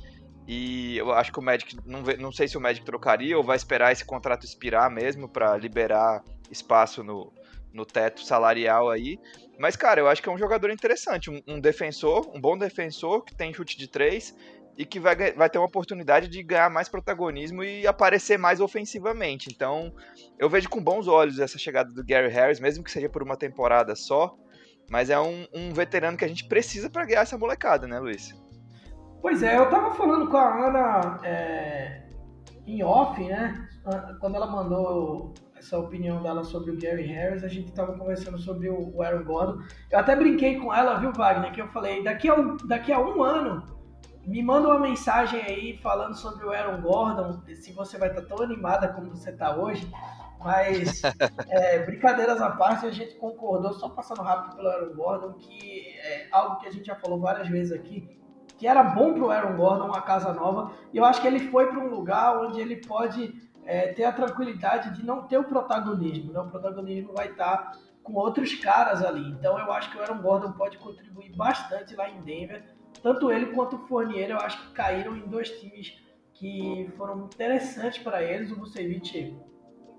E 0.48 0.98
eu 0.98 1.12
acho 1.12 1.34
que 1.34 1.39
o 1.39 1.41
Magic, 1.41 1.76
não, 1.86 2.02
não 2.17 2.32
sei 2.32 2.48
se 2.48 2.58
o 2.58 2.62
Magic 2.62 2.86
trocaria 2.86 3.38
ou 3.38 3.43
vai 3.43 3.58
esperar 3.58 3.91
esse 3.91 4.06
contrato 4.06 4.45
expirar 4.45 4.89
mesmo 4.89 5.28
para 5.28 5.58
liberar 5.58 6.24
espaço 6.50 7.04
no, 7.04 7.34
no 7.75 7.85
teto 7.85 8.23
salarial 8.23 8.89
aí. 8.89 9.19
Mas, 9.59 9.75
cara, 9.75 9.99
eu 9.99 10.07
acho 10.07 10.23
que 10.23 10.29
é 10.29 10.31
um 10.31 10.38
jogador 10.38 10.71
interessante. 10.71 11.29
Um, 11.29 11.41
um 11.45 11.59
defensor, 11.59 12.31
um 12.33 12.39
bom 12.39 12.57
defensor, 12.57 13.23
que 13.23 13.35
tem 13.35 13.53
chute 13.53 13.77
de 13.77 13.88
três 13.88 14.33
e 14.77 14.85
que 14.85 14.99
vai, 14.99 15.15
vai 15.33 15.49
ter 15.49 15.57
uma 15.57 15.67
oportunidade 15.67 16.27
de 16.27 16.41
ganhar 16.41 16.69
mais 16.69 16.89
protagonismo 16.89 17.63
e 17.63 17.85
aparecer 17.85 18.38
mais 18.38 18.59
ofensivamente. 18.59 19.49
Então, 19.53 19.93
eu 20.39 20.49
vejo 20.49 20.69
com 20.69 20.81
bons 20.81 21.07
olhos 21.07 21.39
essa 21.39 21.57
chegada 21.57 21.93
do 21.93 22.03
Gary 22.03 22.29
Harris, 22.29 22.59
mesmo 22.59 22.83
que 22.83 22.91
seja 22.91 23.09
por 23.09 23.21
uma 23.21 23.38
temporada 23.38 23.95
só. 23.95 24.35
Mas 24.89 25.09
é 25.09 25.19
um, 25.19 25.45
um 25.53 25.73
veterano 25.73 26.17
que 26.17 26.25
a 26.25 26.27
gente 26.27 26.47
precisa 26.47 26.89
para 26.89 27.05
ganhar 27.05 27.21
essa 27.21 27.38
molecada, 27.38 27.88
né, 27.88 27.99
Luiz? 27.99 28.33
Pois 29.21 29.41
é, 29.41 29.57
eu 29.57 29.69
tava 29.69 29.95
falando 29.95 30.29
com 30.29 30.38
a 30.38 30.67
Ana 30.67 31.19
é, 31.23 32.07
em 32.67 32.83
off, 32.83 33.21
né? 33.23 33.67
Quando 34.19 34.35
ela 34.35 34.47
mandou 34.47 35.33
essa 35.65 35.80
opinião 35.80 36.21
dela 36.21 36.43
sobre 36.43 36.71
o 36.71 36.80
Gary 36.80 37.04
Harris, 37.08 37.43
a 37.43 37.47
gente 37.47 37.69
estava 37.69 37.97
conversando 37.97 38.38
sobre 38.38 38.69
o 38.69 39.01
Aaron 39.01 39.23
Gordon. 39.23 39.63
Eu 39.91 39.99
até 39.99 40.15
brinquei 40.15 40.60
com 40.60 40.71
ela, 40.71 40.99
viu, 40.99 41.12
Wagner, 41.12 41.51
que 41.51 41.62
eu 41.62 41.67
falei, 41.69 42.04
daqui 42.04 42.30
a 42.30 42.36
um, 42.36 42.56
daqui 42.58 42.93
a 42.93 42.99
um 42.99 43.23
ano, 43.23 43.63
me 44.25 44.43
manda 44.43 44.67
uma 44.67 44.80
mensagem 44.80 45.41
aí 45.41 45.78
falando 45.82 46.15
sobre 46.15 46.45
o 46.45 46.51
Aaron 46.51 46.82
Gordon, 46.82 47.41
se 47.56 47.73
você 47.73 47.97
vai 47.97 48.10
estar 48.10 48.21
tão 48.21 48.43
animada 48.43 48.89
como 48.89 49.10
você 49.10 49.32
está 49.32 49.56
hoje. 49.56 49.91
Mas, 50.39 51.01
é, 51.49 51.80
brincadeiras 51.80 52.39
à 52.39 52.51
parte, 52.51 52.86
a 52.86 52.91
gente 52.91 53.15
concordou, 53.15 53.73
só 53.73 53.89
passando 53.89 54.21
rápido 54.21 54.56
pelo 54.58 54.67
Aaron 54.67 54.93
Gordon, 54.93 55.34
que 55.34 55.97
é 55.97 56.28
algo 56.32 56.60
que 56.60 56.67
a 56.67 56.71
gente 56.71 56.86
já 56.86 56.95
falou 56.95 57.19
várias 57.19 57.47
vezes 57.47 57.71
aqui, 57.71 58.08
que 58.56 58.67
era 58.67 58.84
bom 58.84 59.13
para 59.13 59.23
o 59.23 59.32
Aaron 59.32 59.58
Gordon, 59.58 59.86
uma 59.88 60.01
casa 60.01 60.32
nova, 60.32 60.71
e 60.93 60.97
eu 60.97 61.04
acho 61.04 61.21
que 61.21 61.28
ele 61.28 61.39
foi 61.49 61.67
para 61.67 61.80
um 61.80 61.89
lugar 61.89 62.38
onde 62.38 62.62
ele 62.62 62.78
pode 62.78 63.34
é, 63.65 63.93
ter 63.93 64.04
a 64.04 64.12
tranquilidade 64.12 64.95
de 64.95 65.06
não 65.06 65.23
ter 65.23 65.38
o 65.38 65.43
protagonismo. 65.43 66.32
Né? 66.32 66.39
O 66.39 66.49
protagonismo 66.49 67.13
vai 67.13 67.32
estar 67.32 67.78
com 68.04 68.13
outros 68.13 68.54
caras 68.56 69.04
ali. 69.04 69.32
Então 69.32 69.58
eu 69.60 69.71
acho 69.71 69.91
que 69.91 69.97
o 69.97 70.01
Aaron 70.01 70.21
Gordon 70.21 70.51
pode 70.51 70.78
contribuir 70.78 71.36
bastante 71.36 71.95
lá 71.95 72.10
em 72.10 72.21
Denver. 72.21 72.63
Tanto 73.01 73.32
ele 73.32 73.47
quanto 73.47 73.75
o 73.75 73.88
Fournier, 73.88 74.30
eu 74.30 74.38
acho 74.38 74.62
que 74.62 74.73
caíram 74.73 75.17
em 75.17 75.28
dois 75.28 75.49
times 75.60 75.97
que 76.34 76.91
foram 76.97 77.25
interessantes 77.25 78.01
para 78.01 78.21
eles. 78.23 78.51
O 78.51 78.56
Vucevic, 78.56 79.36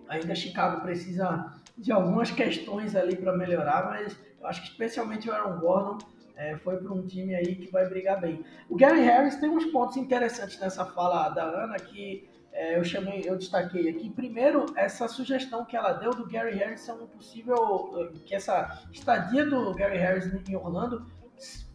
ainda 0.08 0.34
Chicago 0.34 0.80
precisa 0.82 1.52
de 1.76 1.92
algumas 1.92 2.30
questões 2.30 2.94
ali 2.94 3.16
para 3.16 3.36
melhorar, 3.36 3.86
mas 3.86 4.18
eu 4.40 4.46
acho 4.46 4.62
que 4.62 4.68
especialmente 4.68 5.28
o 5.28 5.32
Aaron 5.32 5.58
Gordon 5.58 5.98
é, 6.36 6.56
foi 6.58 6.76
para 6.76 6.92
um 6.92 7.06
time 7.06 7.34
aí 7.34 7.56
que 7.56 7.70
vai 7.70 7.88
brigar 7.88 8.20
bem. 8.20 8.44
O 8.68 8.76
Gary 8.76 9.00
Harris 9.00 9.36
tem 9.36 9.48
uns 9.48 9.64
pontos 9.66 9.96
interessantes 9.96 10.58
nessa 10.60 10.84
fala 10.84 11.28
da 11.30 11.42
Ana 11.42 11.76
que 11.76 12.28
eu 12.56 12.84
chamei, 12.84 13.22
eu 13.24 13.36
destaquei 13.36 13.88
aqui. 13.88 14.08
Primeiro, 14.10 14.66
essa 14.76 15.06
sugestão 15.08 15.64
que 15.64 15.76
ela 15.76 15.92
deu 15.92 16.10
do 16.10 16.26
Gary 16.26 16.56
Harris 16.56 16.88
um 16.88 17.06
possível, 17.06 18.10
que 18.24 18.34
essa 18.34 18.82
estadia 18.92 19.44
do 19.44 19.74
Gary 19.74 19.98
Harris 19.98 20.26
em 20.48 20.56
Orlando 20.56 21.06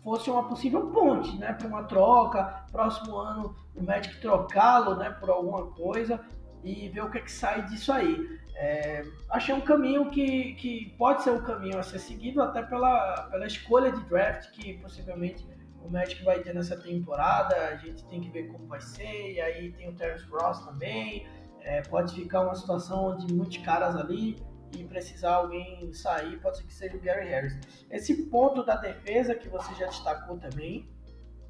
fosse 0.04 0.30
uma 0.30 0.48
possível 0.48 0.88
ponte, 0.88 1.38
né, 1.38 1.54
para 1.54 1.68
uma 1.68 1.84
troca. 1.84 2.66
Próximo 2.72 3.16
ano 3.18 3.56
o 3.76 3.84
Magic 3.84 4.20
trocá-lo, 4.20 4.96
né, 4.96 5.10
por 5.12 5.30
alguma 5.30 5.68
coisa 5.68 6.20
e 6.64 6.90
ver 6.90 7.04
o 7.04 7.10
que, 7.10 7.18
é 7.18 7.22
que 7.22 7.32
sai 7.32 7.66
disso 7.66 7.92
aí. 7.92 8.40
É, 8.56 9.04
achei 9.30 9.56
um 9.56 9.62
caminho 9.62 10.10
que, 10.10 10.54
que 10.56 10.94
pode 10.98 11.24
ser 11.24 11.32
um 11.32 11.42
caminho 11.42 11.80
a 11.80 11.84
ser 11.84 12.00
seguido 12.00 12.42
até 12.42 12.62
pela, 12.62 13.28
pela 13.32 13.48
escolha 13.48 13.92
de 13.92 14.02
draft 14.04 14.52
que 14.52 14.76
possivelmente 14.76 15.46
o 15.84 15.90
Magic 15.90 16.24
vai 16.24 16.42
ter 16.42 16.54
nessa 16.54 16.78
temporada, 16.78 17.56
a 17.56 17.76
gente 17.76 18.04
tem 18.06 18.22
que 18.22 18.30
ver 18.30 18.48
como 18.48 18.68
vai 18.68 18.82
ser, 18.82 19.34
e 19.34 19.42
aí 19.42 19.72
tem 19.74 19.90
o 19.90 19.94
Terence 19.94 20.26
Ross 20.28 20.66
também, 20.66 21.28
é, 21.62 21.82
pode 21.82 22.16
ficar 22.16 22.42
uma 22.42 22.56
situação 22.56 23.12
onde 23.12 23.34
muitos 23.34 23.58
caras 23.58 23.96
ali 23.96 24.38
e 24.78 24.84
precisar 24.84 25.36
alguém 25.36 25.92
sair, 25.94 26.40
pode 26.40 26.58
ser 26.58 26.64
que 26.64 26.74
seja 26.74 26.96
o 26.96 27.00
Gary 27.00 27.28
Harris. 27.28 27.58
Esse 27.90 28.30
ponto 28.30 28.64
da 28.64 28.76
defesa 28.78 29.36
que 29.36 29.50
você 29.50 29.74
já 29.76 29.88
destacou 29.88 30.38
também, 30.38 30.90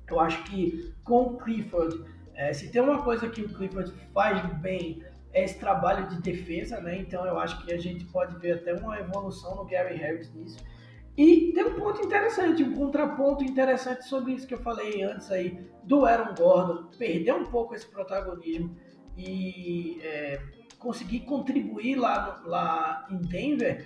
eu 0.07 0.19
acho 0.19 0.43
que 0.43 0.93
com 1.03 1.21
o 1.21 1.37
Clifford, 1.37 2.03
é, 2.33 2.51
se 2.51 2.71
tem 2.71 2.81
uma 2.81 3.03
coisa 3.03 3.29
que 3.29 3.41
o 3.41 3.49
Clifford 3.53 3.93
faz 4.13 4.41
bem 4.59 5.03
é 5.33 5.45
esse 5.45 5.59
trabalho 5.59 6.07
de 6.07 6.21
defesa, 6.21 6.81
né? 6.81 6.97
Então 6.97 7.25
eu 7.25 7.39
acho 7.39 7.63
que 7.63 7.71
a 7.71 7.77
gente 7.77 8.05
pode 8.05 8.37
ver 8.37 8.53
até 8.53 8.73
uma 8.73 8.99
evolução 8.99 9.55
no 9.55 9.65
Gary 9.65 9.95
Harris 9.95 10.33
nisso. 10.33 10.57
E 11.17 11.51
tem 11.53 11.65
um 11.65 11.73
ponto 11.75 12.01
interessante, 12.01 12.63
um 12.63 12.73
contraponto 12.73 13.43
interessante 13.43 14.05
sobre 14.05 14.33
isso 14.33 14.47
que 14.47 14.53
eu 14.53 14.61
falei 14.61 15.03
antes 15.03 15.29
aí, 15.29 15.69
do 15.83 16.05
Aaron 16.05 16.33
Gordon, 16.35 16.87
perder 16.97 17.33
um 17.33 17.45
pouco 17.45 17.75
esse 17.75 17.85
protagonismo 17.85 18.75
e 19.17 19.99
é, 20.01 20.41
conseguir 20.79 21.21
contribuir 21.21 21.95
lá, 21.95 22.41
lá 22.45 23.07
em 23.09 23.17
Denver. 23.17 23.85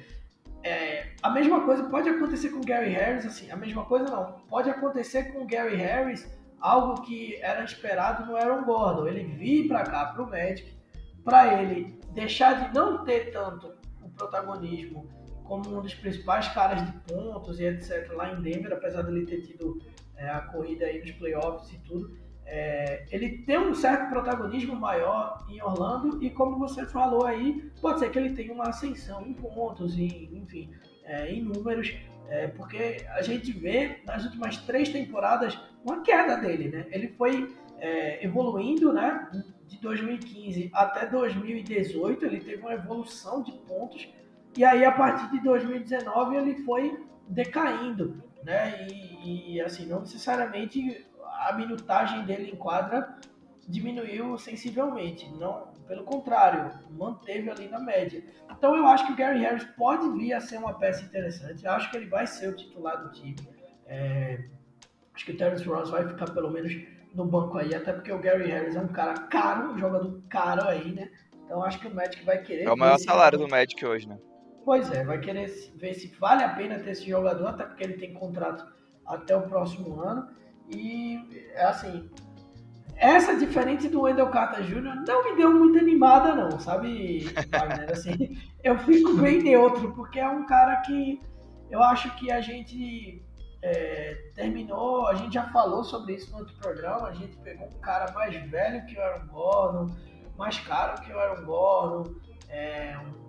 É, 0.64 1.12
a 1.22 1.30
mesma 1.30 1.64
coisa 1.64 1.84
pode 1.90 2.10
acontecer 2.10 2.50
com 2.50 2.60
o 2.60 2.66
Gary 2.66 2.90
Harris, 2.90 3.26
assim, 3.26 3.50
a 3.52 3.56
mesma 3.56 3.86
coisa 3.86 4.06
não, 4.06 4.40
pode 4.48 4.70
acontecer 4.70 5.32
com 5.32 5.44
o 5.44 5.48
Gary 5.48 5.76
Harris 5.76 6.28
algo 6.60 7.02
que 7.04 7.36
era 7.42 7.64
esperado 7.64 8.26
no 8.26 8.36
Aaron 8.36 8.64
Gordon, 8.64 9.08
ele 9.08 9.24
vir 9.24 9.68
para 9.68 9.84
cá, 9.84 10.06
para 10.08 10.24
o 10.24 10.30
Magic, 10.30 10.76
para 11.24 11.62
ele 11.62 12.00
deixar 12.14 12.68
de 12.68 12.74
não 12.74 13.04
ter 13.04 13.32
tanto 13.32 13.74
o 14.02 14.10
protagonismo 14.10 15.08
como 15.48 15.78
um 15.78 15.82
dos 15.82 15.94
principais 15.94 16.48
caras 16.50 16.86
de 16.86 16.92
pontos 17.00 17.60
e 17.60 17.66
etc. 17.66 18.12
lá 18.14 18.34
em 18.34 18.42
Denver, 18.42 18.74
apesar 18.74 19.04
de 19.04 19.12
ele 19.12 19.26
ter 19.26 19.42
tido 19.42 19.82
é, 20.16 20.30
a 20.30 20.42
corrida 20.42 20.86
aí 20.86 21.00
nos 21.00 21.12
playoffs 21.12 21.72
e 21.74 21.78
tudo. 21.80 22.18
É, 22.46 23.06
ele 23.10 23.40
tem 23.40 23.58
um 23.58 23.74
certo 23.74 24.10
protagonismo 24.10 24.76
maior 24.76 25.46
em 25.50 25.62
Orlando 25.62 26.24
e 26.24 26.30
como 26.30 26.60
você 26.60 26.86
falou 26.86 27.26
aí, 27.26 27.72
pode 27.82 28.00
ser 28.00 28.12
que 28.12 28.20
ele 28.20 28.36
tenha 28.36 28.54
uma 28.54 28.70
ascensão 28.70 29.26
em 29.26 29.34
pontos, 29.34 29.98
e, 29.98 30.30
enfim, 30.32 30.70
é, 31.04 31.32
em 31.32 31.42
números, 31.42 31.96
é, 32.28 32.48
porque 32.50 32.98
a 33.10 33.22
gente 33.24 33.52
vê 33.52 34.02
nas 34.06 34.26
últimas 34.26 34.58
três 34.58 34.90
temporadas 34.90 35.60
uma 35.84 36.02
queda 36.02 36.38
dele, 36.38 36.70
né? 36.70 36.86
Ele 36.92 37.08
foi 37.10 37.56
é, 37.80 38.24
evoluindo, 38.24 38.94
né? 38.94 39.28
de 39.68 39.78
2015 39.80 40.70
até 40.74 41.06
2018, 41.08 42.26
ele 42.26 42.40
teve 42.40 42.62
uma 42.62 42.74
evolução 42.74 43.42
de 43.42 43.52
pontos, 43.52 44.08
e 44.58 44.63
aí 44.63 44.86
a 44.86 44.91
partir 44.91 45.30
de 45.32 45.39
2019 45.41 46.36
ele 46.36 46.56
foi 46.63 47.06
decaindo, 47.28 48.24
né? 48.44 48.88
E, 48.89 49.56
e 49.56 49.62
assim, 49.62 49.86
não 49.86 50.02
necessariamente 50.02 51.06
a 51.24 51.54
minutagem 51.54 52.24
dele 52.26 52.52
em 52.52 52.56
quadra 52.56 53.18
diminuiu 53.68 54.38
sensivelmente, 54.38 55.30
não, 55.32 55.68
pelo 55.88 56.04
contrário, 56.04 56.72
manteve 56.91 57.50
ali 57.50 57.68
na 57.68 57.80
média. 57.80 58.24
Então 58.52 58.76
eu 58.76 58.86
acho 58.88 59.08
que 59.08 59.13
o 59.13 59.15
Gary 59.15 59.39
Harris 59.39 59.63
pode 59.76 60.08
vir 60.18 60.34
a 60.34 60.39
ser 60.39 60.58
uma 60.58 60.74
peça 60.74 61.04
interessante, 61.04 61.65
eu 61.65 61.72
acho 61.72 61.89
que 61.89 61.98
ele 61.98 62.08
vai 62.08 62.28
ser 62.28 62.50
o 62.50 62.56
titular 62.56 63.04
do 63.04 63.12
time. 63.12 63.36
É, 63.88 64.46
acho 65.13 65.26
que 65.26 65.32
o 65.32 65.38
Terence 65.38 65.63
Ross 65.63 65.89
vai 65.89 66.08
ficar 66.08 66.30
pelo 66.32 66.52
menos 66.52 66.76
no 67.13 67.26
banco 67.26 67.58
aí, 67.58 67.74
até 67.74 67.94
porque 67.94 68.12
o 68.12 68.20
Gary 68.20 68.50
Harris 68.50 68.76
é 68.76 68.82
um 68.82 68.88
cara 68.88 69.13
caro, 69.13 69.72
um 69.72 69.78
jogador 69.78 70.22
caro 70.30 70.68
aí, 70.68 70.91
né? 70.91 71.10
Então 71.46 71.63
acho 71.63 71.80
que 71.80 71.88
o 71.88 71.94
Magic 71.94 72.24
vai 72.24 72.41
querer. 72.41 72.63
É 72.63 72.72
o 72.72 72.78
maior 72.78 72.98
salário 72.98 73.38
do 73.38 73.48
Magic 73.48 73.84
hoje, 73.86 74.08
né? 74.08 74.18
Pois 74.65 74.91
é, 74.91 75.04
vai 75.04 75.19
querer 75.19 75.45
ver 75.75 75.93
se 75.93 76.08
vale 76.19 76.43
a 76.43 76.49
pena 76.49 76.80
ter 76.80 76.89
esse 76.91 77.08
jogador, 77.08 77.47
até 77.49 77.63
porque 77.63 77.84
ele 77.84 77.93
tem 77.93 78.13
contrato 78.13 78.65
até 79.06 79.38
o 79.38 79.43
próximo 79.43 80.01
ano. 80.01 80.28
E 80.67 81.19
é 81.54 81.65
assim, 81.65 82.10
essa 82.95 83.36
diferente 83.36 83.88
do 83.88 84.01
Wendell 84.01 84.30
Carter 84.30 84.63
Jr. 84.63 85.04
não 85.08 85.23
me 85.23 85.36
deu 85.36 85.54
muito 85.54 85.78
animada 85.78 86.34
não, 86.34 86.60
sabe, 86.60 87.25
Wagner? 87.51 87.91
Assim, 87.91 88.41
eu 88.63 88.80
fico 88.80 89.13
bem 89.17 89.43
neutro, 89.43 89.93
porque 89.93 90.19
é 90.19 90.28
um 90.28 90.47
cara 90.47 90.78
que 90.78 91.21
eu 91.69 91.84
acho 91.84 92.15
que 92.15 92.32
a 92.32 92.41
gente 92.41 93.23
é, 93.62 94.32
terminou, 94.34 95.08
a 95.08 95.13
gente 95.13 95.34
já 95.36 95.43
falou 95.49 95.84
sobre 95.84 96.15
isso 96.15 96.32
no 96.32 96.39
outro 96.39 96.56
programa, 96.56 97.10
a 97.10 97.13
gente 97.13 97.38
pegou 97.38 97.67
um 97.67 97.80
cara 97.82 98.12
mais 98.13 98.34
velho 98.49 98.84
que 98.88 98.97
o 98.97 99.01
Aaron 99.01 99.28
Gordon, 99.28 99.95
mais 100.36 100.58
caro 100.60 101.01
que 101.01 101.13
o 101.13 101.19
Aaron 101.19 101.45
Gordon, 101.45 102.15
é, 102.49 102.97
um 102.97 103.25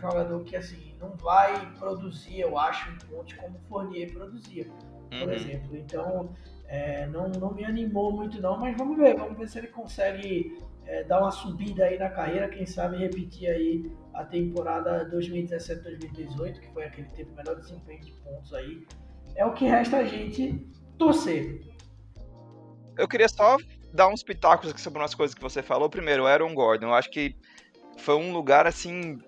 jogador 0.00 0.42
que 0.44 0.56
assim 0.56 0.94
não 1.00 1.10
vai 1.16 1.72
produzir, 1.78 2.40
eu 2.40 2.58
acho, 2.58 2.90
um 2.90 2.98
ponte 3.08 3.36
como 3.36 3.58
o 3.58 3.60
Fournier 3.68 4.12
produzia, 4.12 4.64
por 4.64 5.28
uhum. 5.28 5.32
exemplo. 5.32 5.76
Então, 5.76 6.34
é, 6.66 7.06
não, 7.06 7.28
não 7.28 7.52
me 7.52 7.64
animou 7.64 8.12
muito 8.12 8.40
não, 8.40 8.58
mas 8.58 8.76
vamos 8.76 8.96
ver, 8.96 9.16
vamos 9.16 9.36
ver 9.36 9.48
se 9.48 9.58
ele 9.58 9.68
consegue 9.68 10.58
é, 10.86 11.04
dar 11.04 11.20
uma 11.20 11.30
subida 11.30 11.84
aí 11.84 11.98
na 11.98 12.08
carreira, 12.08 12.48
quem 12.48 12.66
sabe 12.66 12.96
repetir 12.96 13.48
aí 13.48 13.92
a 14.12 14.24
temporada 14.24 15.08
2017-2018, 15.10 16.60
que 16.60 16.72
foi 16.72 16.84
aquele 16.84 17.08
que 17.08 17.14
teve 17.14 17.30
o 17.30 17.34
melhor 17.34 17.56
desempenho 17.56 18.00
de 18.00 18.12
pontos 18.12 18.52
aí. 18.52 18.86
É 19.36 19.44
o 19.46 19.52
que 19.52 19.64
resta 19.66 19.98
a 19.98 20.04
gente 20.04 20.66
torcer. 20.98 21.62
Eu 22.98 23.08
queria 23.08 23.28
só 23.28 23.56
dar 23.92 24.08
uns 24.08 24.22
pitacos 24.22 24.70
aqui 24.70 24.80
sobre 24.80 25.00
umas 25.00 25.14
coisas 25.14 25.34
que 25.34 25.40
você 25.40 25.62
falou. 25.62 25.88
Primeiro, 25.88 26.24
o 26.24 26.26
Aaron 26.26 26.54
Gordon, 26.54 26.88
eu 26.88 26.94
acho 26.94 27.10
que 27.10 27.36
foi 27.98 28.16
um 28.16 28.32
lugar 28.32 28.66
assim 28.66 29.18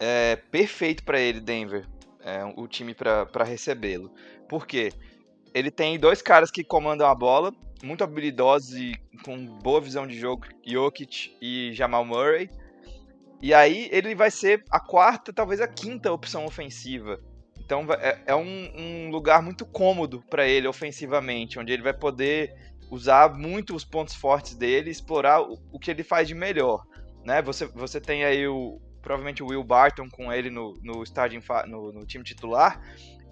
é, 0.00 0.36
perfeito 0.36 1.04
para 1.04 1.20
ele, 1.20 1.40
Denver, 1.40 1.86
é, 2.24 2.42
o 2.56 2.66
time 2.66 2.94
para 2.94 3.44
recebê-lo. 3.44 4.10
Por 4.48 4.66
quê? 4.66 4.90
Ele 5.52 5.70
tem 5.70 5.98
dois 5.98 6.22
caras 6.22 6.50
que 6.50 6.64
comandam 6.64 7.06
a 7.06 7.14
bola, 7.14 7.52
muito 7.82 8.02
habilidosos 8.02 8.74
e 8.74 8.94
com 9.24 9.44
boa 9.44 9.80
visão 9.80 10.06
de 10.06 10.18
jogo, 10.18 10.46
Jokic 10.66 11.36
e 11.40 11.72
Jamal 11.74 12.04
Murray. 12.04 12.48
E 13.42 13.52
aí 13.52 13.88
ele 13.92 14.14
vai 14.14 14.30
ser 14.30 14.64
a 14.70 14.80
quarta, 14.80 15.32
talvez 15.32 15.60
a 15.60 15.68
quinta 15.68 16.12
opção 16.12 16.46
ofensiva. 16.46 17.20
Então 17.58 17.86
é, 17.92 18.22
é 18.26 18.34
um, 18.34 18.70
um 18.76 19.10
lugar 19.10 19.42
muito 19.42 19.66
cômodo 19.66 20.22
para 20.28 20.46
ele 20.46 20.66
ofensivamente, 20.66 21.58
onde 21.58 21.72
ele 21.72 21.82
vai 21.82 21.94
poder 21.94 22.54
usar 22.90 23.34
muito 23.34 23.74
os 23.74 23.84
pontos 23.84 24.14
fortes 24.14 24.54
dele, 24.54 24.90
explorar 24.90 25.42
o, 25.42 25.58
o 25.72 25.78
que 25.78 25.90
ele 25.90 26.02
faz 26.02 26.26
de 26.26 26.34
melhor. 26.34 26.84
Né? 27.24 27.40
Você, 27.42 27.66
você 27.66 28.00
tem 28.00 28.24
aí 28.24 28.46
o, 28.46 28.80
provavelmente 29.00 29.42
o 29.42 29.46
Will 29.46 29.64
Barton 29.64 30.08
com 30.08 30.32
ele 30.32 30.50
no, 30.50 30.74
no, 30.82 31.02
starting, 31.02 31.42
no, 31.66 31.92
no 31.92 32.06
time 32.06 32.24
titular, 32.24 32.80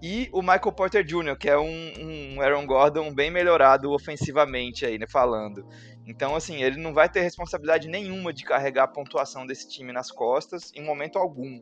e 0.02 0.28
o 0.32 0.40
Michael 0.40 0.72
Porter 0.72 1.04
Jr., 1.04 1.36
que 1.36 1.48
é 1.48 1.58
um, 1.58 1.92
um, 2.36 2.40
Aaron 2.40 2.64
Gordon 2.66 3.12
bem 3.12 3.30
melhorado 3.30 3.90
ofensivamente 3.90 4.86
aí, 4.86 4.96
né, 4.96 5.06
falando. 5.08 5.66
Então, 6.06 6.36
assim, 6.36 6.62
ele 6.62 6.80
não 6.80 6.94
vai 6.94 7.08
ter 7.08 7.20
responsabilidade 7.20 7.88
nenhuma 7.88 8.32
de 8.32 8.44
carregar 8.44 8.84
a 8.84 8.88
pontuação 8.88 9.44
desse 9.44 9.68
time 9.68 9.92
nas 9.92 10.10
costas 10.10 10.72
em 10.74 10.84
momento 10.84 11.18
algum. 11.18 11.60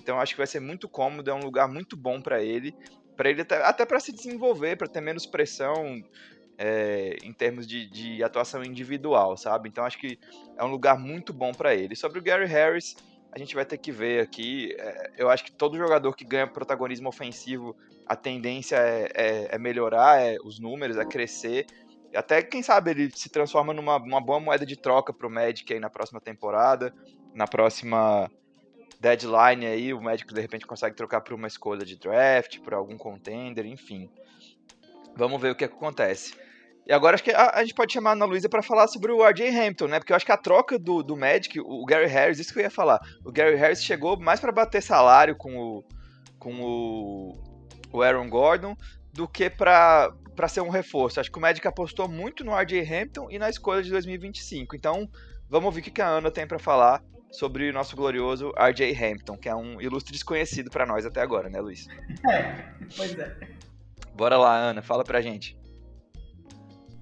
Então, 0.00 0.20
acho 0.20 0.34
que 0.34 0.38
vai 0.38 0.46
ser 0.46 0.60
muito 0.60 0.88
cômodo, 0.88 1.30
é 1.30 1.34
um 1.34 1.42
lugar 1.42 1.66
muito 1.66 1.96
bom 1.96 2.20
para 2.20 2.42
ele, 2.42 2.76
para 3.16 3.30
ele 3.30 3.40
até, 3.40 3.64
até 3.64 3.86
para 3.86 3.98
se 3.98 4.12
desenvolver, 4.12 4.76
para 4.76 4.86
ter 4.86 5.00
menos 5.00 5.24
pressão 5.24 6.00
é, 6.58 7.16
em 7.24 7.32
termos 7.32 7.66
de, 7.66 7.88
de 7.88 8.22
atuação 8.22 8.62
individual, 8.62 9.36
sabe? 9.36 9.68
Então, 9.68 9.84
acho 9.84 9.98
que 9.98 10.18
é 10.58 10.62
um 10.62 10.70
lugar 10.70 10.98
muito 10.98 11.32
bom 11.32 11.52
para 11.52 11.74
ele. 11.74 11.96
Sobre 11.96 12.18
o 12.18 12.22
Gary 12.22 12.46
Harris, 12.46 12.96
a 13.32 13.38
gente 13.38 13.54
vai 13.54 13.64
ter 13.64 13.78
que 13.78 13.92
ver 13.92 14.20
aqui. 14.20 14.74
É, 14.78 15.12
eu 15.16 15.28
acho 15.28 15.44
que 15.44 15.52
todo 15.52 15.76
jogador 15.76 16.14
que 16.14 16.24
ganha 16.24 16.46
protagonismo 16.46 17.08
ofensivo, 17.08 17.76
a 18.06 18.16
tendência 18.16 18.76
é, 18.76 19.10
é, 19.14 19.48
é 19.54 19.58
melhorar 19.58 20.20
é, 20.20 20.36
os 20.44 20.58
números, 20.58 20.96
é 20.96 21.04
crescer. 21.04 21.66
Até, 22.14 22.42
quem 22.42 22.62
sabe, 22.62 22.90
ele 22.90 23.10
se 23.10 23.28
transforma 23.28 23.74
numa 23.74 23.96
uma 23.96 24.20
boa 24.20 24.40
moeda 24.40 24.64
de 24.64 24.76
troca 24.76 25.12
pro 25.12 25.30
Magic 25.30 25.70
aí 25.72 25.78
na 25.78 25.90
próxima 25.90 26.20
temporada, 26.20 26.94
na 27.34 27.46
próxima 27.46 28.30
deadline 28.98 29.66
aí, 29.66 29.94
o 29.94 30.00
Magic 30.00 30.32
de 30.32 30.40
repente 30.40 30.66
consegue 30.66 30.96
trocar 30.96 31.20
por 31.20 31.34
uma 31.34 31.46
escolha 31.46 31.84
de 31.84 31.96
draft, 31.96 32.58
por 32.60 32.74
algum 32.74 32.96
contender, 32.96 33.66
enfim. 33.66 34.10
Vamos 35.14 35.40
ver 35.40 35.52
o 35.52 35.54
que 35.54 35.64
acontece. 35.64 36.34
E 36.88 36.92
agora 36.92 37.14
acho 37.14 37.22
que 37.22 37.30
a, 37.30 37.50
a 37.54 37.62
gente 37.62 37.74
pode 37.74 37.92
chamar 37.92 38.10
a 38.10 38.12
Ana 38.14 38.24
Luísa 38.24 38.48
para 38.48 38.62
falar 38.62 38.88
sobre 38.88 39.12
o 39.12 39.22
RJ 39.22 39.50
Hampton, 39.50 39.88
né? 39.88 39.98
Porque 39.98 40.10
eu 40.10 40.16
acho 40.16 40.24
que 40.24 40.32
a 40.32 40.38
troca 40.38 40.78
do, 40.78 41.02
do 41.02 41.14
Magic, 41.14 41.60
o 41.60 41.84
Gary 41.84 42.06
Harris, 42.06 42.38
isso 42.38 42.50
que 42.50 42.60
eu 42.60 42.62
ia 42.62 42.70
falar. 42.70 42.98
O 43.22 43.30
Gary 43.30 43.56
Harris 43.56 43.84
chegou 43.84 44.18
mais 44.18 44.40
para 44.40 44.50
bater 44.50 44.82
salário 44.82 45.36
com 45.36 45.54
o, 45.54 45.84
com 46.38 46.54
o, 46.62 47.32
o 47.92 48.02
Aaron 48.02 48.30
Gordon 48.30 48.74
do 49.12 49.28
que 49.28 49.50
para 49.50 50.14
ser 50.48 50.62
um 50.62 50.70
reforço. 50.70 51.20
Acho 51.20 51.30
que 51.30 51.36
o 51.36 51.42
Magic 51.42 51.66
apostou 51.68 52.08
muito 52.08 52.42
no 52.42 52.56
RJ 52.58 52.80
Hampton 52.80 53.28
e 53.30 53.38
na 53.38 53.50
escolha 53.50 53.82
de 53.82 53.90
2025. 53.90 54.74
Então, 54.74 55.06
vamos 55.46 55.66
ouvir 55.66 55.80
o 55.80 55.92
que 55.92 56.00
a 56.00 56.08
Ana 56.08 56.30
tem 56.30 56.46
para 56.46 56.58
falar 56.58 57.04
sobre 57.30 57.68
o 57.68 57.72
nosso 57.74 57.94
glorioso 57.96 58.50
RJ 58.56 58.94
Hampton, 58.94 59.36
que 59.36 59.50
é 59.50 59.54
um 59.54 59.78
ilustre 59.78 60.12
desconhecido 60.12 60.70
para 60.70 60.86
nós 60.86 61.04
até 61.04 61.20
agora, 61.20 61.50
né, 61.50 61.60
Luiz? 61.60 61.86
É, 62.30 62.64
pois 62.96 63.18
é. 63.18 63.36
Bora 64.14 64.38
lá, 64.38 64.56
Ana, 64.56 64.80
fala 64.80 65.04
pra 65.04 65.20
gente. 65.20 65.54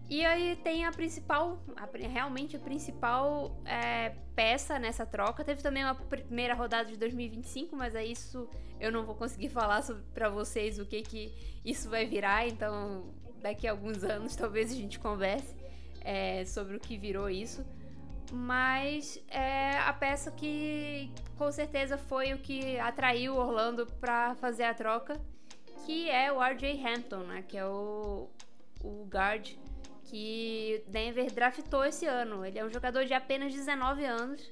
E 0.08 0.24
aí 0.24 0.54
tem 0.62 0.84
a 0.84 0.92
principal, 0.92 1.60
a, 1.76 1.88
realmente 2.06 2.56
a 2.56 2.60
principal 2.60 3.60
é, 3.64 4.10
peça 4.36 4.78
nessa 4.78 5.04
troca. 5.04 5.44
Teve 5.44 5.62
também 5.62 5.82
uma 5.82 5.96
primeira 5.96 6.54
rodada 6.54 6.90
de 6.90 6.96
2025, 6.96 7.74
mas 7.74 7.94
é 7.94 8.04
isso 8.04 8.48
eu 8.78 8.92
não 8.92 9.04
vou 9.04 9.16
conseguir 9.16 9.48
falar 9.50 9.82
para 10.14 10.28
vocês 10.28 10.78
o 10.78 10.86
que 10.86 11.02
que 11.02 11.60
isso 11.64 11.90
vai 11.90 12.06
virar. 12.06 12.46
Então 12.46 13.12
daqui 13.42 13.66
a 13.66 13.72
alguns 13.72 14.04
anos 14.04 14.34
talvez 14.36 14.70
a 14.70 14.76
gente 14.76 14.98
converse 14.98 15.54
é, 16.02 16.44
sobre 16.44 16.76
o 16.76 16.80
que 16.80 16.96
virou 16.96 17.28
isso. 17.28 17.66
Mas 18.32 19.22
é 19.28 19.78
a 19.78 19.92
peça 19.92 20.30
que 20.30 21.12
com 21.36 21.50
certeza 21.50 21.98
foi 21.98 22.32
o 22.32 22.38
que 22.38 22.78
atraiu 22.78 23.36
Orlando 23.36 23.86
para 24.00 24.34
fazer 24.36 24.64
a 24.64 24.74
troca, 24.74 25.20
que 25.84 26.10
é 26.10 26.32
o 26.32 26.42
RJ 26.42 26.84
Hampton, 26.84 27.20
né? 27.20 27.44
Que 27.46 27.56
é 27.56 27.66
o, 27.66 28.28
o 28.82 29.04
guard 29.04 29.56
que 30.06 30.82
Denver 30.88 31.32
draftou 31.32 31.84
esse 31.84 32.06
ano. 32.06 32.44
Ele 32.44 32.58
é 32.58 32.64
um 32.64 32.70
jogador 32.70 33.04
de 33.04 33.14
apenas 33.14 33.52
19 33.52 34.04
anos, 34.04 34.50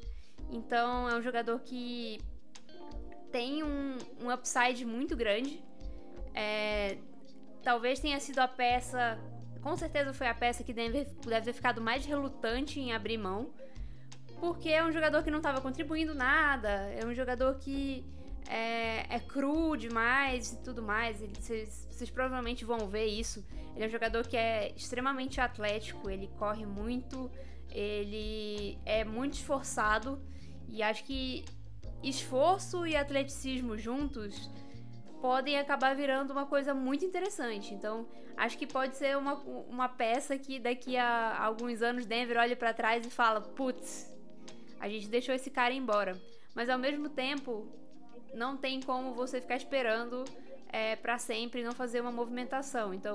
então 0.51 1.09
é 1.09 1.17
um 1.17 1.23
jogador 1.23 1.61
que 1.61 2.21
tem 3.31 3.63
um, 3.63 3.97
um 4.21 4.33
upside 4.33 4.85
muito 4.85 5.17
grande. 5.17 5.63
É, 6.35 6.99
talvez 7.63 8.01
tenha 8.01 8.21
sido 8.21 8.39
a 8.41 8.49
peça, 8.49 9.19
com 9.63 9.77
certeza 9.77 10.13
foi 10.13 10.27
a 10.27 10.35
peça 10.35 10.63
que 10.63 10.73
Denver 10.73 11.07
deve 11.27 11.47
ter 11.47 11.53
ficado 11.53 11.81
mais 11.81 12.05
relutante 12.05 12.79
em 12.79 12.93
abrir 12.93 13.19
mão, 13.19 13.51
porque 14.41 14.69
é 14.69 14.85
um 14.85 14.93
jogador 14.93 15.23
que 15.23 15.31
não 15.31 15.39
estava 15.39 15.61
contribuindo 15.61 16.15
nada, 16.15 16.69
é 16.69 17.05
um 17.07 17.15
jogador 17.15 17.59
que 17.59 18.05
é, 18.49 19.15
é 19.15 19.21
cru 19.21 19.77
demais 19.77 20.53
e 20.53 20.63
tudo 20.63 20.83
mais. 20.83 21.21
vocês, 21.21 21.89
vocês 21.91 22.11
provavelmente 22.11 22.65
vão 22.65 22.89
ver 22.89 23.07
isso. 23.07 23.45
Ele 23.75 23.85
é 23.85 23.87
um 23.87 23.91
jogador 23.91 24.27
que 24.27 24.37
é 24.37 24.73
extremamente 24.77 25.41
atlético, 25.41 26.09
ele 26.09 26.29
corre 26.39 26.65
muito, 26.65 27.31
ele 27.71 28.79
é 28.85 29.05
muito 29.05 29.35
esforçado 29.35 30.23
e 30.69 30.83
acho 30.83 31.05
que 31.05 31.45
esforço 32.03 32.87
e 32.87 32.97
atleticismo 32.97 33.77
juntos 33.77 34.51
podem 35.21 35.59
acabar 35.59 35.97
virando 35.97 36.33
uma 36.33 36.45
coisa 36.47 36.75
muito 36.75 37.05
interessante. 37.05 37.73
Então, 37.73 38.07
acho 38.37 38.59
que 38.59 38.67
pode 38.67 38.95
ser 38.97 39.17
uma, 39.17 39.35
uma 39.35 39.89
peça 39.89 40.37
que 40.37 40.59
daqui 40.59 40.97
a 40.97 41.43
alguns 41.43 41.81
anos 41.81 42.05
Denver 42.05 42.37
olha 42.37 42.55
para 42.55 42.75
trás 42.75 43.07
e 43.07 43.11
fala: 43.11 43.41
putz, 43.41 44.15
a 44.79 44.89
gente 44.89 45.09
deixou 45.09 45.35
esse 45.35 45.51
cara 45.51 45.73
embora. 45.73 46.21
Mas 46.55 46.69
ao 46.69 46.79
mesmo 46.79 47.09
tempo, 47.09 47.67
não 48.35 48.57
tem 48.57 48.81
como 48.81 49.15
você 49.15 49.41
ficar 49.41 49.57
esperando 49.57 50.25
é, 50.69 50.97
para 50.97 51.19
sempre 51.19 51.61
e 51.61 51.65
não 51.65 51.73
fazer 51.73 52.01
uma 52.01 52.13
movimentação. 52.13 52.93
Então, 52.93 53.15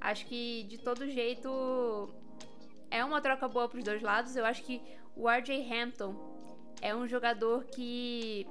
acho 0.00 0.26
que 0.26 0.64
de 0.64 0.78
todo 0.78 1.10
jeito 1.10 2.08
é 2.90 3.04
uma 3.04 3.20
troca 3.20 3.48
boa 3.48 3.68
para 3.68 3.78
os 3.78 3.84
dois 3.84 4.02
lados. 4.02 4.36
Eu 4.36 4.44
acho 4.44 4.62
que 4.62 4.80
O 5.16 5.28
RJ 5.28 5.68
Hampton 5.72 6.14
é 6.80 6.94
um 6.94 7.06
jogador 7.06 7.64
que, 7.64 8.46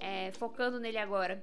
é, 0.00 0.32
focando 0.32 0.78
nele 0.78 0.98
agora, 0.98 1.42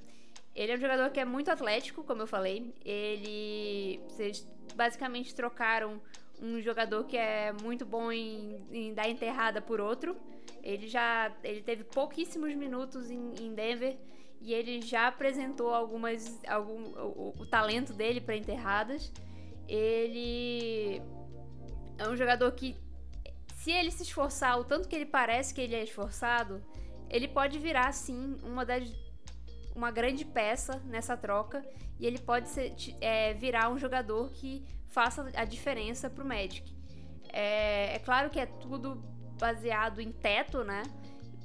ele 0.55 0.71
é 0.71 0.75
um 0.75 0.79
jogador 0.79 1.09
que 1.09 1.19
é 1.19 1.25
muito 1.25 1.51
atlético, 1.51 2.03
como 2.03 2.21
eu 2.21 2.27
falei. 2.27 2.73
Ele. 2.83 3.99
Vocês 4.07 4.47
basicamente 4.73 5.35
trocaram 5.35 6.01
um 6.41 6.61
jogador 6.61 7.05
que 7.05 7.17
é 7.17 7.53
muito 7.63 7.85
bom 7.85 8.11
em, 8.11 8.65
em 8.71 8.93
dar 8.93 9.09
enterrada 9.09 9.61
por 9.61 9.79
outro. 9.79 10.15
Ele 10.63 10.87
já. 10.87 11.31
Ele 11.43 11.61
teve 11.61 11.83
pouquíssimos 11.83 12.53
minutos 12.55 13.09
em, 13.09 13.33
em 13.39 13.53
Denver 13.53 13.97
e 14.41 14.53
ele 14.53 14.81
já 14.81 15.07
apresentou 15.07 15.73
algumas. 15.73 16.41
Algum, 16.47 16.91
o, 16.99 17.33
o 17.39 17.45
talento 17.45 17.93
dele 17.93 18.21
para 18.21 18.35
enterradas. 18.35 19.11
Ele 19.67 21.01
é 21.97 22.07
um 22.07 22.15
jogador 22.15 22.51
que, 22.51 22.75
se 23.55 23.71
ele 23.71 23.89
se 23.89 24.03
esforçar 24.03 24.59
o 24.59 24.63
tanto 24.63 24.87
que 24.87 24.95
ele 24.95 25.05
parece 25.05 25.53
que 25.53 25.61
ele 25.61 25.75
é 25.75 25.83
esforçado, 25.83 26.63
ele 27.09 27.27
pode 27.27 27.57
virar 27.57 27.91
sim 27.93 28.37
uma 28.43 28.63
das 28.63 28.87
uma 29.75 29.91
grande 29.91 30.23
peça 30.23 30.81
nessa 30.85 31.17
troca 31.17 31.61
e 31.99 32.05
ele 32.05 32.17
pode 32.17 32.47
ser, 32.47 32.73
é, 33.01 33.33
virar 33.33 33.69
um 33.69 33.77
jogador 33.77 34.31
que 34.31 34.65
faça 34.95 35.29
a 35.35 35.43
diferença 35.43 36.09
pro 36.09 36.25
Magic. 36.25 36.73
É, 37.33 37.95
é 37.95 37.99
claro 37.99 38.29
que 38.29 38.39
é 38.39 38.45
tudo 38.45 39.03
baseado 39.37 39.99
em 39.99 40.09
teto, 40.09 40.63
né? 40.63 40.83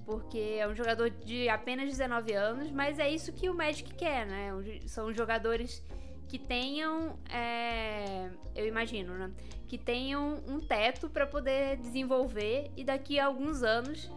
Porque 0.07 0.57
é 0.61 0.69
um 0.69 0.75
jogador 0.75 1.11
de 1.11 1.49
apenas 1.49 1.91
19 1.91 2.33
anos, 2.33 2.71
mas 2.71 3.01
é 3.01 3.11
isso 3.11 3.33
que 3.33 3.51
o 3.51 3.55
Magic 3.55 3.93
quer, 3.95 4.25
né? 4.25 4.51
São 4.87 5.13
jogadores 5.13 5.85
que 6.29 6.39
tenham, 6.39 7.19
é, 7.29 8.31
eu 8.55 8.69
imagino, 8.69 9.15
né? 9.19 9.33
Que 9.67 9.77
tenham 9.77 10.41
um 10.47 10.61
teto 10.61 11.11
para 11.11 11.27
poder 11.27 11.77
desenvolver 11.79 12.71
e 12.77 12.85
daqui 12.85 13.19
a 13.19 13.27
alguns 13.27 13.65
anos 13.65 14.09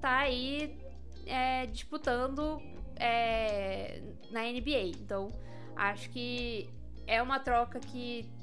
tá 0.00 0.20
aí 0.20 0.78
é, 1.26 1.66
disputando 1.66 2.62
é, 2.96 4.00
na 4.30 4.40
NBA. 4.44 4.96
Então, 5.02 5.28
acho 5.76 6.08
que 6.08 6.70
é 7.06 7.20
uma 7.20 7.38
troca 7.38 7.78
que 7.78 8.39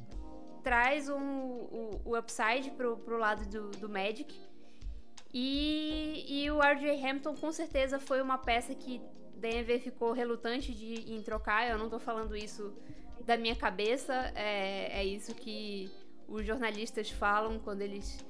traz 0.67 1.07
um, 1.07 1.15
o, 1.17 2.01
o 2.03 2.17
upside 2.17 2.71
pro, 2.71 2.97
pro 2.97 3.17
lado 3.17 3.45
do, 3.45 3.69
do 3.79 3.87
Magic. 3.87 4.37
E, 5.33 6.25
e 6.27 6.51
o 6.51 6.59
RJ 6.59 7.05
Hampton 7.05 7.33
com 7.35 7.53
certeza 7.53 8.01
foi 8.01 8.21
uma 8.21 8.37
peça 8.37 8.75
que 8.75 9.01
Denver 9.37 9.79
ficou 9.79 10.11
relutante 10.11 10.73
de, 10.73 11.09
em 11.13 11.21
trocar. 11.21 11.69
Eu 11.69 11.77
não 11.77 11.89
tô 11.89 11.97
falando 11.99 12.35
isso 12.35 12.73
da 13.25 13.37
minha 13.37 13.55
cabeça, 13.55 14.13
é, 14.35 14.99
é 14.99 15.05
isso 15.05 15.33
que 15.33 15.89
os 16.27 16.45
jornalistas 16.45 17.09
falam 17.09 17.59
quando 17.59 17.81
eles 17.81 18.25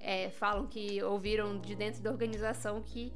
é, 0.00 0.30
falam 0.30 0.66
que 0.66 1.02
ouviram 1.02 1.58
de 1.58 1.74
dentro 1.74 2.00
da 2.00 2.10
organização 2.10 2.80
que 2.80 3.12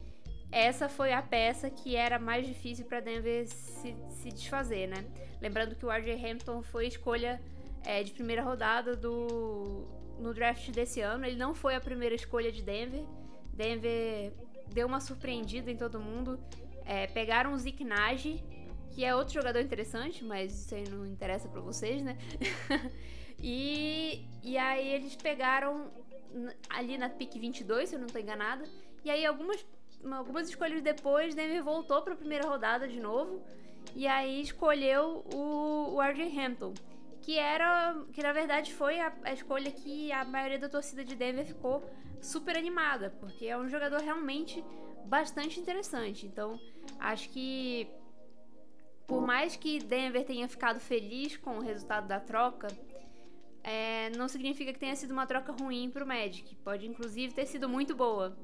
essa 0.53 0.87
foi 0.87 1.15
a 1.15 1.23
peça 1.23 1.71
que 1.71 1.97
era 1.97 2.19
mais 2.19 2.47
difícil 2.47 2.85
para 2.85 3.01
Denver 3.01 3.49
se, 3.49 3.97
se, 4.11 4.29
desfazer, 4.29 4.87
né? 4.87 5.03
Lembrando 5.41 5.75
que 5.75 5.87
o 5.87 5.91
RJ 5.91 6.13
Hampton 6.13 6.63
foi 6.63 6.87
escolha 6.87 7.41
é, 7.85 8.03
de 8.03 8.13
primeira 8.13 8.43
rodada 8.43 8.97
do 8.97 9.87
no 10.19 10.33
draft 10.33 10.71
desse 10.71 11.01
ano. 11.01 11.27
Ele 11.27 11.37
não 11.37 11.55
foi 11.55 11.75
a 11.75 11.81
primeira 11.81 12.15
escolha 12.15 12.51
de 12.51 12.63
Denver. 12.63 13.05
Denver 13.53 14.33
deu 14.73 14.87
uma 14.87 15.01
surpreendida 15.01 15.71
em 15.71 15.77
todo 15.77 16.01
mundo. 16.01 16.41
É, 16.85 17.07
pegaram 17.07 17.53
o 17.53 17.59
Zeke 17.59 17.85
Nagy, 17.85 18.43
que 18.91 19.05
é 19.05 19.15
outro 19.15 19.35
jogador 19.35 19.61
interessante, 19.61 20.25
mas 20.25 20.65
isso 20.65 20.75
aí 20.75 20.89
não 20.89 21.05
interessa 21.05 21.49
para 21.49 21.61
vocês, 21.61 22.03
né? 22.03 22.17
e, 23.39 24.25
e 24.43 24.57
aí 24.57 24.89
eles 24.95 25.15
pegaram 25.17 25.91
ali 26.69 26.97
na 26.97 27.09
pick 27.09 27.39
22, 27.39 27.89
se 27.89 27.95
eu 27.95 27.99
não 27.99 28.07
estou 28.07 28.21
enganada. 28.21 28.65
E 29.05 29.11
aí 29.11 29.25
algumas 29.25 29.65
algumas 30.13 30.49
escolhas 30.49 30.83
depois, 30.83 31.35
Denver 31.35 31.65
voltou 31.65 32.03
para 32.03 32.13
a 32.13 32.17
primeira 32.17 32.47
rodada 32.47 32.87
de 32.87 33.01
novo 33.01 33.43
e 33.95 34.07
aí 34.07 34.41
escolheu 34.41 35.25
o, 35.35 35.95
o 35.95 36.03
RJ 36.03 36.39
Hampton, 36.39 36.75
que 37.27 37.41
era 37.41 37.93
que 38.13 38.23
na 38.23 38.33
verdade 38.33 38.73
foi 38.73 39.01
a, 39.01 39.13
a, 39.25 39.33
escolha 39.33 39.69
que 39.69 40.13
a 40.13 40.25
maioria 40.25 40.61
da 40.61 40.69
torcida 40.69 41.05
de 41.05 41.17
Denver 41.17 41.45
ficou 41.45 41.83
super 42.23 42.57
animada, 42.57 43.11
porque 43.19 43.47
é 43.47 43.59
um 43.59 43.69
jogador 43.69 44.01
realmente 44.01 44.65
bastante 45.07 45.59
interessante. 45.59 46.25
Então, 46.25 46.57
acho 47.01 47.29
que 47.31 47.91
por 49.09 49.27
mais 49.27 49.57
que 49.57 49.81
Denver 49.81 50.25
tenha 50.25 50.49
ficado 50.49 50.79
feliz 50.79 51.37
com 51.37 51.59
o 51.59 51.61
resultado 51.61 52.07
da 52.07 52.21
troca, 52.21 52.69
é, 53.61 54.09
não 54.11 54.29
significa 54.29 54.73
que 54.73 54.79
tenha 54.79 54.95
sido 54.95 55.11
uma 55.11 55.27
troca 55.27 55.51
ruim 55.51 55.91
para 55.91 56.05
o 56.05 56.07
Magic. 56.07 56.55
Pode 56.63 56.87
inclusive 56.87 57.35
ter 57.35 57.47
sido 57.47 57.69
muito 57.69 57.93
boa 57.93 58.39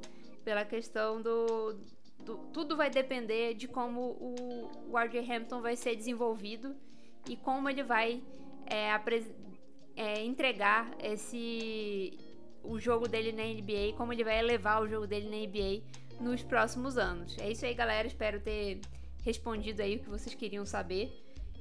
pela 0.45 0.65
questão 0.65 1.23
do, 1.23 1.79
do, 2.19 2.37
tudo 2.53 2.77
vai 2.77 2.91
depender 2.91 3.55
de 3.55 3.69
como 3.69 4.01
o, 4.01 4.91
o 4.91 4.99
RJ 4.99 5.21
Hampton 5.33 5.61
vai 5.61 5.77
ser 5.77 5.95
desenvolvido 5.95 6.75
e 7.29 7.37
como 7.37 7.69
ele 7.71 7.85
vai 7.85 8.21
é, 8.67 8.91
é, 9.97 10.25
entregar 10.25 10.91
esse 10.99 12.19
o 12.65 12.79
jogo 12.79 13.09
dele 13.09 13.33
na 13.33 13.43
NBA, 13.43 13.97
como 13.97 14.13
ele 14.13 14.25
vai 14.25 14.39
elevar 14.39 14.83
o 14.83 14.89
jogo 14.89 15.07
dele 15.07 15.29
na 15.29 15.37
NBA 15.37 15.83
nos 16.21 16.43
próximos 16.43 16.97
anos. 16.97 17.37
É 17.39 17.51
isso 17.51 17.65
aí, 17.65 17.75
galera. 17.75 18.07
Espero 18.07 18.41
ter 18.41 18.81
respondido 19.25 19.83
aí 19.83 19.97
o 19.97 19.99
que 20.01 20.09
vocês 20.09 20.35
queriam 20.35 20.65
saber. 20.65 21.13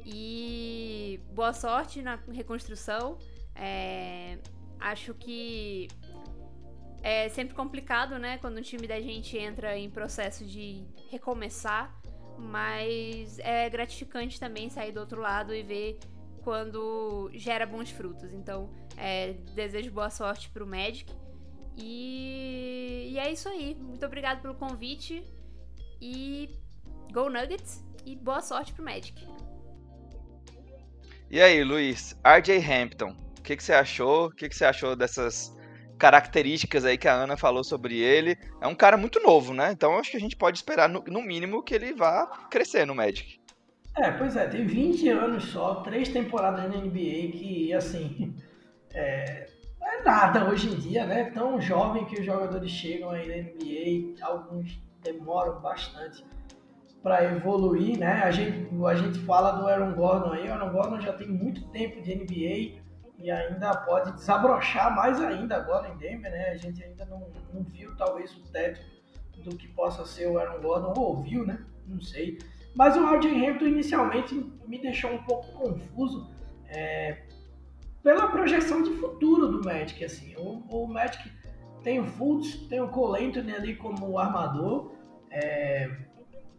E 0.06 1.20
boa 1.34 1.54
sorte 1.54 2.02
na 2.02 2.20
reconstrução. 2.32 3.18
É, 3.56 4.38
acho 4.80 5.14
que 5.14 5.88
é 7.02 7.30
sempre 7.30 7.56
complicado, 7.56 8.18
né? 8.20 8.38
Quando 8.38 8.58
o 8.58 8.62
time 8.62 8.88
da 8.88 9.00
gente 9.00 9.38
entra 9.38 9.78
em 9.78 9.90
processo 9.90 10.46
de 10.46 10.86
recomeçar. 11.10 12.00
Mas 12.38 13.38
é 13.40 13.70
gratificante 13.70 14.40
também 14.40 14.70
sair 14.70 14.92
do 14.92 15.00
outro 15.00 15.22
lado 15.22 15.54
e 15.54 15.62
ver 15.62 16.00
quando 16.44 17.30
gera 17.34 17.66
bons 17.66 17.90
frutos. 17.90 18.34
Então, 18.34 18.70
é, 18.98 19.34
desejo 19.56 19.92
boa 19.92 20.10
sorte 20.10 20.50
pro 20.50 20.66
Magic. 20.66 21.12
E, 21.78 23.10
e 23.12 23.20
é 23.20 23.32
isso 23.32 23.48
aí. 23.50 23.76
Muito 23.76 24.06
obrigado 24.06 24.42
pelo 24.42 24.56
convite. 24.56 25.24
E 26.02 26.50
Go 27.12 27.30
Nuggets. 27.30 27.84
E 28.06 28.16
boa 28.16 28.42
sorte 28.42 28.74
pro 28.74 28.84
Magic. 28.84 29.28
E 31.30 31.42
aí, 31.42 31.64
Luiz? 31.64 32.18
RJ 32.26 32.58
Hampton. 32.58 33.16
O 33.38 33.42
que, 33.42 33.56
que 33.56 33.64
você 33.64 33.74
achou? 33.74 34.28
O 34.28 34.32
que, 34.32 34.50
que 34.50 34.56
você 34.56 34.66
achou 34.66 34.96
dessas 34.96 35.56
características 36.02 36.84
aí 36.84 36.98
que 36.98 37.08
a 37.08 37.14
Ana 37.14 37.38
falou 37.38 37.64
sobre 37.64 38.00
ele. 38.00 38.36
É 38.60 38.66
um 38.66 38.74
cara 38.74 38.98
muito 38.98 39.20
novo, 39.20 39.54
né? 39.54 39.72
Então 39.72 40.00
acho 40.00 40.10
que 40.10 40.18
a 40.18 40.20
gente 40.20 40.36
pode 40.36 40.58
esperar, 40.58 40.90
no, 40.90 41.04
no 41.06 41.22
mínimo, 41.22 41.62
que 41.62 41.76
ele 41.76 41.94
vá 41.94 42.26
crescer 42.50 42.88
no 42.88 42.96
Magic. 42.96 43.40
É, 43.98 44.10
pois 44.12 44.36
é, 44.36 44.48
tem 44.48 44.66
20 44.66 45.10
anos 45.10 45.46
só, 45.46 45.76
três 45.82 46.10
temporadas 46.10 46.62
na 46.62 46.78
NBA 46.78 47.32
que, 47.34 47.74
assim, 47.74 48.36
é, 48.94 49.48
é 49.82 50.04
nada 50.04 50.50
hoje 50.50 50.70
em 50.70 50.76
dia, 50.80 51.06
né? 51.06 51.30
Tão 51.32 51.60
jovem 51.60 52.06
que 52.06 52.20
os 52.20 52.26
jogadores 52.26 52.72
chegam 52.72 53.10
aí 53.10 53.28
na 53.28 53.50
NBA, 53.50 54.26
alguns 54.26 54.82
demoram 55.04 55.60
bastante 55.60 56.26
para 57.04 57.24
evoluir, 57.36 57.98
né? 57.98 58.24
A 58.24 58.32
gente, 58.32 58.70
a 58.86 58.96
gente 58.96 59.20
fala 59.20 59.52
do 59.52 59.68
Aaron 59.68 59.94
Gordon 59.94 60.34
aí, 60.34 60.48
o 60.48 60.54
Aaron 60.54 60.72
Gordon 60.72 61.02
já 61.02 61.14
tem 61.14 61.28
muito 61.28 61.68
tempo 61.70 62.02
de 62.02 62.16
NBA, 62.16 62.82
e 63.18 63.30
ainda 63.30 63.76
pode 63.78 64.14
desabrochar 64.14 64.96
mais 64.96 65.22
ainda 65.22 65.58
agora 65.58 65.90
em 65.90 65.98
Denver, 65.98 66.32
né? 66.32 66.50
A 66.50 66.58
gente 66.58 66.84
ainda 66.84 67.06
não, 67.06 67.28
não 67.54 67.64
viu 67.64 67.96
talvez 67.96 68.36
o 68.36 68.42
teto 68.52 68.82
do 69.44 69.56
que 69.56 69.68
possa 69.70 70.06
ser 70.06 70.28
o 70.28 70.40
Aaron 70.40 70.62
Gordon, 70.62 70.94
ou 70.98 71.18
ouviu, 71.18 71.46
né? 71.46 71.64
Não 71.88 72.02
sei. 72.02 72.40
Mas 72.76 72.96
o 72.96 73.06
RJ 73.06 73.48
Hampton 73.48 73.66
inicialmente 73.66 74.36
me 74.68 74.82
deixou 74.82 75.12
um 75.12 75.24
pouco 75.24 75.52
confuso 75.52 76.30
é, 76.68 77.24
pela 78.02 78.28
projeção 78.30 78.82
de 78.82 78.92
futuro 78.92 79.48
do 79.48 79.64
Magic, 79.64 80.04
assim. 80.04 80.36
O, 80.38 80.64
o 80.70 80.88
Magic 80.88 81.32
tem 81.84 82.00
o 82.00 82.06
Fultz, 82.06 82.68
tem 82.68 82.80
o 82.80 82.88
Cole 82.88 83.26
Anthony 83.26 83.54
ali 83.54 83.76
como 83.76 84.18
armador, 84.18 84.92
é, 85.30 85.90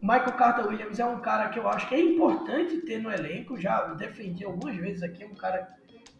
Michael 0.03 0.33
Carter 0.33 0.67
Williams 0.67 0.99
é 0.99 1.05
um 1.05 1.21
cara 1.21 1.47
que 1.47 1.57
eu 1.57 1.65
acho 1.65 1.87
que 1.87 1.95
é 1.95 2.01
importante 2.01 2.81
ter 2.81 3.01
no 3.01 3.09
elenco, 3.09 3.57
já 3.57 3.85
defendi 3.93 4.43
algumas 4.43 4.75
vezes 4.75 5.01
aqui, 5.01 5.23
é 5.23 5.25
um 5.25 5.33
cara 5.33 5.65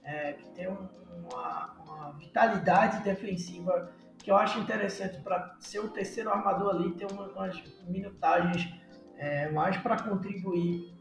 é, 0.06 0.32
que 0.32 0.48
tem 0.52 0.70
um, 0.70 0.88
uma, 1.30 1.74
uma, 1.86 2.12
vitalidade 2.14 3.04
defensiva 3.04 3.92
que 4.18 4.32
eu 4.32 4.38
acho 4.38 4.58
interessante 4.58 5.20
para 5.20 5.58
ser 5.60 5.80
o 5.80 5.90
terceiro 5.90 6.30
armador 6.30 6.76
ali, 6.76 6.94
ter 6.94 7.12
uma, 7.12 7.28
umas 7.28 7.62
minutagens 7.86 8.74
é, 9.24 9.50
mais 9.50 9.78
para 9.78 9.98
contribuir, 10.04 10.94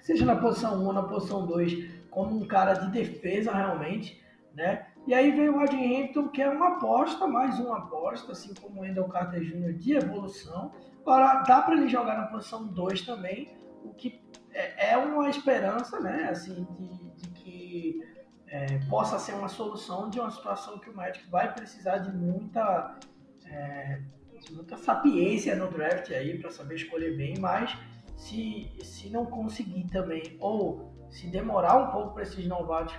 seja 0.00 0.24
na 0.24 0.36
posição 0.36 0.80
1 0.80 0.86
ou 0.86 0.92
na 0.92 1.02
posição 1.02 1.44
2, 1.44 2.06
como 2.10 2.40
um 2.40 2.46
cara 2.46 2.74
de 2.74 2.92
defesa 2.92 3.52
realmente, 3.52 4.22
né? 4.54 4.86
E 5.04 5.12
aí 5.12 5.32
vem 5.32 5.48
o 5.48 5.58
Adrian 5.58 6.04
Hampton, 6.04 6.28
que 6.28 6.40
é 6.40 6.48
uma 6.48 6.76
aposta, 6.76 7.26
mais 7.26 7.58
uma 7.58 7.78
aposta, 7.78 8.32
assim 8.32 8.54
como 8.54 8.80
o 8.80 8.84
Endel 8.84 9.08
Carter 9.08 9.40
Jr. 9.40 9.72
de 9.74 9.94
evolução. 9.94 10.72
Agora, 11.00 11.42
dá 11.42 11.60
para 11.62 11.74
ele 11.74 11.88
jogar 11.88 12.16
na 12.16 12.26
posição 12.26 12.68
2 12.68 13.02
também, 13.02 13.56
o 13.84 13.92
que 13.94 14.24
é, 14.52 14.92
é 14.92 14.96
uma 14.96 15.28
esperança, 15.28 15.98
né? 15.98 16.28
Assim, 16.30 16.66
de, 16.78 17.10
de 17.16 17.28
que 17.30 18.00
é, 18.46 18.78
possa 18.88 19.18
ser 19.18 19.32
uma 19.32 19.48
solução 19.48 20.08
de 20.08 20.20
uma 20.20 20.30
situação 20.30 20.78
que 20.78 20.88
o 20.88 20.94
Magic 20.94 21.28
vai 21.28 21.52
precisar 21.52 21.98
de 21.98 22.16
muita 22.16 22.96
é, 23.44 24.02
muita 24.50 24.76
sapiência 24.76 25.54
no 25.56 25.68
draft 25.68 26.10
aí 26.10 26.38
para 26.38 26.50
saber 26.50 26.76
escolher 26.76 27.16
bem, 27.16 27.38
mas 27.38 27.76
se, 28.16 28.70
se 28.82 29.10
não 29.10 29.26
conseguir 29.26 29.84
também, 29.88 30.36
ou 30.40 30.92
se 31.10 31.26
demorar 31.28 31.76
um 31.76 31.92
pouco 31.92 32.14
para 32.14 32.22
esses 32.22 32.46
novatos 32.46 32.94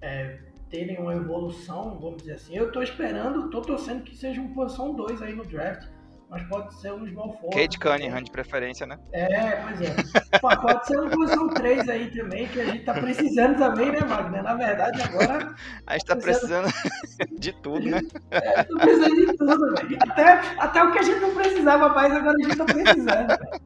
é, 0.00 0.40
terem 0.68 0.98
uma 0.98 1.14
evolução, 1.14 1.98
vamos 2.00 2.18
dizer 2.18 2.34
assim, 2.34 2.56
eu 2.56 2.68
estou 2.68 2.82
esperando, 2.82 3.46
estou 3.46 3.62
torcendo 3.62 4.02
que 4.02 4.16
seja 4.16 4.40
uma 4.40 4.54
posição 4.54 4.94
2 4.94 5.22
aí 5.22 5.34
no 5.34 5.44
draft, 5.44 5.86
mas 6.32 6.42
pode 6.48 6.74
ser 6.80 6.94
um 6.94 7.06
small 7.06 7.34
forward. 7.34 7.54
Kate 7.54 7.78
Cunningham 7.78 8.22
de 8.22 8.30
preferência, 8.30 8.86
né? 8.86 8.98
É, 9.12 9.56
pois 9.56 9.80
é. 9.82 10.38
Pô, 10.40 10.48
pode 10.62 10.86
ser 10.86 10.98
uma 10.98 11.10
posição 11.10 11.48
3 11.50 11.88
aí 11.90 12.10
também, 12.10 12.48
que 12.48 12.58
a 12.58 12.64
gente 12.64 12.84
tá 12.86 12.94
precisando 12.94 13.58
também, 13.58 13.92
né, 13.92 14.00
Wagner? 14.00 14.42
Na 14.42 14.54
verdade, 14.54 15.02
agora. 15.02 15.54
A 15.86 15.92
gente 15.92 16.06
tá 16.06 16.16
precisando, 16.16 16.72
de 17.38 17.52
tudo, 17.60 17.86
né? 17.86 18.00
É, 18.30 18.64
tô 18.64 18.78
precisando 18.78 19.14
de 19.14 19.36
tudo, 19.36 19.74
velho. 19.74 19.98
Até, 20.00 20.40
até 20.58 20.82
o 20.82 20.92
que 20.92 20.98
a 21.00 21.02
gente 21.02 21.20
não 21.20 21.34
precisava 21.34 21.88
mais, 21.90 22.12
agora 22.14 22.34
a 22.34 22.42
gente 22.42 22.56
tá 22.56 22.64
precisando. 22.64 23.62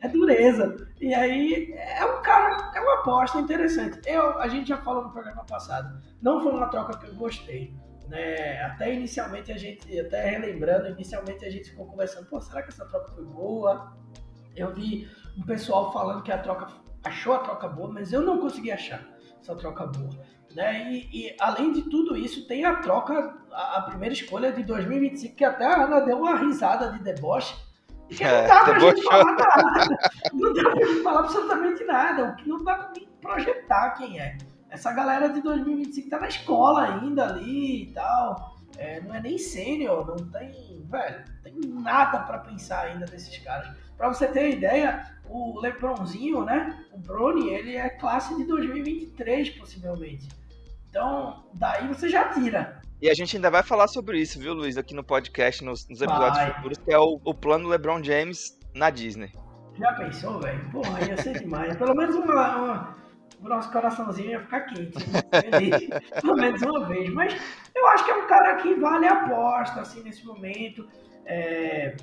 É 0.00 0.08
dureza. 0.08 0.76
E 1.00 1.12
aí, 1.12 1.74
é 1.76 2.04
um 2.04 2.22
cara, 2.22 2.70
é 2.76 2.80
uma 2.80 3.00
aposta 3.00 3.40
interessante. 3.40 4.00
Eu, 4.06 4.38
a 4.38 4.46
gente 4.46 4.68
já 4.68 4.76
falou 4.76 5.04
no 5.04 5.10
programa 5.10 5.44
passado, 5.44 6.00
não 6.22 6.40
foi 6.40 6.52
uma 6.52 6.68
troca 6.68 6.96
que 6.98 7.08
eu 7.08 7.14
gostei. 7.14 7.74
Né? 8.08 8.60
Até 8.62 8.92
inicialmente 8.92 9.50
a 9.50 9.56
gente, 9.56 9.98
até 9.98 10.28
relembrando, 10.30 10.88
inicialmente 10.88 11.44
a 11.44 11.50
gente 11.50 11.70
ficou 11.70 11.86
conversando, 11.86 12.26
pô, 12.26 12.40
será 12.40 12.62
que 12.62 12.68
essa 12.68 12.84
troca 12.86 13.12
foi 13.12 13.24
boa? 13.24 13.96
Eu 14.54 14.74
vi 14.74 15.08
um 15.36 15.42
pessoal 15.42 15.92
falando 15.92 16.22
que 16.22 16.30
a 16.30 16.38
troca 16.38 16.68
achou 17.02 17.34
a 17.34 17.38
troca 17.38 17.68
boa, 17.68 17.90
mas 17.90 18.12
eu 18.12 18.22
não 18.22 18.38
consegui 18.38 18.70
achar 18.70 19.02
essa 19.40 19.54
troca 19.56 19.86
boa. 19.86 20.10
Né? 20.54 20.92
E, 20.92 21.08
e 21.12 21.36
além 21.40 21.72
de 21.72 21.82
tudo 21.82 22.16
isso, 22.16 22.46
tem 22.46 22.64
a 22.64 22.76
troca, 22.76 23.36
a, 23.50 23.78
a, 23.78 23.82
primeira 23.82 24.14
escolha 24.14 24.52
de 24.52 24.62
2025, 24.62 25.34
que 25.34 25.44
até 25.44 25.66
a 25.66 25.84
Ana 25.84 26.00
deu 26.00 26.18
uma 26.18 26.36
risada 26.36 26.92
de 26.92 27.02
deboche. 27.02 27.54
Que 28.08 28.22
não 28.22 28.30
é, 28.30 28.46
dá 28.46 28.64
pra 28.64 28.78
gente 28.78 29.02
falar 29.02 29.24
nada. 29.24 29.98
Não 30.32 30.52
dá 30.52 30.70
pra 30.70 30.86
gente 30.86 31.02
falar 31.02 31.20
absolutamente 31.20 31.84
nada. 31.84 32.24
O 32.24 32.36
que 32.36 32.48
não 32.48 32.62
dá 32.62 32.74
pra 32.74 32.92
projetar 33.20 33.90
quem 33.92 34.20
é. 34.20 34.36
Essa 34.74 34.92
galera 34.92 35.28
de 35.28 35.40
2025 35.40 36.10
tá 36.10 36.18
na 36.18 36.26
escola 36.26 36.82
ainda 36.82 37.26
ali 37.26 37.84
e 37.84 37.86
tal. 37.92 38.56
É, 38.76 39.00
não 39.02 39.14
é 39.14 39.20
nem 39.20 39.38
sênior, 39.38 40.04
não 40.04 40.16
tem, 40.16 40.84
velho, 40.90 41.24
não 41.28 41.42
tem 41.44 41.54
nada 41.80 42.18
para 42.18 42.38
pensar 42.38 42.86
ainda 42.86 43.06
desses 43.06 43.38
caras. 43.38 43.68
Para 43.96 44.08
você 44.08 44.26
ter 44.26 44.50
ideia, 44.50 45.14
o 45.28 45.60
Lebronzinho, 45.60 46.44
né? 46.44 46.84
O 46.92 46.98
Brony, 46.98 47.50
ele 47.50 47.76
é 47.76 47.88
classe 47.88 48.36
de 48.36 48.42
2023, 48.42 49.50
possivelmente. 49.50 50.28
Então, 50.90 51.44
daí 51.54 51.86
você 51.86 52.08
já 52.08 52.30
tira. 52.30 52.82
E 53.00 53.08
a 53.08 53.14
gente 53.14 53.36
ainda 53.36 53.52
vai 53.52 53.62
falar 53.62 53.86
sobre 53.86 54.18
isso, 54.18 54.40
viu, 54.40 54.54
Luiz, 54.54 54.76
aqui 54.76 54.92
no 54.92 55.04
podcast, 55.04 55.62
nos, 55.62 55.88
nos 55.88 56.02
episódios 56.02 56.36
vai. 56.36 56.54
futuros, 56.54 56.78
que 56.78 56.92
é 56.92 56.98
o, 56.98 57.20
o 57.24 57.32
plano 57.32 57.68
LeBron 57.68 58.02
James 58.02 58.58
na 58.74 58.90
Disney. 58.90 59.32
Já 59.78 59.92
pensou, 59.92 60.40
velho? 60.40 60.68
Porra, 60.72 61.00
ia 61.06 61.16
ser 61.16 61.38
demais. 61.38 61.76
Pelo 61.76 61.94
menos 61.94 62.16
uma, 62.16 62.56
uma 62.56 63.03
o 63.44 63.48
nosso 63.48 63.70
coraçãozinho 63.70 64.30
ia 64.30 64.40
ficar 64.40 64.62
quente, 64.62 64.98
né? 65.10 65.20
pelo 66.20 66.34
menos 66.34 66.62
uma 66.62 66.86
vez. 66.86 67.10
Mas 67.10 67.36
eu 67.74 67.86
acho 67.88 68.04
que 68.04 68.10
é 68.10 68.14
um 68.14 68.26
cara 68.26 68.56
que 68.56 68.74
vale 68.74 69.06
a 69.06 69.24
aposta, 69.24 69.82
assim, 69.82 70.02
nesse 70.02 70.24
momento. 70.24 70.88
É, 71.26 71.94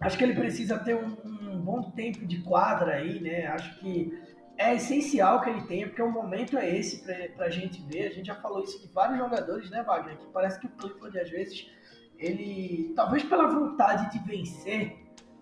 acho 0.00 0.16
que 0.16 0.22
ele 0.22 0.34
precisa 0.34 0.78
ter 0.78 0.94
um, 0.94 1.16
um, 1.24 1.60
bom 1.60 1.90
tempo 1.90 2.24
de 2.24 2.40
quadra 2.42 2.94
aí, 2.94 3.20
né? 3.20 3.46
Acho 3.48 3.78
que 3.80 4.16
é 4.56 4.76
essencial 4.76 5.40
que 5.40 5.50
ele 5.50 5.62
tenha, 5.62 5.88
porque 5.88 6.02
o 6.02 6.10
momento 6.10 6.56
é 6.56 6.76
esse 6.76 7.02
para 7.34 7.46
a 7.46 7.50
gente 7.50 7.82
ver. 7.82 8.06
A 8.06 8.10
gente 8.10 8.26
já 8.26 8.36
falou 8.36 8.62
isso 8.62 8.80
de 8.80 8.92
vários 8.92 9.18
jogadores, 9.18 9.68
né, 9.70 9.82
Wagner? 9.82 10.18
Que 10.18 10.26
parece 10.26 10.60
que 10.60 10.66
o 10.66 10.70
Clifford, 10.70 11.18
às 11.18 11.30
vezes, 11.30 11.68
ele, 12.16 12.92
talvez 12.94 13.24
pela 13.24 13.48
vontade 13.48 14.12
de 14.12 14.24
vencer, 14.24 14.96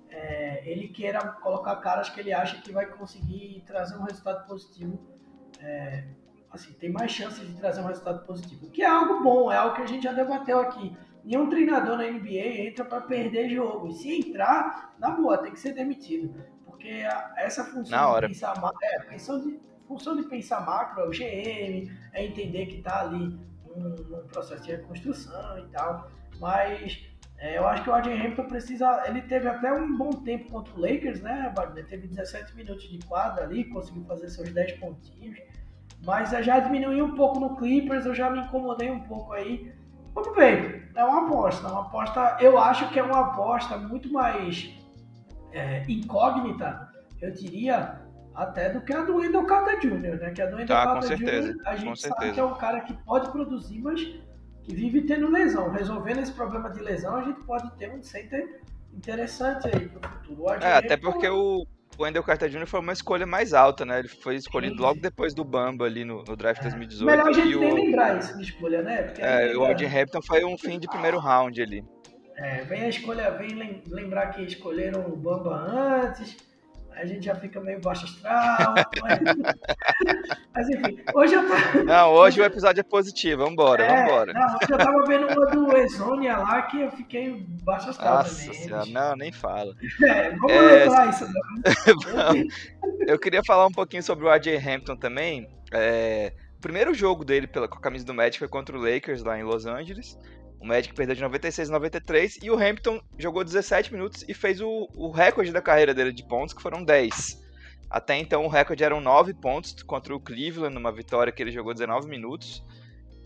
é, 0.09 0.62
ele 0.64 0.89
queira 0.89 1.20
colocar 1.43 1.76
caras 1.76 2.09
que 2.09 2.18
ele 2.18 2.33
acha 2.33 2.62
que 2.62 2.72
vai 2.72 2.87
conseguir 2.87 3.62
trazer 3.66 3.95
um 3.99 4.05
resultado 4.05 4.47
positivo 4.47 5.17
é, 5.61 6.04
assim, 6.50 6.72
tem 6.74 6.90
mais 6.90 7.11
chances 7.11 7.46
de 7.46 7.54
trazer 7.54 7.80
um 7.80 7.86
resultado 7.86 8.24
positivo. 8.24 8.66
O 8.66 8.70
que 8.70 8.82
é 8.82 8.86
algo 8.86 9.22
bom, 9.22 9.50
é 9.50 9.56
algo 9.56 9.76
que 9.76 9.82
a 9.82 9.86
gente 9.86 10.04
já 10.04 10.12
debateu 10.12 10.61
aqui. 10.61 10.96
Nenhum 11.24 11.48
treinador 11.48 11.96
na 11.96 12.11
NBA 12.11 12.68
entra 12.68 12.84
para 12.84 13.02
perder 13.02 13.50
jogo. 13.50 13.88
E 13.88 13.92
se 13.92 14.11
entrar, 14.11 14.94
na 14.98 15.11
boa, 15.11 15.38
tem 15.38 15.52
que 15.52 15.61
ser 15.61 15.72
demitido. 15.72 16.42
Porque 16.64 16.88
a, 16.88 17.34
essa 17.36 17.64
função 17.64 18.14
de 18.14 18.28
pensar 18.28 18.54
é, 18.82 19.02
função 19.02 19.40
de, 19.40 19.61
função 19.86 20.16
de 20.16 20.22
pensar 20.24 20.64
macro 20.64 21.02
é 21.02 21.06
o 21.06 21.11
GM, 21.11 21.90
é 22.12 22.24
entender 22.24 22.66
que 22.66 22.78
está 22.78 23.00
ali 23.00 23.38
num, 23.66 23.96
num, 23.96 24.26
processo 24.28 24.62
de 24.62 24.70
reconstrução 24.70 25.59
e 25.59 25.68
tal. 25.70 26.11
Mas 26.38 27.07
é, 27.39 27.57
eu 27.57 27.66
acho 27.66 27.84
que 27.84 27.91
o 27.91 27.95
Adrian 27.95 28.16
Hamilton 28.16 28.45
precisa. 28.45 29.05
Ele 29.07 29.22
teve 29.22 29.47
até 29.47 29.72
um 29.72 29.97
bom 29.97 30.11
tempo 30.11 30.51
contra 30.51 30.74
o 30.74 30.80
Lakers, 30.80 31.20
né, 31.20 31.53
Wagner? 31.57 31.86
Teve 31.86 32.09
17 32.09 32.57
minutos 32.57 32.89
de 32.89 32.99
quadra 33.07 33.45
ali, 33.45 33.64
conseguiu 33.64 34.05
fazer 34.05 34.28
seus 34.28 34.53
10 34.53 34.72
pontinhos. 34.78 35.39
Mas 36.05 36.32
eu 36.32 36.43
já 36.43 36.59
diminuí 36.59 37.01
um 37.01 37.14
pouco 37.14 37.39
no 37.39 37.57
Clippers, 37.57 38.07
eu 38.07 38.14
já 38.14 38.28
me 38.28 38.41
incomodei 38.41 38.91
um 38.91 39.01
pouco 39.01 39.32
aí. 39.32 39.72
Vamos 40.14 40.34
ver, 40.34 40.91
é 40.97 41.05
uma 41.05 41.26
aposta. 41.26 41.68
Uma 41.68 41.82
aposta, 41.82 42.36
eu 42.41 42.59
acho 42.59 42.91
que 42.91 42.99
é 42.99 43.03
uma 43.03 43.20
aposta 43.20 43.76
muito 43.76 44.12
mais 44.12 44.76
é, 45.53 45.84
incógnita, 45.89 46.89
eu 47.20 47.30
diria, 47.32 48.01
até 48.34 48.70
do 48.70 48.80
que 48.80 48.93
a 48.93 49.03
do 49.03 49.16
Wendell 49.16 49.47
Carter 49.47 49.78
Jr., 49.80 50.20
né? 50.20 50.30
Que 50.30 50.43
a 50.43 50.47
do 50.47 50.57
Wendell 50.57 50.76
tá, 50.76 50.84
Carter 50.84 51.16
Jr., 51.16 51.57
a 51.64 51.76
gente 51.76 52.01
sabe 52.01 52.32
que 52.32 52.41
é 52.41 52.45
um 52.45 52.55
cara 52.55 52.80
que 52.80 52.93
pode 53.05 53.30
produzir, 53.30 53.80
mas 53.80 54.01
que 54.68 54.74
vive 54.74 55.00
tendo 55.02 55.30
lesão. 55.30 55.70
Resolvendo 55.70 56.20
esse 56.20 56.32
problema 56.32 56.68
de 56.70 56.80
lesão, 56.80 57.16
a 57.16 57.22
gente 57.22 57.40
pode 57.40 57.70
ter 57.76 57.90
um 57.90 58.02
center 58.02 58.60
interessante 58.92 59.66
aí 59.66 59.88
pro 59.88 60.10
futuro. 60.10 60.52
É, 60.62 60.74
até 60.74 60.96
porque 60.96 61.26
o, 61.26 61.66
o 61.96 62.02
Wendell 62.02 62.22
Carter 62.22 62.50
Jr. 62.50 62.66
foi 62.66 62.80
uma 62.80 62.92
escolha 62.92 63.26
mais 63.26 63.54
alta, 63.54 63.86
né? 63.86 64.00
Ele 64.00 64.08
foi 64.08 64.36
escolhido 64.36 64.76
Sim. 64.76 64.82
logo 64.82 65.00
depois 65.00 65.32
do 65.32 65.42
Bamba 65.42 65.86
ali 65.86 66.04
no, 66.04 66.22
no 66.22 66.36
draft 66.36 66.60
é. 66.60 66.64
2018. 66.64 67.06
Melhor 67.06 67.28
a 67.28 67.32
gente 67.32 67.56
nem 67.56 67.72
o... 67.72 67.74
lembrar 67.74 68.18
isso 68.18 68.36
de 68.36 68.42
escolha, 68.42 68.82
né? 68.82 69.02
Porque 69.04 69.22
é, 69.22 69.56
o 69.56 69.64
Alden 69.64 69.88
Hampton 69.88 70.22
foi 70.22 70.44
um 70.44 70.58
fim 70.58 70.78
de 70.78 70.86
primeiro 70.86 71.18
round 71.18 71.60
ali. 71.62 71.82
É, 72.36 72.62
vem 72.64 72.82
a 72.82 72.88
escolha, 72.88 73.30
vem 73.30 73.82
lembrar 73.88 74.28
que 74.28 74.42
escolheram 74.42 75.06
o 75.06 75.16
Bamba 75.16 75.56
antes, 75.56 76.36
a 76.99 77.07
gente 77.07 77.26
já 77.26 77.34
fica 77.36 77.61
meio 77.61 77.80
baixo 77.80 78.05
astral. 78.05 78.74
mas... 79.01 79.20
mas 80.53 80.68
enfim, 80.68 80.99
hoje 81.14 81.34
eu 81.34 81.42
tô... 81.46 81.55
Não, 81.86 82.11
hoje 82.12 82.40
o 82.40 82.44
episódio 82.44 82.80
é 82.80 82.82
positivo, 82.82 83.44
vambora, 83.44 83.84
é, 83.84 84.03
vambora. 84.03 84.32
Não, 84.32 84.46
hoje 84.46 84.72
eu 84.72 84.78
tava 84.78 85.05
vendo 85.07 85.26
uma 85.28 85.46
do 85.46 85.76
Exonia 85.76 86.36
lá 86.38 86.62
que 86.62 86.80
eu 86.80 86.90
fiquei 86.90 87.46
baixo 87.62 87.90
astral 87.90 88.14
Nossa 88.14 88.44
também. 88.44 88.61
Senhora, 88.61 88.86
não, 88.86 89.16
nem 89.16 89.30
fala. 89.30 89.74
É, 90.03 90.30
vamos 90.30 90.53
é... 90.53 90.84
lembrar 90.84 91.09
isso. 91.09 91.26
eu 93.07 93.18
queria 93.18 93.42
falar 93.44 93.66
um 93.66 93.72
pouquinho 93.72 94.03
sobre 94.03 94.24
o 94.24 94.30
AJ 94.30 94.57
Hampton 94.66 94.96
também. 94.96 95.49
É... 95.72 96.32
O 96.57 96.61
primeiro 96.61 96.92
jogo 96.92 97.24
dele 97.24 97.46
pela, 97.46 97.68
com 97.68 97.78
a 97.78 97.80
camisa 97.80 98.05
do 98.05 98.12
Magic 98.12 98.40
foi 98.40 98.49
contra 98.49 98.76
o 98.76 98.80
Lakers 98.80 99.22
lá 99.22 99.38
em 99.38 99.44
Los 99.44 99.64
Angeles. 99.64 100.18
O 100.61 100.66
Magic 100.66 100.94
perdeu 100.94 101.14
de 101.14 101.22
96 101.22 101.70
a 101.70 101.72
93 101.72 102.38
e 102.42 102.50
o 102.50 102.59
Hampton 102.59 103.00
jogou 103.16 103.44
17 103.44 103.92
minutos 103.92 104.24
e 104.26 104.34
fez 104.34 104.61
o, 104.61 104.88
o 104.94 105.11
recorde 105.11 105.52
da 105.52 105.62
carreira 105.62 105.94
dele 105.94 106.12
de 106.12 106.26
pontos, 106.26 106.54
que 106.54 106.62
foram 106.62 106.82
10. 106.82 107.46
Até 107.90 108.16
então 108.16 108.44
o 108.44 108.48
recorde 108.48 108.84
eram 108.84 109.00
9 109.00 109.34
pontos 109.34 109.82
contra 109.82 110.14
o 110.14 110.20
Cleveland, 110.20 110.74
numa 110.74 110.92
vitória 110.92 111.32
que 111.32 111.42
ele 111.42 111.52
jogou 111.52 111.72
19 111.72 112.09
minutos. 112.09 112.62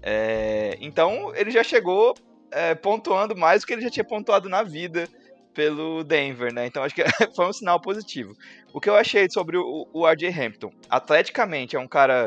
É, 0.03 0.77
então 0.81 1.33
ele 1.35 1.51
já 1.51 1.65
chegou 1.65 2.15
é, 2.51 2.75
pontuando 2.75 3.37
mais 3.37 3.63
do 3.63 3.67
que 3.67 3.73
ele 3.73 3.83
já 3.83 3.91
tinha 3.91 4.05
pontuado 4.05 4.49
na 4.49 4.63
vida 4.63 5.09
pelo 5.55 6.03
Denver, 6.05 6.53
né? 6.53 6.67
Então 6.67 6.83
acho 6.83 6.95
que 6.95 7.03
foi 7.35 7.47
um 7.47 7.53
sinal 7.53 7.81
positivo. 7.81 8.37
O 8.73 8.81
que 8.81 8.89
eu 8.89 8.95
achei 8.95 9.29
sobre 9.31 9.57
o, 9.57 9.89
o 9.93 10.07
RJ 10.07 10.29
Hampton, 10.29 10.73
atleticamente 10.89 11.77
é 11.77 11.79
um 11.81 11.89
cara 11.89 12.27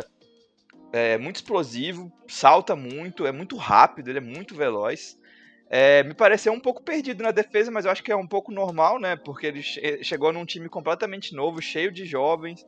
é 0.98 1.18
muito 1.18 1.36
explosivo, 1.36 2.10
salta 2.26 2.74
muito, 2.74 3.26
é 3.26 3.32
muito 3.32 3.58
rápido, 3.58 4.08
ele 4.08 4.20
é 4.20 4.22
muito 4.22 4.56
veloz. 4.56 5.20
É, 5.70 6.04
me 6.04 6.14
pareceu 6.14 6.54
um 6.54 6.60
pouco 6.60 6.82
perdido 6.82 7.22
na 7.22 7.32
defesa, 7.32 7.70
mas 7.70 7.84
eu 7.84 7.92
acho 7.92 8.02
que 8.02 8.14
é 8.14 8.16
um 8.16 8.26
pouco 8.26 8.50
normal, 8.50 8.98
né? 8.98 9.18
Porque 9.18 9.48
ele 9.48 9.62
chegou 9.62 10.32
num 10.32 10.46
time 10.46 10.70
completamente 10.70 11.36
novo, 11.36 11.62
cheio 11.62 11.92
de 11.92 12.06
jovens. 12.06 12.66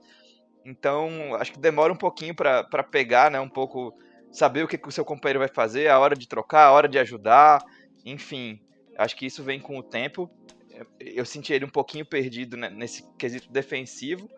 Então, 0.65 1.35
acho 1.35 1.53
que 1.53 1.59
demora 1.59 1.93
um 1.93 1.97
pouquinho 1.97 2.35
para 2.35 2.83
pegar, 2.83 3.31
né? 3.31 3.39
Um 3.39 3.47
pouco 3.47 3.97
saber 4.29 4.63
o 4.63 4.67
que, 4.67 4.77
que 4.77 4.89
o 4.89 4.91
seu 4.91 5.05
companheiro 5.05 5.39
vai 5.39 5.47
fazer, 5.47 5.87
a 5.87 5.97
hora 5.97 6.13
de 6.13 6.27
trocar, 6.27 6.65
a 6.65 6.71
hora 6.73 6.89
de 6.89 6.99
ajudar. 6.99 7.63
Enfim, 8.03 8.59
acho 8.97 9.15
que 9.15 9.25
isso 9.25 9.41
vem 9.41 9.57
com 9.57 9.77
o 9.77 9.83
tempo. 9.83 10.29
Eu 10.99 11.23
senti 11.23 11.53
ele 11.53 11.63
um 11.63 11.69
pouquinho 11.69 12.05
perdido 12.05 12.57
né, 12.57 12.69
nesse 12.69 13.05
quesito 13.17 13.49
defensivo. 13.49 14.29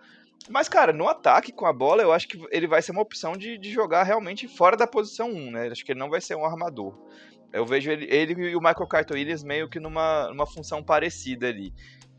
Mas, 0.48 0.70
cara, 0.70 0.94
no 0.94 1.08
ataque 1.08 1.52
com 1.52 1.66
a 1.66 1.74
bola, 1.74 2.02
eu 2.02 2.14
acho 2.14 2.28
que 2.28 2.42
ele 2.52 2.68
vai 2.68 2.82
ser 2.82 2.92
uma 2.92 3.02
opção 3.02 3.34
de, 3.34 3.58
de 3.58 3.72
jogar 3.72 4.04
realmente 4.04 4.48
fora 4.48 4.78
da 4.78 4.88
posição 4.88 5.30
1, 5.30 5.52
né? 5.52 5.68
Acho 5.68 5.84
que 5.84 5.92
ele 5.92 6.00
não 6.00 6.10
vai 6.10 6.22
ser 6.22 6.36
um 6.36 6.46
armador. 6.46 6.98
Eu 7.52 7.66
vejo 7.66 7.90
ele, 7.92 8.06
ele 8.10 8.50
e 8.50 8.56
o 8.56 8.60
Michael 8.60 8.88
Carter 8.88 9.18
Williams 9.18 9.44
meio 9.44 9.70
que 9.70 9.80
numa, 9.80 10.30
numa 10.30 10.46
função 10.46 10.84
parecida 10.84 11.48
ali. 11.48 11.74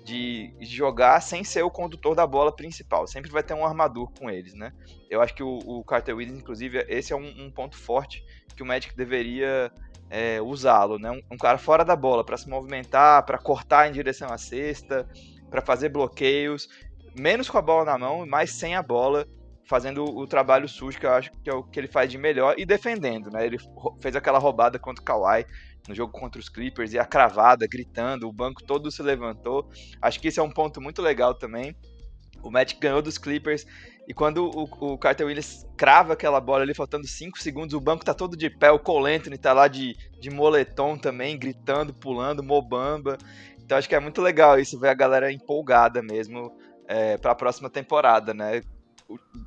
de 0.04 0.54
jogar 0.60 1.20
sem 1.20 1.44
ser 1.44 1.62
o 1.62 1.70
condutor 1.70 2.14
da 2.14 2.26
bola 2.26 2.54
principal. 2.54 3.06
Sempre 3.06 3.30
vai 3.30 3.42
ter 3.42 3.54
um 3.54 3.64
armador 3.64 4.10
com 4.18 4.30
eles, 4.30 4.54
né? 4.54 4.72
Eu 5.08 5.20
acho 5.20 5.34
que 5.34 5.42
o, 5.42 5.58
o 5.58 5.84
Carter 5.84 6.16
Williams, 6.16 6.40
inclusive, 6.40 6.84
esse 6.88 7.12
é 7.12 7.16
um, 7.16 7.46
um 7.46 7.50
ponto 7.50 7.76
forte 7.76 8.24
que 8.56 8.62
o 8.62 8.66
Magic 8.66 8.96
deveria 8.96 9.72
é, 10.10 10.42
usá-lo, 10.42 10.98
né? 10.98 11.10
Um, 11.10 11.22
um, 11.32 11.38
cara 11.38 11.56
fora 11.56 11.84
da 11.84 11.94
bola 11.94 12.24
para 12.24 12.36
se 12.36 12.48
movimentar, 12.48 13.24
para 13.24 13.38
cortar 13.38 13.88
em 13.88 13.92
direção 13.92 14.32
à 14.32 14.36
cesta, 14.36 15.08
para 15.48 15.62
fazer 15.62 15.88
bloqueios, 15.88 16.68
menos 17.14 17.48
com 17.48 17.58
a 17.58 17.62
bola 17.62 17.84
na 17.84 17.98
mão, 17.98 18.26
mais 18.26 18.52
sem 18.52 18.74
a 18.74 18.82
bola, 18.82 19.26
fazendo 19.70 20.04
o, 20.04 20.26
trabalho 20.26 20.68
sujo 20.68 20.98
que 20.98 21.06
eu 21.06 21.12
acho 21.12 21.30
que 21.44 21.48
é 21.48 21.54
o 21.54 21.62
que 21.62 21.78
ele 21.78 21.86
faz 21.86 22.10
de 22.10 22.18
melhor 22.18 22.56
e 22.58 22.66
defendendo, 22.66 23.30
né? 23.30 23.46
Ele 23.46 23.56
fez 24.00 24.16
aquela 24.16 24.38
roubada 24.38 24.80
contra 24.80 25.00
o 25.00 25.04
Kawhi 25.04 25.46
no 25.88 25.94
jogo 25.94 26.12
contra 26.12 26.40
os 26.40 26.48
Clippers 26.48 26.92
e 26.92 26.98
a 26.98 27.04
cravada, 27.04 27.66
gritando, 27.68 28.28
o 28.28 28.32
banco 28.32 28.62
todo 28.62 28.90
se 28.90 29.00
levantou. 29.02 29.68
Acho 30.02 30.18
que 30.20 30.28
isso 30.28 30.40
é 30.40 30.42
um 30.42 30.50
ponto 30.50 30.80
muito 30.80 31.00
legal 31.00 31.34
também. 31.34 31.74
O 32.42 32.50
Magic 32.50 32.80
ganhou 32.80 33.00
dos 33.00 33.16
Clippers 33.16 33.64
e 34.08 34.12
quando 34.12 34.46
o, 34.46 34.92
o 34.92 34.98
Carter 34.98 35.24
Williams 35.24 35.64
crava 35.76 36.14
aquela 36.14 36.40
bola 36.40 36.62
ali, 36.64 36.74
faltando 36.74 37.06
5 37.06 37.38
segundos, 37.38 37.74
o 37.74 37.80
banco 37.80 38.04
tá 38.04 38.12
todo 38.12 38.36
de 38.36 38.50
pé, 38.50 38.72
o 38.72 38.78
Cole 38.78 39.14
Anthony 39.14 39.38
tá 39.38 39.52
lá 39.52 39.68
de, 39.68 39.96
de 40.18 40.30
moletom 40.30 40.98
também, 40.98 41.38
gritando, 41.38 41.94
pulando, 41.94 42.42
mobamba. 42.42 43.16
Então 43.62 43.78
acho 43.78 43.88
que 43.88 43.94
é 43.94 44.00
muito 44.00 44.20
legal 44.20 44.58
isso, 44.58 44.80
ver 44.80 44.88
a 44.88 44.94
galera 44.94 45.32
empolgada 45.32 46.02
mesmo 46.02 46.50
é, 46.90 47.16
para 47.16 47.30
a 47.30 47.36
próxima 47.36 47.70
temporada, 47.70 48.34
né? 48.34 48.62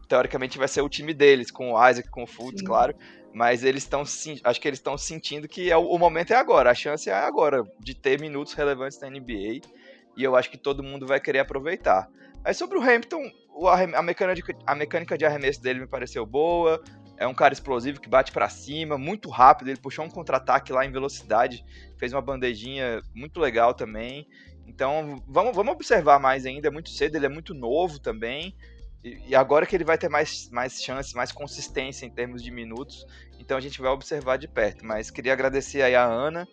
Teoricamente 0.08 0.58
vai 0.58 0.68
ser 0.68 0.82
o 0.82 0.88
time 0.88 1.14
deles, 1.14 1.52
com 1.52 1.74
o 1.74 1.90
Isaac, 1.90 2.10
com 2.10 2.24
o 2.24 2.28
Fultz, 2.28 2.62
claro, 2.62 2.96
mas 3.34 3.66
eles 3.66 3.84
estão 3.84 4.02
acho 4.02 4.62
que 4.62 4.68
eles 4.68 4.80
estão 4.80 4.98
sentindo 4.98 5.48
que 5.48 5.70
é 5.70 5.76
o, 5.76 5.86
o, 5.86 6.00
momento 6.00 6.32
é 6.32 6.38
agora, 6.38 6.72
a 6.72 6.74
chance 6.74 7.10
é 7.10 7.14
agora 7.14 7.64
de 7.80 7.94
ter 7.94 8.20
minutos 8.20 8.54
relevantes 8.54 9.00
na 9.02 9.10
NBA 9.10 9.62
e 10.16 10.24
eu 10.24 10.38
acho 10.38 10.50
que 10.50 10.58
todo 10.58 10.82
mundo 10.82 11.06
vai 11.06 11.20
querer 11.20 11.40
aproveitar. 11.40 12.10
Aí 12.46 12.54
sobre 12.54 12.78
o 12.78 12.82
Hampton, 12.82 13.22
a, 13.94 14.02
mecânica, 14.02 14.56
a 14.66 14.76
mecânica 14.76 15.18
de 15.18 15.26
arremesso 15.26 15.62
dele 15.62 15.82
me 15.82 15.88
pareceu 15.88 16.26
boa. 16.26 16.82
É 17.18 17.28
um 17.28 17.34
cara 17.34 17.54
explosivo 17.54 18.02
que 18.02 18.10
bate 18.10 18.32
para 18.32 18.50
cima, 18.50 18.98
muito 18.98 19.30
rápido. 19.30 19.70
Ele 19.70 19.80
puxou 19.80 20.04
um 20.04 20.10
contra-ataque 20.10 20.74
lá 20.74 20.86
em 20.86 20.92
velocidade, 20.92 21.64
fez 21.98 22.12
uma 22.12 22.22
bandejinha 22.22 23.02
muito 23.14 23.40
legal 23.40 23.74
também. 23.74 24.28
Então 24.68 25.22
vamos, 25.28 25.56
vamos 25.56 25.74
observar 25.74 26.20
mais 26.20 26.46
ainda. 26.46 26.68
É 26.68 26.72
muito 26.72 26.90
cedo, 26.90 27.16
ele 27.16 27.26
é 27.26 27.30
muito 27.30 27.54
novo 27.54 28.00
também. 28.00 28.56
E, 29.04 29.30
e 29.30 29.36
agora 29.36 29.66
que 29.66 29.76
ele 29.76 29.84
vai 29.84 29.98
ter 29.98 30.10
mais, 30.10 30.50
mais 30.50 30.82
chances, 30.82 31.14
mais 31.14 31.32
consistência 31.32 32.06
em 32.06 32.10
termos 32.10 32.42
de 32.42 32.52
minutos. 32.52 33.06
Então 33.40 33.58
a 33.58 33.62
gente 33.62 33.82
vai 33.82 33.92
observar 33.92 34.38
de 34.38 34.48
perto. 34.48 34.86
Mas 34.86 35.12
queria 35.12 35.34
agradecer 35.34 35.82
aí 35.82 35.96
a 35.96 36.06
Ana 36.06 36.48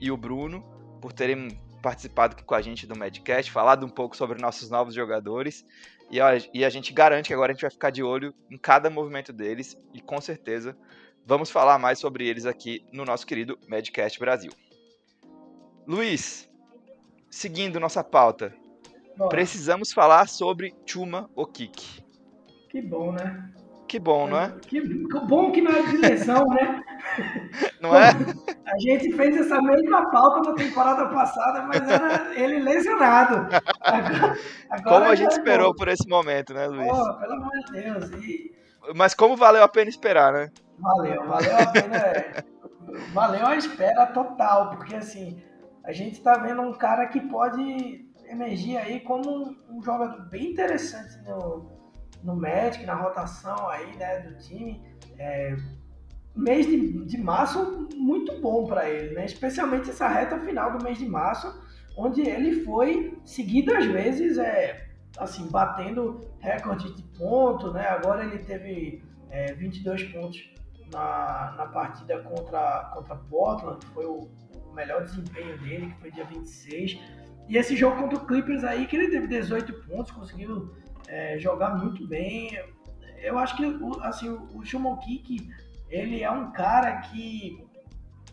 e 0.00 0.10
o 0.10 0.16
Bruno 0.16 0.62
por 1.00 1.12
terem 1.12 1.48
participado 1.82 2.34
aqui 2.34 2.44
com 2.44 2.54
a 2.54 2.62
gente 2.62 2.86
do 2.86 2.96
Medcast, 2.96 3.50
falado 3.50 3.86
um 3.86 3.88
pouco 3.88 4.16
sobre 4.16 4.40
nossos 4.40 4.68
novos 4.70 4.94
jogadores. 4.94 5.64
E, 6.10 6.18
e 6.54 6.64
a 6.64 6.70
gente 6.70 6.92
garante 6.92 7.28
que 7.28 7.34
agora 7.34 7.52
a 7.52 7.54
gente 7.54 7.62
vai 7.62 7.70
ficar 7.70 7.90
de 7.90 8.02
olho 8.02 8.34
em 8.50 8.56
cada 8.56 8.88
movimento 8.88 9.32
deles 9.32 9.76
e 9.92 10.00
com 10.00 10.20
certeza 10.20 10.76
vamos 11.26 11.50
falar 11.50 11.78
mais 11.78 11.98
sobre 11.98 12.26
eles 12.26 12.46
aqui 12.46 12.82
no 12.92 13.04
nosso 13.04 13.26
querido 13.26 13.58
Medcast 13.68 14.18
Brasil. 14.18 14.50
Luiz, 15.86 16.47
seguindo 17.30 17.80
nossa 17.80 18.02
pauta, 18.02 18.54
precisamos 19.28 19.92
falar 19.92 20.28
sobre 20.28 20.74
Chuma 20.86 21.28
Okiki. 21.34 22.02
Que 22.70 22.82
bom, 22.82 23.12
né? 23.12 23.50
Que 23.88 23.98
bom, 23.98 24.28
não 24.28 24.38
é? 24.38 24.54
Que, 24.66 24.82
bom 25.26 25.50
que 25.50 25.62
não 25.62 25.72
é 25.72 25.82
de 25.82 25.96
lesão, 25.96 26.46
né? 26.48 26.82
Não 27.80 27.96
é? 27.96 28.10
A 28.66 28.78
gente 28.80 29.12
fez 29.12 29.36
essa 29.36 29.62
mesma 29.62 30.10
pauta 30.10 30.50
na 30.50 30.56
temporada 30.56 31.06
passada, 31.06 31.62
mas 31.62 31.88
era 31.88 32.34
ele 32.34 32.58
lesionado. 32.58 33.46
Agora, 33.80 34.38
agora 34.68 34.98
como 34.98 35.04
a 35.06 35.14
gente 35.14 35.32
é 35.32 35.38
esperou 35.38 35.68
bom. 35.68 35.76
por 35.76 35.88
esse 35.88 36.06
momento, 36.08 36.52
né, 36.52 36.66
Luiz? 36.66 36.90
Oh, 36.92 37.14
pelo 37.14 37.32
amor 37.34 37.50
de 37.50 37.72
Deus. 37.72 38.10
E... 38.24 38.52
Mas 38.94 39.14
como 39.14 39.36
valeu 39.36 39.62
a 39.62 39.68
pena 39.68 39.88
esperar, 39.88 40.32
né? 40.32 40.50
Valeu, 40.78 41.24
valeu 41.24 41.56
a 41.56 41.66
pena. 41.66 41.96
É, 41.96 42.44
valeu 43.14 43.46
a 43.46 43.56
espera 43.56 44.06
total, 44.06 44.70
porque 44.70 44.96
assim, 44.96 45.40
a 45.88 45.92
gente 45.92 46.20
tá 46.20 46.34
vendo 46.34 46.62
um 46.62 46.72
cara 46.72 47.08
que 47.08 47.20
pode 47.20 48.06
emergir 48.28 48.76
aí 48.76 49.00
como 49.00 49.28
um, 49.28 49.56
um 49.70 49.82
jogador 49.82 50.28
bem 50.28 50.52
interessante 50.52 51.18
no 51.26 51.78
no 52.22 52.34
Magic, 52.34 52.84
na 52.84 52.94
rotação 52.94 53.68
aí, 53.68 53.96
né, 53.96 54.20
do 54.20 54.36
time. 54.38 54.82
É, 55.18 55.56
mês 56.34 56.66
de, 56.66 57.04
de 57.04 57.18
março 57.18 57.88
muito 57.96 58.40
bom 58.40 58.64
para 58.66 58.88
ele, 58.88 59.14
né? 59.14 59.24
Especialmente 59.24 59.90
essa 59.90 60.06
reta 60.06 60.38
final 60.38 60.76
do 60.76 60.84
mês 60.84 60.98
de 60.98 61.06
março, 61.06 61.52
onde 61.96 62.20
ele 62.22 62.64
foi 62.64 63.18
seguidas 63.24 63.84
vezes, 63.86 64.38
é, 64.38 64.88
assim, 65.18 65.48
batendo 65.48 66.20
recorde 66.38 66.94
de 66.94 67.02
ponto, 67.18 67.72
né? 67.72 67.88
Agora 67.88 68.24
ele 68.24 68.38
teve 68.38 69.02
é, 69.30 69.52
22 69.54 70.04
pontos 70.04 70.48
na, 70.92 71.54
na 71.56 71.66
partida 71.66 72.22
contra, 72.22 72.90
contra 72.94 73.16
Portland, 73.16 73.78
que 73.78 73.92
foi 73.92 74.06
o 74.06 74.28
melhor 74.78 75.04
desempenho 75.04 75.58
dele, 75.58 75.86
que 75.88 76.00
foi 76.00 76.10
dia 76.10 76.24
26. 76.24 76.98
E 77.48 77.56
esse 77.56 77.76
jogo 77.76 77.96
contra 77.96 78.18
o 78.18 78.26
Clippers 78.26 78.62
aí, 78.62 78.86
que 78.86 78.96
ele 78.96 79.08
teve 79.08 79.26
18 79.26 79.72
pontos, 79.86 80.12
conseguiu 80.12 80.74
é, 81.08 81.38
jogar 81.38 81.76
muito 81.76 82.06
bem. 82.06 82.58
Eu 83.20 83.38
acho 83.38 83.56
que 83.56 83.64
assim, 84.02 84.28
o 84.28 84.64
Shumokiki, 84.64 85.50
ele 85.90 86.22
é 86.22 86.30
um 86.30 86.52
cara 86.52 87.00
que 87.00 87.66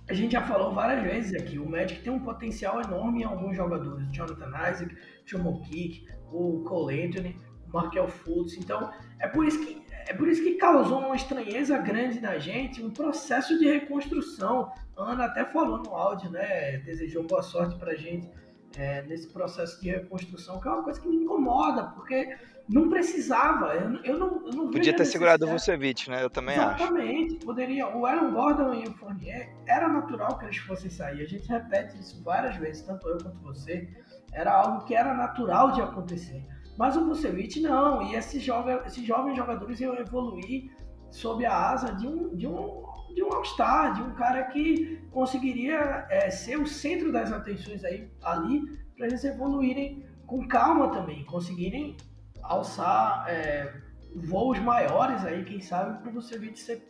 a 0.08 0.14
gente 0.14 0.34
já 0.34 0.42
falou 0.42 0.74
várias 0.74 1.02
vezes 1.04 1.42
aqui, 1.42 1.58
o 1.58 1.68
Magic 1.68 2.04
tem 2.04 2.14
um 2.14 2.20
potencial 2.20 2.80
enorme 2.80 3.22
em 3.22 3.24
alguns 3.24 3.56
jogadores, 3.56 4.08
Jonathan 4.12 4.52
Isaac, 4.70 4.96
Shumokiki, 5.26 6.06
o 6.32 6.64
Cole 6.64 7.06
Anthony, 7.06 7.42
o 7.68 7.74
Markel 7.74 8.08
Fultz, 8.08 8.56
então 8.56 8.92
é 9.20 9.28
por 9.28 9.48
isso 9.48 9.66
que 9.66 9.84
é 10.08 10.14
por 10.14 10.28
isso 10.28 10.44
que 10.44 10.56
causou 10.56 11.00
uma 11.00 11.16
estranheza 11.16 11.78
grande 11.78 12.20
na 12.20 12.38
gente, 12.38 12.84
um 12.84 12.92
processo 12.92 13.58
de 13.58 13.66
reconstrução. 13.66 14.72
A 14.98 15.12
Ana 15.12 15.26
até 15.26 15.46
falou 15.46 15.80
no 15.80 15.96
áudio, 15.96 16.30
né? 16.30 16.78
Desejou 16.80 17.24
boa 17.24 17.42
sorte 17.42 17.78
pra 17.78 17.96
gente 17.96 18.30
é, 18.78 19.02
nesse 19.04 19.28
processo 19.30 19.82
de 19.82 19.90
reconstrução, 19.90 20.60
que 20.60 20.68
é 20.68 20.72
uma 20.72 20.84
coisa 20.84 21.00
que 21.00 21.08
me 21.08 21.18
incomoda, 21.18 21.84
porque 21.96 22.38
não 22.70 22.90
precisava. 22.90 23.74
Eu, 23.74 23.96
eu 24.04 24.20
não, 24.20 24.46
eu 24.46 24.54
não 24.54 24.72
Podia 24.72 24.96
ter 24.96 25.06
segurado 25.06 25.46
o 25.46 25.50
Vucevic, 25.50 26.10
né? 26.10 26.24
Eu 26.24 26.30
também 26.30 26.56
Exatamente, 26.56 26.84
acho. 26.84 26.94
Exatamente. 26.94 27.46
Poderia. 27.46 27.88
O 27.96 28.06
Aaron 28.06 28.32
Gordon 28.32 28.74
e 28.74 28.88
o 28.88 28.94
Fournier 28.94 29.56
era 29.66 29.88
natural 29.88 30.38
que 30.38 30.46
eles 30.46 30.58
fossem 30.58 30.90
sair. 30.90 31.22
A 31.22 31.28
gente 31.28 31.48
repete 31.48 32.00
isso 32.00 32.24
várias 32.24 32.56
vezes, 32.58 32.84
tanto 32.84 33.08
eu 33.08 33.18
quanto 33.18 33.40
você. 33.42 33.90
Era 34.34 34.54
algo 34.54 34.86
que 34.86 34.94
era 34.94 35.14
natural 35.14 35.72
de 35.72 35.82
acontecer. 35.82 36.44
Mas 36.78 36.96
o 36.98 37.06
Vucevic 37.06 37.60
não. 37.62 38.02
E 38.02 38.16
esses, 38.16 38.46
esses 38.86 39.06
jovens 39.06 39.36
jogadores 39.36 39.80
iam 39.80 39.96
evoluir 39.96 40.72
sob 41.10 41.46
a 41.46 41.72
asa 41.72 41.94
de 41.94 42.08
um, 42.08 42.36
de 42.36 42.46
um, 42.46 42.84
de 43.14 43.24
um 43.24 43.34
All-Star, 43.34 43.94
de 43.94 44.02
um 44.02 44.14
cara 44.14 44.44
que 44.46 44.98
conseguiria 45.12 46.06
é, 46.10 46.30
ser 46.30 46.60
o 46.60 46.68
centro 46.68 47.12
das 47.12 47.32
atenções 47.32 47.84
aí, 47.86 48.12
ali, 48.24 48.62
para 48.98 49.08
eles 49.08 49.24
evoluírem 49.24 50.06
com 50.26 50.48
calma 50.48 50.90
também, 50.92 51.24
conseguirem 51.26 51.96
alçar 52.42 53.26
é, 53.30 53.74
voos 54.16 54.60
maiores 54.60 55.24
aí, 55.26 55.44
quem 55.46 55.62
sabe, 55.62 56.00
para 56.00 56.10
o 56.10 56.14
Vucevic 56.14 56.60
ser. 56.60 56.84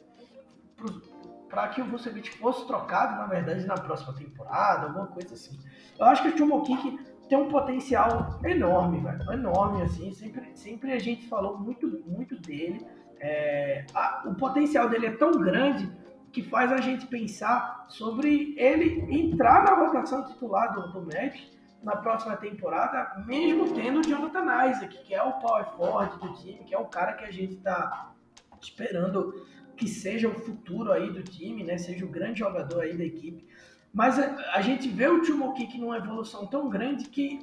para 1.50 1.68
que 1.70 1.82
o 1.82 1.86
Vucevic 1.86 2.38
fosse 2.38 2.66
trocado, 2.66 3.16
na 3.16 3.28
verdade, 3.28 3.66
na 3.66 3.76
próxima 3.76 4.14
temporada, 4.14 4.88
alguma 4.88 5.08
coisa 5.08 5.34
assim. 5.34 5.60
Eu 6.00 6.06
acho 6.06 6.24
que 6.24 6.30
o 6.30 6.38
Chumokik 6.38 7.15
tem 7.28 7.38
um 7.38 7.50
potencial 7.50 8.40
enorme, 8.44 9.02
velho, 9.02 9.32
enorme, 9.32 9.82
assim, 9.84 10.12
sempre, 10.12 10.56
sempre 10.56 10.92
a 10.92 11.00
gente 11.00 11.28
falou 11.28 11.58
muito, 11.58 11.88
muito 12.06 12.40
dele. 12.40 12.86
É, 13.20 13.86
a, 13.94 14.24
o 14.28 14.36
potencial 14.36 14.90
dele 14.90 15.08
é 15.08 15.12
tão 15.12 15.32
grande 15.32 15.90
que 16.32 16.44
faz 16.44 16.72
a 16.72 16.78
gente 16.78 17.08
pensar 17.08 17.86
sobre 17.88 18.54
ele 18.58 19.06
entrar 19.10 19.64
na 19.64 19.74
rotação 19.74 20.26
titular 20.26 20.74
do, 20.74 20.92
do 20.92 21.02
Magic 21.06 21.56
na 21.82 21.96
próxima 21.96 22.36
temporada, 22.36 23.24
mesmo 23.26 23.74
tendo 23.74 24.00
o 24.00 24.04
Jonathan 24.04 24.70
Isaac, 24.70 25.04
que 25.04 25.14
é 25.14 25.24
o 25.24 25.34
power 25.34 25.66
forward 25.78 26.20
do 26.20 26.34
time, 26.34 26.64
que 26.66 26.74
é 26.74 26.78
o 26.78 26.86
cara 26.86 27.14
que 27.14 27.26
a 27.26 27.32
gente 27.32 27.54
está 27.54 28.12
esperando 28.60 29.46
que 29.78 29.88
seja 29.88 30.28
o 30.28 30.34
futuro 30.34 30.92
aí 30.92 31.12
do 31.12 31.22
time, 31.22 31.64
né? 31.64 31.78
Seja 31.78 32.06
o 32.06 32.10
grande 32.10 32.40
jogador 32.40 32.82
aí 32.82 32.98
da 32.98 33.04
equipe. 33.04 33.46
Mas 33.96 34.20
a, 34.20 34.36
a 34.54 34.62
gente 34.62 34.90
vê 34.90 35.08
o 35.08 35.22
Timo 35.22 35.54
Kick 35.54 35.80
numa 35.80 35.98
evolução 35.98 36.46
tão 36.46 36.70
grande 36.70 37.06
que 37.06 37.40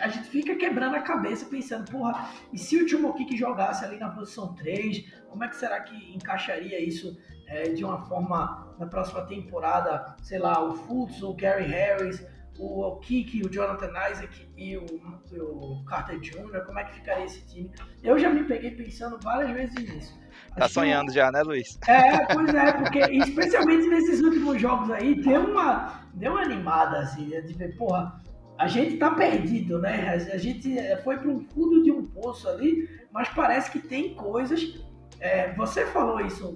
a 0.00 0.08
gente 0.08 0.28
fica 0.28 0.54
quebrando 0.54 0.96
a 0.96 1.00
cabeça 1.00 1.46
pensando, 1.46 1.90
porra, 1.90 2.30
e 2.52 2.58
se 2.58 2.76
o 2.76 2.84
Timo 2.84 3.14
Kick 3.14 3.34
jogasse 3.36 3.84
ali 3.86 3.96
na 3.96 4.10
posição 4.10 4.54
3, 4.54 5.10
como 5.30 5.42
é 5.44 5.48
que 5.48 5.56
será 5.56 5.80
que 5.80 6.14
encaixaria 6.14 6.78
isso 6.78 7.16
é, 7.46 7.70
de 7.70 7.84
uma 7.84 8.04
forma 8.04 8.76
na 8.78 8.86
próxima 8.86 9.22
temporada? 9.22 10.14
Sei 10.22 10.38
lá, 10.38 10.62
o 10.62 10.74
Fultz, 10.74 11.22
o 11.22 11.32
Gary 11.32 11.64
Harris, 11.64 12.22
o 12.58 12.96
Kiki, 12.96 13.46
o 13.46 13.50
Jonathan 13.50 13.90
Isaac 14.10 14.48
e 14.56 14.76
o, 14.76 14.84
o, 15.32 15.84
Carter 15.84 16.18
Jr., 16.18 16.64
como 16.66 16.78
é 16.78 16.84
que 16.84 16.94
ficaria 16.94 17.24
esse 17.24 17.46
time? 17.46 17.70
Eu 18.02 18.18
já 18.18 18.30
me 18.30 18.44
peguei 18.44 18.72
pensando 18.72 19.18
várias 19.22 19.50
vezes 19.50 19.94
nisso. 19.94 20.18
Tá 20.56 20.64
Acho 20.64 20.74
sonhando 20.74 21.12
já, 21.12 21.30
né, 21.30 21.42
Luiz? 21.42 21.78
É, 21.86 22.26
pois 22.34 22.52
é, 22.54 22.72
porque 22.72 22.98
especialmente 22.98 23.88
nesses 23.88 24.20
últimos 24.20 24.60
jogos 24.60 24.90
aí, 24.90 25.14
deu 25.22 25.42
uma, 25.42 26.02
deu 26.14 26.32
uma 26.32 26.42
animada, 26.42 26.98
assim, 27.00 27.28
de 27.28 27.52
ver, 27.54 27.76
porra, 27.76 28.20
a 28.58 28.66
gente 28.66 28.94
está 28.94 29.10
perdido, 29.12 29.78
né? 29.78 30.10
A 30.32 30.36
gente 30.36 30.76
é, 30.76 30.96
foi 30.96 31.16
para 31.16 31.28
um 31.28 31.40
fundo 31.40 31.82
de 31.82 31.92
um 31.92 32.04
poço 32.04 32.48
ali, 32.48 32.88
mas 33.12 33.28
parece 33.28 33.70
que 33.70 33.78
tem 33.78 34.14
coisas. 34.14 34.80
É, 35.20 35.52
você 35.54 35.86
falou 35.86 36.20
isso 36.20 36.54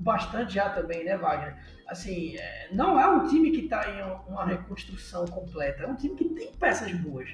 bastante 0.00 0.54
já 0.54 0.70
também, 0.70 1.04
né, 1.04 1.16
Wagner? 1.16 1.56
Assim, 1.86 2.36
é, 2.36 2.68
não 2.72 2.98
é 2.98 3.08
um 3.08 3.28
time 3.28 3.50
que 3.50 3.64
está 3.64 3.88
em 3.90 4.30
uma 4.30 4.44
reconstrução 4.44 5.26
completa, 5.26 5.84
é 5.84 5.86
um 5.86 5.94
time 5.94 6.16
que 6.16 6.28
tem 6.30 6.52
peças 6.52 6.92
boas. 6.92 7.28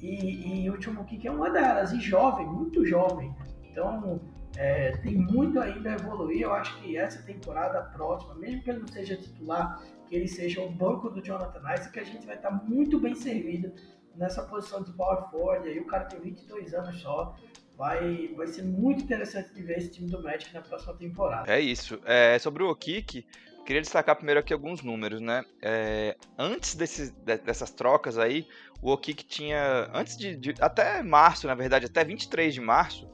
E, 0.00 0.64
e 0.64 0.70
o 0.70 0.78
Kik 0.78 1.26
é 1.26 1.30
uma 1.30 1.50
delas, 1.50 1.92
e 1.92 2.00
jovem, 2.00 2.46
muito 2.46 2.84
jovem. 2.84 3.34
Então, 3.62 4.20
é, 4.56 4.92
tem 4.98 5.16
muito 5.16 5.58
ainda 5.58 5.90
a 5.90 5.94
evoluir. 5.94 6.42
Eu 6.42 6.52
acho 6.52 6.80
que 6.80 6.96
essa 6.96 7.22
temporada 7.22 7.80
próxima, 7.82 8.34
mesmo 8.34 8.62
que 8.62 8.70
ele 8.70 8.80
não 8.80 8.88
seja 8.88 9.16
titular, 9.16 9.82
que 10.06 10.14
ele 10.14 10.28
seja 10.28 10.60
o 10.60 10.70
banco 10.70 11.08
do 11.08 11.22
Jonathan 11.22 11.60
Isaac, 11.60 11.92
que 11.92 12.00
a 12.00 12.04
gente 12.04 12.26
vai 12.26 12.36
estar 12.36 12.50
muito 12.50 13.00
bem 13.00 13.14
servido 13.14 13.72
nessa 14.14 14.42
posição 14.42 14.82
de 14.82 14.92
power 14.92 15.30
forward. 15.30 15.68
Aí 15.68 15.80
o 15.80 15.86
cara 15.86 16.04
tem 16.04 16.20
22 16.20 16.74
anos 16.74 17.00
só. 17.00 17.34
Vai, 17.76 18.28
vai 18.36 18.46
ser 18.46 18.62
muito 18.62 19.02
interessante 19.02 19.52
de 19.52 19.62
ver 19.62 19.78
esse 19.78 19.90
time 19.90 20.08
do 20.08 20.22
Magic 20.22 20.52
na 20.54 20.60
próxima 20.60 20.94
temporada. 20.94 21.52
É 21.52 21.58
isso. 21.60 22.00
É, 22.04 22.38
sobre 22.38 22.62
o 22.62 22.70
Okik, 22.70 23.26
queria 23.66 23.82
destacar 23.82 24.14
primeiro 24.14 24.38
aqui 24.40 24.52
alguns 24.52 24.82
números, 24.82 25.20
né? 25.20 25.42
É, 25.60 26.16
antes 26.38 26.76
desses, 26.76 27.10
dessas 27.10 27.70
trocas 27.70 28.16
aí, 28.16 28.46
o 28.80 28.92
Okik 28.92 29.24
tinha, 29.24 29.90
antes 29.92 30.16
de, 30.16 30.36
de, 30.36 30.54
até 30.60 31.02
março, 31.02 31.48
na 31.48 31.54
verdade, 31.54 31.86
até 31.86 32.04
23 32.04 32.54
de 32.54 32.60
março, 32.60 33.08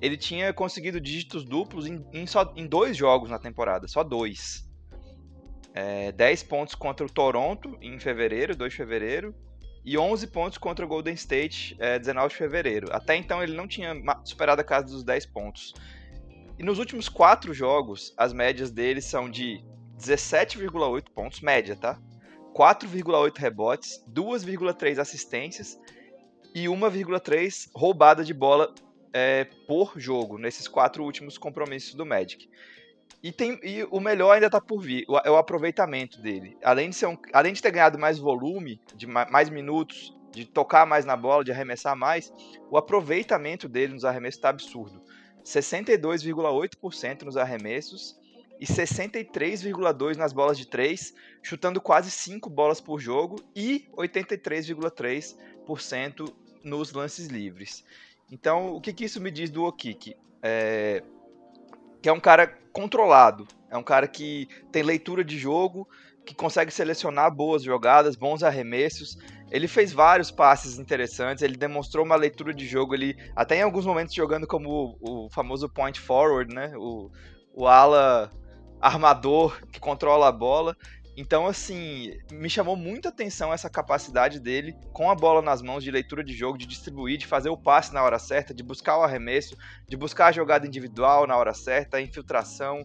ele 0.00 0.16
tinha 0.16 0.52
conseguido 0.52 1.00
dígitos 1.00 1.44
duplos 1.44 1.86
em, 1.86 2.04
em, 2.12 2.26
só, 2.26 2.52
em 2.56 2.66
dois 2.66 2.96
jogos 2.96 3.30
na 3.30 3.38
temporada, 3.38 3.88
só 3.88 4.04
dois. 4.04 4.64
É, 5.72 6.12
10 6.12 6.44
pontos 6.44 6.76
contra 6.76 7.04
o 7.04 7.10
Toronto 7.10 7.76
em 7.80 7.98
fevereiro, 7.98 8.54
2 8.54 8.70
de 8.70 8.76
fevereiro, 8.76 9.34
e 9.84 9.98
11 9.98 10.26
pontos 10.28 10.58
contra 10.58 10.84
o 10.84 10.88
Golden 10.88 11.14
State, 11.14 11.76
é, 11.78 11.98
19 11.98 12.28
de 12.30 12.36
fevereiro. 12.36 12.88
Até 12.90 13.16
então 13.16 13.42
ele 13.42 13.54
não 13.54 13.68
tinha 13.68 13.94
superado 14.24 14.60
a 14.60 14.64
casa 14.64 14.86
dos 14.86 15.04
10 15.04 15.26
pontos. 15.26 15.74
E 16.58 16.62
nos 16.62 16.78
últimos 16.78 17.08
quatro 17.08 17.52
jogos, 17.52 18.14
as 18.16 18.32
médias 18.32 18.70
dele 18.70 19.00
são 19.00 19.28
de 19.28 19.62
17,8 19.98 21.10
pontos, 21.14 21.40
média, 21.40 21.76
tá? 21.76 22.00
4,8 22.56 23.36
rebotes, 23.36 24.02
2,3 24.08 24.98
assistências 24.98 25.78
e 26.54 26.64
1,3 26.64 27.68
roubada 27.74 28.24
de 28.24 28.32
bola 28.32 28.72
é, 29.12 29.44
por 29.66 29.92
jogo 29.96 30.38
nesses 30.38 30.68
quatro 30.68 31.04
últimos 31.04 31.36
compromissos 31.36 31.94
do 31.94 32.06
Magic. 32.06 32.48
E, 33.24 33.32
tem, 33.32 33.58
e 33.62 33.82
o 33.90 33.98
melhor 34.00 34.32
ainda 34.32 34.48
está 34.48 34.60
por 34.60 34.82
vir, 34.82 35.06
o, 35.08 35.16
é 35.16 35.30
o 35.30 35.38
aproveitamento 35.38 36.20
dele. 36.20 36.58
Além 36.62 36.90
de, 36.90 36.96
ser 36.96 37.06
um, 37.06 37.16
além 37.32 37.54
de 37.54 37.62
ter 37.62 37.70
ganhado 37.70 37.98
mais 37.98 38.18
volume, 38.18 38.78
de 38.94 39.06
mais 39.06 39.48
minutos, 39.48 40.14
de 40.30 40.44
tocar 40.44 40.86
mais 40.86 41.06
na 41.06 41.16
bola, 41.16 41.42
de 41.42 41.50
arremessar 41.50 41.96
mais, 41.96 42.30
o 42.70 42.76
aproveitamento 42.76 43.66
dele 43.66 43.94
nos 43.94 44.04
arremessos 44.04 44.36
está 44.36 44.50
absurdo. 44.50 45.00
62,8% 45.42 47.22
nos 47.22 47.38
arremessos 47.38 48.20
e 48.60 48.66
63,2% 48.66 50.16
nas 50.16 50.34
bolas 50.34 50.58
de 50.58 50.66
3, 50.66 51.14
chutando 51.42 51.80
quase 51.80 52.10
5 52.10 52.50
bolas 52.50 52.78
por 52.78 53.00
jogo 53.00 53.36
e 53.56 53.88
83,3% 53.96 56.30
nos 56.62 56.92
lances 56.92 57.28
livres. 57.28 57.86
Então, 58.30 58.74
o 58.74 58.82
que, 58.82 58.92
que 58.92 59.06
isso 59.06 59.18
me 59.18 59.30
diz 59.30 59.48
do 59.48 59.64
Okiki? 59.64 60.14
É, 60.42 61.02
que 62.02 62.10
é 62.10 62.12
um 62.12 62.20
cara 62.20 62.62
controlado, 62.74 63.46
é 63.70 63.78
um 63.78 63.84
cara 63.84 64.08
que 64.08 64.48
tem 64.72 64.82
leitura 64.82 65.24
de 65.24 65.38
jogo, 65.38 65.88
que 66.26 66.34
consegue 66.34 66.72
selecionar 66.72 67.30
boas 67.30 67.62
jogadas, 67.62 68.16
bons 68.16 68.42
arremessos. 68.42 69.16
Ele 69.48 69.68
fez 69.68 69.92
vários 69.92 70.30
passes 70.30 70.76
interessantes, 70.76 71.42
ele 71.42 71.56
demonstrou 71.56 72.04
uma 72.04 72.16
leitura 72.16 72.52
de 72.52 72.66
jogo, 72.66 72.94
ele 72.94 73.16
até 73.36 73.58
em 73.58 73.62
alguns 73.62 73.86
momentos 73.86 74.12
jogando 74.12 74.46
como 74.46 74.98
o, 75.00 75.26
o 75.26 75.30
famoso 75.30 75.68
point 75.68 76.00
forward, 76.00 76.52
né? 76.52 76.72
O, 76.76 77.12
o 77.54 77.68
ala 77.68 78.28
armador 78.80 79.60
que 79.70 79.78
controla 79.78 80.28
a 80.28 80.32
bola. 80.32 80.76
Então, 81.16 81.46
assim, 81.46 82.12
me 82.32 82.50
chamou 82.50 82.76
muita 82.76 83.08
atenção 83.08 83.52
essa 83.52 83.70
capacidade 83.70 84.40
dele, 84.40 84.74
com 84.92 85.08
a 85.08 85.14
bola 85.14 85.40
nas 85.40 85.62
mãos, 85.62 85.84
de 85.84 85.90
leitura 85.90 86.24
de 86.24 86.32
jogo, 86.32 86.58
de 86.58 86.66
distribuir, 86.66 87.18
de 87.18 87.26
fazer 87.26 87.50
o 87.50 87.56
passe 87.56 87.94
na 87.94 88.02
hora 88.02 88.18
certa, 88.18 88.52
de 88.52 88.64
buscar 88.64 88.98
o 88.98 89.02
arremesso, 89.02 89.56
de 89.88 89.96
buscar 89.96 90.26
a 90.26 90.32
jogada 90.32 90.66
individual 90.66 91.26
na 91.26 91.36
hora 91.36 91.54
certa, 91.54 91.98
a 91.98 92.02
infiltração. 92.02 92.84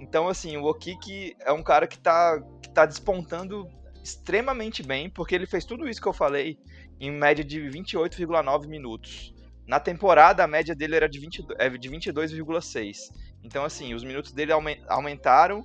Então, 0.00 0.28
assim, 0.28 0.56
o 0.56 0.64
Okiki 0.64 1.36
é 1.40 1.52
um 1.52 1.62
cara 1.62 1.86
que 1.86 1.96
está 1.96 2.40
que 2.60 2.70
tá 2.70 2.84
despontando 2.84 3.68
extremamente 4.02 4.82
bem, 4.82 5.08
porque 5.08 5.34
ele 5.34 5.46
fez 5.46 5.64
tudo 5.64 5.88
isso 5.88 6.00
que 6.00 6.08
eu 6.08 6.12
falei 6.12 6.58
em 7.00 7.12
média 7.12 7.44
de 7.44 7.60
28,9 7.60 8.66
minutos. 8.66 9.32
Na 9.66 9.78
temporada, 9.78 10.42
a 10.42 10.48
média 10.48 10.74
dele 10.74 10.96
era 10.96 11.08
de, 11.08 11.20
20, 11.20 11.46
é 11.58 11.68
de 11.68 11.90
22,6. 11.90 12.96
Então, 13.44 13.64
assim, 13.64 13.94
os 13.94 14.02
minutos 14.02 14.32
dele 14.32 14.50
aumentaram 14.88 15.64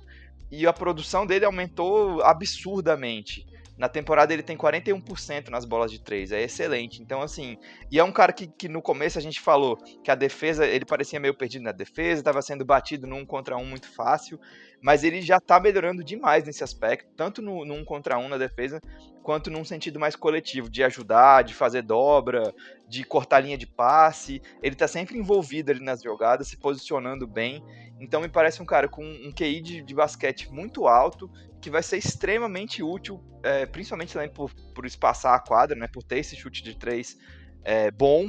e 0.58 0.66
a 0.66 0.72
produção 0.72 1.26
dele 1.26 1.44
aumentou 1.44 2.22
absurdamente. 2.22 3.44
Na 3.76 3.88
temporada 3.88 4.32
ele 4.32 4.42
tem 4.42 4.56
41% 4.56 5.48
nas 5.48 5.64
bolas 5.64 5.90
de 5.90 6.00
três, 6.00 6.30
é 6.30 6.42
excelente. 6.42 7.02
Então, 7.02 7.20
assim, 7.20 7.58
e 7.90 7.98
é 7.98 8.04
um 8.04 8.12
cara 8.12 8.32
que, 8.32 8.46
que 8.46 8.68
no 8.68 8.80
começo 8.80 9.18
a 9.18 9.22
gente 9.22 9.40
falou 9.40 9.76
que 10.02 10.10
a 10.10 10.14
defesa, 10.14 10.64
ele 10.64 10.84
parecia 10.84 11.18
meio 11.18 11.34
perdido 11.34 11.62
na 11.62 11.72
defesa, 11.72 12.20
estava 12.20 12.40
sendo 12.40 12.64
batido 12.64 13.06
num 13.06 13.26
contra 13.26 13.56
um 13.56 13.64
muito 13.64 13.90
fácil, 13.92 14.38
mas 14.80 15.02
ele 15.02 15.20
já 15.20 15.38
está 15.38 15.58
melhorando 15.58 16.04
demais 16.04 16.44
nesse 16.44 16.62
aspecto, 16.62 17.10
tanto 17.16 17.42
no, 17.42 17.64
no 17.64 17.74
um 17.74 17.84
contra 17.84 18.16
um 18.18 18.28
na 18.28 18.36
defesa, 18.36 18.80
quanto 19.24 19.50
num 19.50 19.64
sentido 19.64 19.98
mais 19.98 20.14
coletivo, 20.14 20.68
de 20.70 20.84
ajudar, 20.84 21.42
de 21.42 21.54
fazer 21.54 21.82
dobra, 21.82 22.54
de 22.86 23.02
cortar 23.02 23.40
linha 23.40 23.56
de 23.56 23.66
passe. 23.66 24.40
Ele 24.62 24.74
está 24.74 24.86
sempre 24.86 25.18
envolvido 25.18 25.70
ali 25.72 25.80
nas 25.80 26.02
jogadas, 26.02 26.46
se 26.46 26.58
posicionando 26.58 27.26
bem. 27.26 27.64
Então 27.98 28.20
me 28.20 28.28
parece 28.28 28.62
um 28.62 28.66
cara 28.66 28.86
com 28.86 29.02
um 29.02 29.32
QI 29.32 29.60
de, 29.60 29.82
de 29.82 29.94
basquete 29.94 30.52
muito 30.52 30.86
alto, 30.86 31.30
que 31.64 31.70
vai 31.70 31.82
ser 31.82 31.96
extremamente 31.96 32.82
útil, 32.82 33.24
é, 33.42 33.64
principalmente 33.64 34.12
também 34.12 34.28
por, 34.28 34.52
por 34.74 34.84
espaçar 34.84 35.34
a 35.34 35.38
quadra, 35.40 35.74
né, 35.74 35.88
por 35.88 36.02
ter 36.02 36.18
esse 36.18 36.36
chute 36.36 36.62
de 36.62 36.76
três 36.76 37.16
é, 37.64 37.90
bom. 37.90 38.28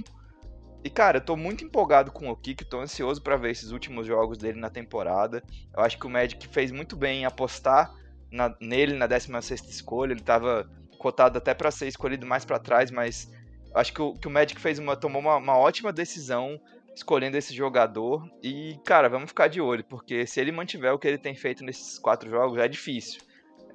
E, 0.82 0.90
cara, 0.90 1.18
eu 1.18 1.22
tô 1.22 1.36
muito 1.36 1.62
empolgado 1.62 2.14
com 2.14 2.30
o 2.30 2.36
Kik, 2.38 2.64
tô 2.64 2.80
ansioso 2.80 3.22
para 3.22 3.36
ver 3.36 3.52
esses 3.52 3.72
últimos 3.72 4.08
jogos 4.08 4.38
dele 4.38 4.58
na 4.58 4.70
temporada. 4.70 5.44
Eu 5.76 5.84
acho 5.84 6.00
que 6.00 6.08
o 6.08 6.10
Magic 6.10 6.48
fez 6.48 6.72
muito 6.72 6.96
bem 6.96 7.24
em 7.24 7.26
apostar 7.26 7.94
na, 8.32 8.56
nele 8.62 8.94
na 8.94 9.06
16 9.06 9.68
escolha. 9.70 10.14
Ele 10.14 10.22
tava 10.22 10.72
cotado 10.98 11.38
até 11.38 11.54
para 11.54 11.72
ser 11.72 11.90
escolhido 11.90 12.26
mais 12.26 12.46
para 12.46 12.58
trás, 12.58 12.90
mas 12.90 13.30
acho 13.74 13.94
que 13.94 14.02
o, 14.02 14.14
que 14.14 14.30
o 14.30 14.32
Magic 14.32 14.62
fez 14.62 14.80
uma, 14.80 14.96
tomou 14.96 15.22
uma, 15.22 15.36
uma 15.36 15.58
ótima 15.58 15.92
decisão 15.92 16.58
escolhendo 16.96 17.36
esse 17.36 17.54
jogador. 17.54 18.26
E, 18.42 18.80
cara, 18.86 19.10
vamos 19.10 19.28
ficar 19.28 19.50
de 19.50 19.60
olho, 19.60 19.84
porque 19.84 20.26
se 20.26 20.40
ele 20.40 20.54
mantiver 20.54 20.94
o 20.94 21.00
que 21.00 21.06
ele 21.06 21.18
tem 21.18 21.36
feito 21.36 21.66
nesses 21.66 22.00
quatro 22.00 22.30
jogos, 22.30 22.58
é 22.60 22.68
difícil. 22.70 23.25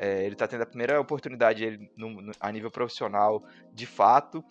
É, 0.03 0.25
ele 0.25 0.35
tá 0.35 0.49
tendo 0.49 0.63
a 0.63 0.67
primeira 0.67 0.99
oportunidade 0.99 1.63
ele, 1.63 1.91
no, 1.95 2.23
no, 2.23 2.33
a 2.41 2.51
nível 2.51 2.71
profissional, 2.71 3.45
de 3.71 3.85
fato, 3.85 4.43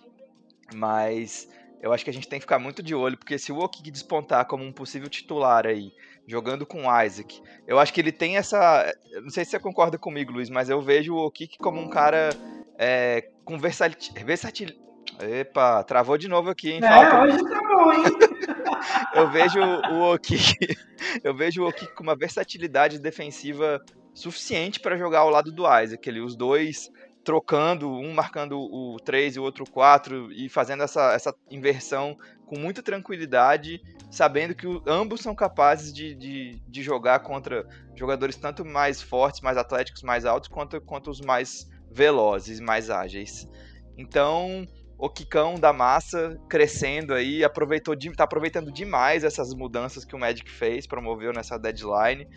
mas 0.76 1.50
eu 1.82 1.92
acho 1.92 2.04
que 2.04 2.12
a 2.12 2.14
gente 2.14 2.28
tem 2.28 2.38
que 2.38 2.44
ficar 2.44 2.60
muito 2.60 2.84
de 2.84 2.94
olho, 2.94 3.18
porque 3.18 3.40
se 3.40 3.52
o 3.52 3.58
Okik 3.58 3.90
despontar 3.90 4.46
como 4.46 4.64
um 4.64 4.72
possível 4.72 5.10
titular 5.10 5.66
aí, 5.66 5.92
jogando 6.28 6.68
com 6.68 6.86
o 6.86 7.02
Isaac, 7.04 7.42
eu 7.66 7.80
acho 7.80 7.92
que 7.92 8.00
ele 8.00 8.12
tem 8.12 8.38
essa. 8.38 8.94
Não 9.24 9.32
sei 9.32 9.44
se 9.44 9.50
você 9.50 9.60
concorda 9.60 9.98
comigo, 9.98 10.32
Luiz, 10.32 10.52
mas 10.52 10.70
eu 10.70 10.84
vejo 10.84 11.16
o 11.16 11.26
Okik 11.26 11.58
como 11.58 11.82
um 11.82 11.90
cara 11.90 12.30
é, 12.78 13.32
com 13.44 13.58
versatilidade. 13.58 14.80
Epa, 15.20 15.84
travou 15.84 16.16
de 16.16 16.28
novo 16.28 16.52
aqui, 16.52 16.74
hein? 16.74 16.82
É, 16.84 16.88
Falta... 16.88 17.22
hoje 17.24 17.44
tá 17.44 17.60
bom, 17.60 17.92
hein? 17.92 18.04
eu 19.16 19.32
vejo 19.32 19.60
o 19.60 20.14
Okik, 20.14 20.78
eu 21.24 21.36
vejo 21.36 21.64
o 21.64 21.68
Okik 21.68 21.96
com 21.96 22.04
uma 22.04 22.16
versatilidade 22.16 23.00
defensiva 23.00 23.84
suficiente 24.20 24.80
para 24.80 24.98
jogar 24.98 25.20
ao 25.20 25.30
lado 25.30 25.52
do 25.52 25.64
Isaac. 25.64 26.08
Ele, 26.08 26.22
os 26.22 26.36
dois 26.36 26.90
trocando, 27.24 27.90
um 27.90 28.14
marcando 28.14 28.60
o 28.60 28.98
3 29.04 29.36
e 29.36 29.40
o 29.40 29.44
outro 29.44 29.64
4 29.70 30.32
e 30.32 30.50
fazendo 30.50 30.84
essa, 30.84 31.14
essa 31.14 31.36
inversão 31.52 32.18
com 32.46 32.58
muita 32.58 32.82
tranquilidade, 32.82 33.80
sabendo 34.10 34.56
que 34.56 34.66
ambos 34.88 35.22
são 35.22 35.36
capazes 35.36 35.94
de, 35.94 36.16
de, 36.16 36.60
de, 36.68 36.82
jogar 36.82 37.20
contra 37.20 37.68
jogadores 37.96 38.36
tanto 38.36 38.66
mais 38.66 39.02
fortes, 39.02 39.42
mais 39.42 39.58
atléticos, 39.58 40.02
mais 40.02 40.26
altos, 40.26 40.50
quanto, 40.50 40.82
quanto 40.82 41.12
os 41.12 41.22
mais 41.22 41.68
velozes, 41.92 42.60
mais 42.60 42.90
ágeis. 42.90 43.48
Então, 43.96 44.66
o 44.98 45.10
Kikão 45.10 45.56
da 45.56 45.72
massa 45.72 46.38
crescendo 46.50 47.14
aí, 47.14 47.44
aproveitou 47.44 47.96
tá 48.18 48.24
aproveitando 48.24 48.72
demais 48.72 49.24
essas 49.24 49.54
mudanças 49.54 50.04
que 50.04 50.16
o 50.16 50.20
Magic 50.20 50.50
fez, 50.50 50.88
promoveu 50.88 51.32
nessa 51.32 51.58
deadline. 51.58 52.28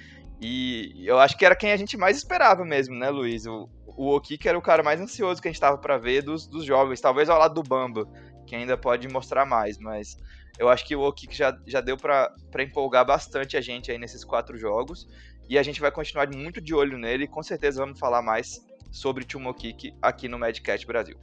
E 0.44 1.06
eu 1.06 1.20
acho 1.20 1.38
que 1.38 1.46
era 1.46 1.54
quem 1.54 1.70
a 1.70 1.76
gente 1.76 1.96
mais 1.96 2.16
esperava 2.16 2.64
mesmo, 2.64 2.96
né, 2.96 3.08
Luiz? 3.10 3.46
O, 3.46 3.68
o 3.86 4.12
Okiki 4.16 4.48
era 4.48 4.58
o 4.58 4.62
cara 4.62 4.82
mais 4.82 5.00
ansioso 5.00 5.40
que 5.40 5.46
a 5.46 5.52
gente 5.52 5.60
tava 5.60 5.78
para 5.78 5.96
ver 5.96 6.22
dos, 6.22 6.48
dos 6.48 6.64
jovens, 6.64 7.00
talvez 7.00 7.30
ao 7.30 7.38
lado 7.38 7.54
do 7.54 7.62
Bamba, 7.62 8.08
que 8.44 8.56
ainda 8.56 8.76
pode 8.76 9.06
mostrar 9.06 9.46
mais, 9.46 9.78
mas 9.78 10.16
eu 10.58 10.68
acho 10.68 10.84
que 10.84 10.96
o 10.96 11.02
Okiki 11.02 11.36
já, 11.36 11.56
já 11.64 11.80
deu 11.80 11.96
para 11.96 12.34
empolgar 12.58 13.06
bastante 13.06 13.56
a 13.56 13.60
gente 13.60 13.92
aí 13.92 13.98
nesses 13.98 14.24
quatro 14.24 14.58
jogos. 14.58 15.06
E 15.48 15.56
a 15.56 15.62
gente 15.62 15.80
vai 15.80 15.92
continuar 15.92 16.28
muito 16.34 16.60
de 16.60 16.74
olho 16.74 16.98
nele 16.98 17.24
e 17.24 17.28
com 17.28 17.42
certeza 17.42 17.80
vamos 17.80 18.00
falar 18.00 18.20
mais 18.20 18.60
sobre 18.90 19.24
Timo 19.24 19.48
Okiki 19.48 19.94
aqui 20.02 20.26
no 20.26 20.40
Madcast 20.40 20.84
Brasil. 20.86 21.16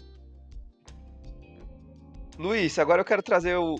Luiz, 2.37 2.79
agora 2.79 3.01
eu 3.01 3.05
quero 3.05 3.21
trazer 3.21 3.57
o, 3.57 3.75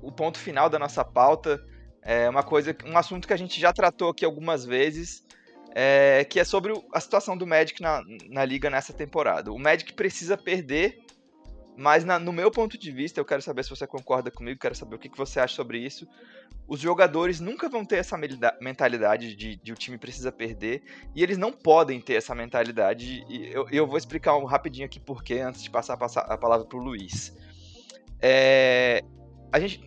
o 0.00 0.12
ponto 0.12 0.38
final 0.38 0.70
da 0.70 0.78
nossa 0.78 1.04
pauta. 1.04 1.60
É 2.04 2.28
uma 2.28 2.42
coisa, 2.42 2.76
um 2.84 2.98
assunto 2.98 3.26
que 3.26 3.32
a 3.32 3.36
gente 3.36 3.58
já 3.58 3.72
tratou 3.72 4.10
aqui 4.10 4.26
algumas 4.26 4.64
vezes, 4.66 5.24
é, 5.74 6.24
que 6.28 6.38
é 6.38 6.44
sobre 6.44 6.72
a 6.92 7.00
situação 7.00 7.34
do 7.34 7.46
Magic 7.46 7.80
na, 7.80 8.02
na 8.28 8.44
liga 8.44 8.68
nessa 8.68 8.92
temporada. 8.92 9.50
O 9.50 9.58
Magic 9.58 9.90
precisa 9.94 10.36
perder, 10.36 11.00
mas 11.76 12.04
na, 12.04 12.18
no 12.18 12.30
meu 12.30 12.50
ponto 12.50 12.76
de 12.76 12.92
vista, 12.92 13.18
eu 13.18 13.24
quero 13.24 13.40
saber 13.40 13.64
se 13.64 13.70
você 13.70 13.86
concorda 13.86 14.30
comigo, 14.30 14.60
quero 14.60 14.74
saber 14.74 14.96
o 14.96 14.98
que, 14.98 15.08
que 15.08 15.16
você 15.16 15.40
acha 15.40 15.54
sobre 15.54 15.78
isso. 15.78 16.06
Os 16.68 16.78
jogadores 16.78 17.40
nunca 17.40 17.70
vão 17.70 17.84
ter 17.86 17.96
essa 17.96 18.18
mentalidade 18.60 19.34
de, 19.34 19.56
de 19.56 19.72
o 19.72 19.74
time 19.74 19.96
precisa 19.96 20.30
perder, 20.30 20.82
e 21.14 21.22
eles 21.22 21.38
não 21.38 21.52
podem 21.52 22.00
ter 22.02 22.14
essa 22.14 22.34
mentalidade. 22.34 23.24
E 23.28 23.50
eu, 23.50 23.66
eu 23.70 23.86
vou 23.86 23.96
explicar 23.96 24.36
um 24.36 24.44
rapidinho 24.44 24.84
aqui 24.84 25.00
porquê, 25.00 25.40
antes 25.40 25.62
de 25.62 25.70
passar 25.70 25.94
a 25.94 26.38
palavra 26.38 26.66
para 26.66 26.78
o 26.78 26.82
Luiz. 26.82 27.34
É, 28.20 29.02
a 29.52 29.58
gente, 29.58 29.84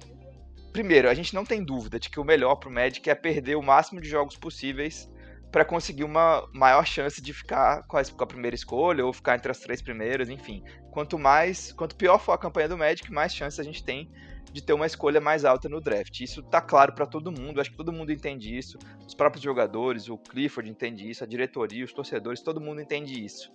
primeiro, 0.72 1.10
a 1.10 1.14
gente 1.14 1.34
não 1.34 1.46
tem 1.46 1.64
dúvida 1.64 2.00
de 2.00 2.10
que 2.10 2.20
o 2.20 2.24
melhor 2.24 2.56
para 2.56 2.70
o 2.70 2.72
Magic 2.72 3.10
é 3.10 3.16
perder 3.16 3.56
o 3.56 3.62
máximo 3.62 4.02
de 4.02 4.08
jogos 4.08 4.38
possíveis 4.38 5.10
para 5.52 5.64
conseguir 5.64 6.04
uma 6.04 6.48
maior 6.54 6.86
chance 6.86 7.22
de 7.22 7.34
ficar 7.34 7.84
com 7.88 7.98
a, 7.98 8.28
primeira 8.28 8.56
escolha 8.56 9.06
ou 9.06 9.14
ficar 9.14 9.36
entre 9.36 9.52
as 9.52 9.60
três 9.60 9.82
primeiras, 9.82 10.30
enfim. 10.30 10.64
Quanto 10.92 11.18
mais, 11.18 11.72
quanto 11.72 11.96
pior 11.96 12.20
for 12.20 12.34
a 12.34 12.38
campanha 12.38 12.70
do 12.70 12.78
Magic, 12.78 13.12
mais 13.12 13.34
chance 13.34 13.60
a 13.60 13.64
gente 13.64 13.84
tem 13.84 14.12
de 14.52 14.62
ter 14.62 14.74
uma 14.74 14.86
escolha 14.86 15.22
mais 15.22 15.46
alta 15.46 15.70
no 15.70 15.80
draft. 15.80 16.20
Isso 16.20 16.42
tá 16.44 16.62
claro 16.62 16.94
para 16.94 17.06
todo 17.06 17.32
mundo, 17.32 17.62
acho 17.62 17.72
que 17.72 17.78
todo 17.78 17.92
mundo 17.92 18.12
entende 18.12 18.58
isso. 18.58 18.78
Os 19.06 19.14
próprios 19.14 19.44
jogadores, 19.44 20.10
o 20.10 20.18
Clifford 20.18 20.70
entende 20.70 21.10
isso, 21.10 21.24
a 21.24 21.28
diretoria, 21.28 21.86
os 21.86 21.94
torcedores, 21.94 22.42
todo 22.42 22.62
mundo 22.62 22.82
entende 22.82 23.24
isso. 23.24 23.52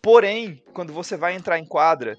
Porém, 0.00 0.62
quando 0.72 0.92
você 0.92 1.16
vai 1.16 1.34
entrar 1.34 1.58
em 1.58 1.64
quadra, 1.64 2.16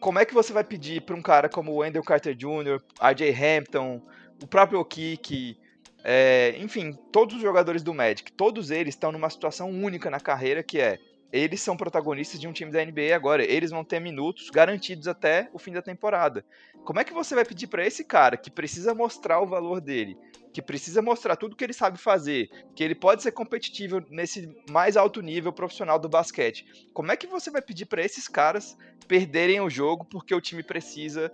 como 0.00 0.18
é 0.18 0.24
que 0.24 0.34
você 0.34 0.52
vai 0.52 0.64
pedir 0.64 1.02
para 1.02 1.16
um 1.16 1.22
cara 1.22 1.48
como 1.48 1.72
o 1.72 1.76
Wendell 1.76 2.02
Carter 2.02 2.34
Jr., 2.34 2.82
RJ 3.00 3.30
Hampton, 3.30 4.02
o 4.42 4.46
próprio 4.46 4.80
Okiki, 4.80 5.58
é, 6.04 6.54
enfim, 6.58 6.92
todos 7.10 7.36
os 7.36 7.42
jogadores 7.42 7.82
do 7.82 7.92
Magic, 7.92 8.30
todos 8.32 8.70
eles 8.70 8.94
estão 8.94 9.10
numa 9.10 9.30
situação 9.30 9.70
única 9.70 10.08
na 10.10 10.20
carreira 10.20 10.62
que 10.62 10.80
é 10.80 10.98
eles 11.32 11.60
são 11.60 11.76
protagonistas 11.76 12.40
de 12.40 12.46
um 12.46 12.52
time 12.52 12.70
da 12.70 12.84
NBA 12.84 13.14
agora. 13.14 13.44
Eles 13.44 13.70
vão 13.70 13.84
ter 13.84 14.00
minutos 14.00 14.48
garantidos 14.48 15.08
até 15.08 15.50
o 15.52 15.58
fim 15.58 15.72
da 15.72 15.82
temporada. 15.82 16.44
Como 16.86 17.00
é 17.00 17.04
que 17.04 17.12
você 17.12 17.34
vai 17.34 17.44
pedir 17.44 17.66
para 17.66 17.84
esse 17.84 18.04
cara 18.04 18.36
que 18.36 18.48
precisa 18.48 18.94
mostrar 18.94 19.40
o 19.40 19.46
valor 19.46 19.80
dele, 19.80 20.16
que 20.52 20.62
precisa 20.62 21.02
mostrar 21.02 21.34
tudo 21.34 21.56
que 21.56 21.64
ele 21.64 21.72
sabe 21.72 21.98
fazer, 21.98 22.48
que 22.76 22.84
ele 22.84 22.94
pode 22.94 23.24
ser 23.24 23.32
competitivo 23.32 24.00
nesse 24.08 24.56
mais 24.70 24.96
alto 24.96 25.20
nível 25.20 25.52
profissional 25.52 25.98
do 25.98 26.08
basquete? 26.08 26.64
Como 26.94 27.10
é 27.10 27.16
que 27.16 27.26
você 27.26 27.50
vai 27.50 27.60
pedir 27.60 27.86
para 27.86 28.04
esses 28.04 28.28
caras 28.28 28.78
perderem 29.08 29.60
o 29.60 29.68
jogo 29.68 30.04
porque 30.04 30.32
o 30.32 30.40
time 30.40 30.62
precisa 30.62 31.32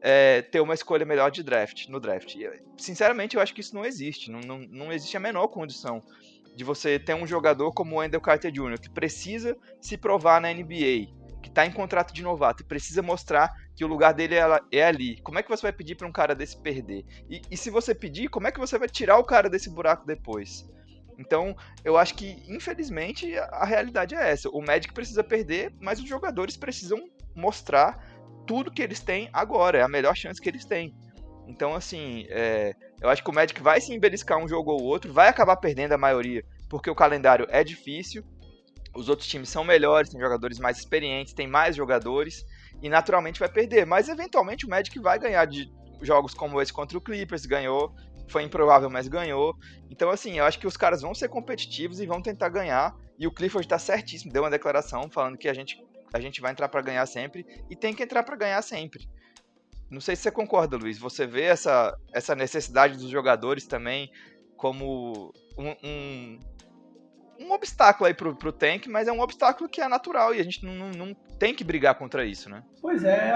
é, 0.00 0.40
ter 0.40 0.60
uma 0.60 0.72
escolha 0.72 1.04
melhor 1.04 1.30
de 1.30 1.42
draft 1.42 1.86
no 1.88 2.00
draft? 2.00 2.34
Sinceramente, 2.78 3.36
eu 3.36 3.42
acho 3.42 3.52
que 3.52 3.60
isso 3.60 3.74
não 3.74 3.84
existe. 3.84 4.30
Não, 4.30 4.40
não, 4.40 4.58
não 4.70 4.90
existe 4.90 5.18
a 5.18 5.20
menor 5.20 5.48
condição 5.48 6.02
de 6.56 6.64
você 6.64 6.98
ter 6.98 7.14
um 7.14 7.26
jogador 7.26 7.72
como 7.72 7.96
o 7.96 7.98
Wendell 7.98 8.22
Carter 8.22 8.50
Jr., 8.50 8.80
que 8.80 8.88
precisa 8.88 9.54
se 9.82 9.98
provar 9.98 10.40
na 10.40 10.50
NBA, 10.50 11.12
que 11.44 11.50
está 11.50 11.66
em 11.66 11.70
contrato 11.70 12.14
de 12.14 12.22
novato 12.22 12.62
e 12.62 12.66
precisa 12.66 13.02
mostrar 13.02 13.52
que 13.76 13.84
o 13.84 13.88
lugar 13.88 14.14
dele 14.14 14.34
é, 14.34 14.60
é 14.72 14.84
ali. 14.84 15.20
Como 15.20 15.38
é 15.38 15.42
que 15.42 15.50
você 15.50 15.60
vai 15.60 15.72
pedir 15.72 15.94
para 15.94 16.08
um 16.08 16.12
cara 16.12 16.34
desse 16.34 16.56
perder? 16.56 17.04
E, 17.28 17.42
e, 17.50 17.56
se 17.56 17.68
você 17.68 17.94
pedir, 17.94 18.28
como 18.28 18.46
é 18.46 18.52
que 18.52 18.58
você 18.58 18.78
vai 18.78 18.88
tirar 18.88 19.18
o 19.18 19.24
cara 19.24 19.50
desse 19.50 19.68
buraco 19.68 20.06
depois? 20.06 20.66
Então, 21.18 21.54
eu 21.84 21.98
acho 21.98 22.14
que, 22.14 22.42
infelizmente, 22.48 23.36
a, 23.36 23.64
realidade 23.64 24.14
é 24.14 24.30
essa. 24.30 24.48
O 24.48 24.62
Magic 24.62 24.92
precisa 24.94 25.22
perder, 25.22 25.72
mas 25.80 26.00
os 26.00 26.08
jogadores 26.08 26.56
precisam 26.56 26.98
mostrar 27.36 27.94
tudo 28.46 28.72
que 28.72 28.82
eles 28.82 29.00
têm 29.00 29.28
agora. 29.30 29.78
É 29.78 29.82
a 29.82 29.88
melhor 29.88 30.16
chance 30.16 30.40
que 30.40 30.48
eles 30.48 30.64
têm. 30.64 30.94
Então, 31.46 31.74
assim, 31.74 32.24
é, 32.30 32.72
eu 33.02 33.10
acho 33.10 33.22
que 33.22 33.30
o 33.30 33.34
Magic 33.34 33.60
vai 33.60 33.80
se 33.82 33.92
embeliscar 33.92 34.38
um 34.38 34.48
jogo 34.48 34.72
ou 34.72 34.82
outro, 34.82 35.12
vai 35.12 35.28
acabar 35.28 35.56
perdendo 35.56 35.92
a 35.92 35.98
maioria, 35.98 36.42
porque 36.70 36.88
o 36.88 36.94
calendário 36.94 37.46
é 37.50 37.62
difícil, 37.62 38.24
os 38.94 39.08
outros 39.08 39.28
times 39.28 39.48
são 39.48 39.64
melhores, 39.64 40.10
tem 40.10 40.20
jogadores 40.20 40.58
mais 40.58 40.78
experientes, 40.78 41.32
tem 41.32 41.46
mais 41.46 41.76
jogadores, 41.76 42.44
e 42.82 42.88
naturalmente 42.88 43.40
vai 43.40 43.48
perder. 43.48 43.84
Mas 43.86 44.08
eventualmente 44.08 44.66
o 44.66 44.68
Magic 44.68 44.98
vai 44.98 45.18
ganhar 45.18 45.44
de 45.46 45.70
jogos 46.00 46.34
como 46.34 46.60
esse 46.60 46.72
contra 46.72 46.96
o 46.96 47.00
Clippers, 47.00 47.46
ganhou, 47.46 47.94
foi 48.28 48.42
improvável, 48.42 48.90
mas 48.90 49.08
ganhou. 49.08 49.56
Então, 49.90 50.10
assim, 50.10 50.38
eu 50.38 50.44
acho 50.44 50.58
que 50.58 50.66
os 50.66 50.76
caras 50.76 51.02
vão 51.02 51.14
ser 51.14 51.28
competitivos 51.28 52.00
e 52.00 52.06
vão 52.06 52.22
tentar 52.22 52.48
ganhar. 52.48 52.94
E 53.18 53.26
o 53.26 53.32
Clifford 53.32 53.66
tá 53.66 53.78
certíssimo, 53.78 54.32
deu 54.32 54.42
uma 54.42 54.50
declaração 54.50 55.08
falando 55.10 55.38
que 55.38 55.48
a 55.48 55.54
gente, 55.54 55.82
a 56.12 56.20
gente 56.20 56.40
vai 56.40 56.52
entrar 56.52 56.68
para 56.68 56.82
ganhar 56.82 57.06
sempre 57.06 57.46
e 57.70 57.76
tem 57.76 57.94
que 57.94 58.02
entrar 58.02 58.22
para 58.22 58.36
ganhar 58.36 58.62
sempre. 58.62 59.08
Não 59.90 60.00
sei 60.00 60.16
se 60.16 60.22
você 60.22 60.30
concorda, 60.30 60.76
Luiz. 60.76 60.98
Você 60.98 61.26
vê 61.26 61.42
essa, 61.42 61.96
essa 62.12 62.34
necessidade 62.34 62.96
dos 62.96 63.10
jogadores 63.10 63.66
também 63.66 64.10
como 64.56 65.32
um, 65.58 65.70
um, 65.84 66.38
um 67.38 67.52
obstáculo 67.52 68.06
aí 68.06 68.14
pro, 68.14 68.34
pro 68.34 68.52
tank, 68.52 68.86
mas 68.86 69.08
é 69.08 69.12
um 69.12 69.20
obstáculo 69.20 69.68
que 69.68 69.80
é 69.80 69.88
natural 69.88 70.34
e 70.34 70.40
a 70.40 70.42
gente 70.42 70.64
não, 70.64 70.90
não 70.90 71.14
tem 71.38 71.54
que 71.54 71.64
brigar 71.64 71.94
contra 71.96 72.24
isso, 72.24 72.48
né? 72.48 72.62
Pois 72.80 73.04
é, 73.04 73.32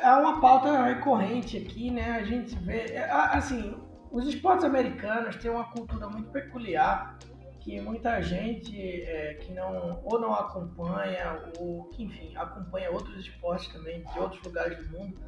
é 0.00 0.12
uma 0.12 0.40
pauta 0.40 0.84
recorrente 0.84 1.56
aqui, 1.56 1.90
né? 1.90 2.12
A 2.12 2.24
gente 2.24 2.54
vê, 2.56 2.92
é, 2.92 3.10
assim, 3.10 3.76
os 4.10 4.26
esportes 4.26 4.64
americanos 4.64 5.36
têm 5.36 5.50
uma 5.50 5.64
cultura 5.70 6.08
muito 6.08 6.30
peculiar 6.30 7.18
que 7.60 7.78
muita 7.80 8.22
gente 8.22 8.74
é, 9.02 9.34
que 9.34 9.52
não 9.52 10.00
ou 10.04 10.18
não 10.18 10.32
acompanha 10.32 11.42
ou 11.58 11.84
que 11.90 12.04
enfim 12.04 12.34
acompanha 12.34 12.90
outros 12.90 13.18
esportes 13.18 13.68
também 13.68 14.02
de 14.02 14.18
outros 14.18 14.42
lugares 14.42 14.78
do 14.78 14.98
mundo 14.98 15.20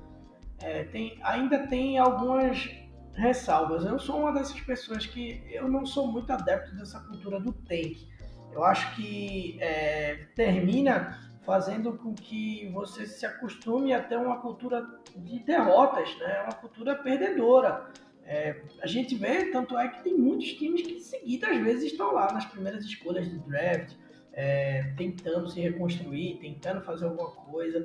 é, 0.62 0.84
tem, 0.84 1.18
ainda 1.22 1.66
tem 1.66 1.98
algumas 1.98 2.70
ressalvas. 3.14 3.84
Eu 3.84 3.98
sou 3.98 4.20
uma 4.20 4.32
dessas 4.32 4.60
pessoas 4.60 5.06
que 5.06 5.42
eu 5.50 5.68
não 5.68 5.84
sou 5.84 6.10
muito 6.10 6.32
adepto 6.32 6.74
dessa 6.76 7.00
cultura 7.00 7.40
do 7.40 7.52
take. 7.52 8.08
Eu 8.52 8.64
acho 8.64 8.94
que 8.94 9.56
é, 9.60 10.26
termina 10.34 11.18
fazendo 11.42 11.94
com 11.94 12.14
que 12.14 12.68
você 12.72 13.06
se 13.06 13.26
acostume 13.26 13.92
a 13.92 14.00
ter 14.00 14.16
uma 14.16 14.40
cultura 14.40 14.86
de 15.16 15.40
derrotas, 15.40 16.16
né? 16.18 16.42
uma 16.44 16.54
cultura 16.54 16.94
perdedora. 16.94 17.90
É, 18.24 18.62
a 18.80 18.86
gente 18.86 19.14
vê, 19.16 19.46
tanto 19.46 19.76
é 19.76 19.88
que 19.88 20.04
tem 20.04 20.16
muitos 20.16 20.52
times 20.52 20.82
que 20.82 21.00
seguidas 21.00 21.50
às 21.50 21.58
vezes 21.58 21.90
estão 21.90 22.12
lá 22.12 22.32
nas 22.32 22.44
primeiras 22.44 22.84
escolhas 22.84 23.28
de 23.28 23.38
draft, 23.40 23.94
é, 24.32 24.92
tentando 24.96 25.48
se 25.48 25.60
reconstruir, 25.60 26.38
tentando 26.40 26.80
fazer 26.82 27.06
alguma 27.06 27.30
coisa 27.30 27.84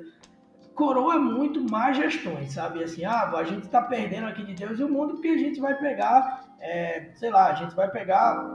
coroa 0.78 1.18
muito 1.18 1.60
más 1.68 1.96
gestões, 1.96 2.52
sabe? 2.52 2.84
Assim, 2.84 3.04
ah, 3.04 3.28
a 3.34 3.42
gente 3.42 3.64
está 3.64 3.82
perdendo 3.82 4.28
aqui 4.28 4.44
de 4.44 4.54
Deus 4.54 4.78
e 4.78 4.84
o 4.84 4.88
mundo 4.88 5.14
porque 5.14 5.26
a 5.26 5.36
gente 5.36 5.58
vai 5.58 5.76
pegar, 5.76 6.44
é, 6.60 7.10
sei 7.16 7.30
lá, 7.30 7.50
a 7.50 7.54
gente 7.54 7.74
vai 7.74 7.90
pegar 7.90 8.54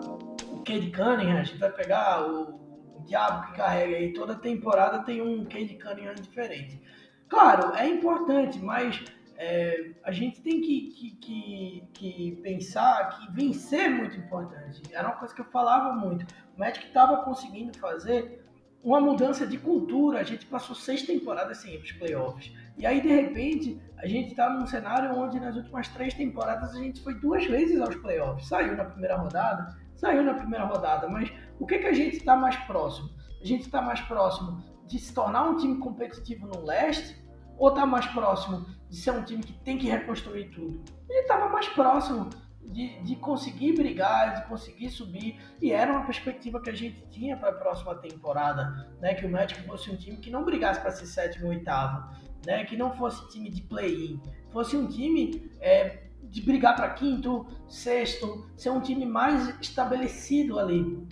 o 0.54 0.64
Cade 0.64 0.91
Cunningham, 0.91 1.39
a 1.39 1.43
gente 1.43 1.60
vai 1.60 1.72
pegar 1.72 2.28
o, 2.28 2.64
diabo 3.06 3.47
que 3.47 3.58
carrega 3.58 3.97
aí. 3.97 4.14
Toda 4.14 4.36
temporada 4.36 5.04
tem 5.04 5.22
um 5.22 5.45
Cade 5.45 5.78
Cunningham 5.78 6.16
diferente. 6.16 6.82
Claro, 7.28 7.76
é 7.76 7.88
importante, 7.88 8.60
mas 8.60 9.04
é, 9.38 9.91
a 10.04 10.12
gente 10.12 10.41
tem 10.41 10.62
que, 10.62 10.89
que, 10.91 11.12
que, 11.16 11.88
que, 11.93 12.41
pensar 12.41 13.10
que 13.10 13.32
vencer 13.34 13.82
é 13.82 13.89
muito 13.89 14.18
importante. 14.18 14.82
Era 14.91 15.08
uma 15.08 15.18
coisa 15.18 15.34
que 15.34 15.41
eu 15.41 15.45
falava 15.45 15.93
muito. 15.93 16.26
O 16.56 16.60
Magic 16.60 16.86
estava 16.86 17.24
conseguindo 17.24 17.78
fazer 17.78 18.43
uma 18.84 18.99
mudança 18.99 19.47
de 19.47 19.58
cultura. 19.58 20.20
A 20.20 20.24
gente 20.24 20.45
passou 20.45 20.76
seis 20.76 21.01
temporadas 21.04 21.58
sem 21.58 21.74
ir 21.74 21.78
para 21.80 21.86
os 21.86 21.91
playoffs. 21.93 22.54
E 22.78 22.86
aí, 22.86 23.01
de 23.01 23.08
repente, 23.08 23.82
a 23.97 24.08
gente 24.08 24.32
está 24.32 24.49
num 24.49 24.68
cenário 24.68 25.16
onde 25.18 25.39
nas 25.39 25.56
últimas 25.56 25.88
três 25.88 26.14
temporadas 26.14 26.76
a 26.76 26.80
gente 26.80 27.01
foi 27.01 27.16
duas 27.16 27.45
vezes 27.45 27.80
aos 27.80 27.95
playoffs. 27.95 28.47
Saiu 28.47 28.76
na 28.76 28.86
primeira 28.86 29.16
rodada, 29.16 29.76
saiu 30.04 30.22
na 30.22 30.34
primeira 30.34 30.66
rodada, 30.66 31.08
mas 31.08 31.32
o 31.58 31.66
que, 31.66 31.80
que 31.80 31.88
a 31.88 31.93
gente 31.93 32.18
está 32.18 32.36
mais 32.36 32.58
próximo? 32.58 33.10
A 33.41 33.45
gente 33.45 33.62
está 33.62 33.82
mais 33.82 34.01
próximo 34.01 34.62
de 34.86 34.99
se 34.99 35.14
tornar 35.14 35.43
um 35.43 35.56
time 35.56 35.78
competitivo 35.78 36.45
no 36.45 36.66
leste 36.66 37.24
ou 37.58 37.70
está 37.70 37.86
mais 37.86 38.06
próximo 38.08 38.66
de 38.89 38.97
ser 38.97 39.12
um 39.12 39.24
time 39.24 39.41
que 39.41 39.54
tem 39.54 39.78
que 39.78 39.88
reconstruir 39.88 40.49
tudo? 40.49 40.84
Gente 41.10 41.22
estava 41.22 41.47
mais 41.47 41.70
próximo 41.70 42.30
de, 42.62 43.01
de 43.01 43.16
conseguir 43.16 43.74
brigar, 43.78 44.41
de 44.41 44.47
conseguir 44.49 44.89
subir, 44.89 45.39
e 45.62 45.72
era 45.72 45.93
uma 45.93 46.06
perspectiva 46.06 46.62
que 46.62 46.70
a 46.70 46.76
gente 46.76 47.06
tinha 47.10 47.38
para 47.38 47.49
a 47.49 47.54
próxima 47.54 47.95
temporada, 47.95 48.89
né? 48.99 49.14
Que 49.14 49.26
o 49.26 49.32
Magic 49.32 49.62
fosse 49.64 49.89
um 49.89 49.95
time 49.95 50.18
que 50.18 50.30
não 50.30 50.43
brigasse 50.43 50.82
para 50.82 50.91
ser 50.91 51.06
sétimo 51.06 51.45
ou 51.45 51.51
oitavo, 51.51 52.14
né? 52.45 52.66
Que 52.66 52.76
não 52.76 52.91
fosse 52.91 53.26
time 53.30 53.49
de 53.49 53.62
play-in, 53.62 54.22
fosse 54.51 54.76
um 54.76 54.86
time 54.86 55.49
é, 55.62 56.03
de 56.34 56.41
brigar 56.41 56.75
para 56.75 56.89
quinto, 56.89 57.45
sexto, 57.69 58.49
ser 58.57 58.71
um 58.71 58.81
time 58.81 59.05
mais 59.05 59.49
estabelecido 59.61 60.57
ali 60.57 61.07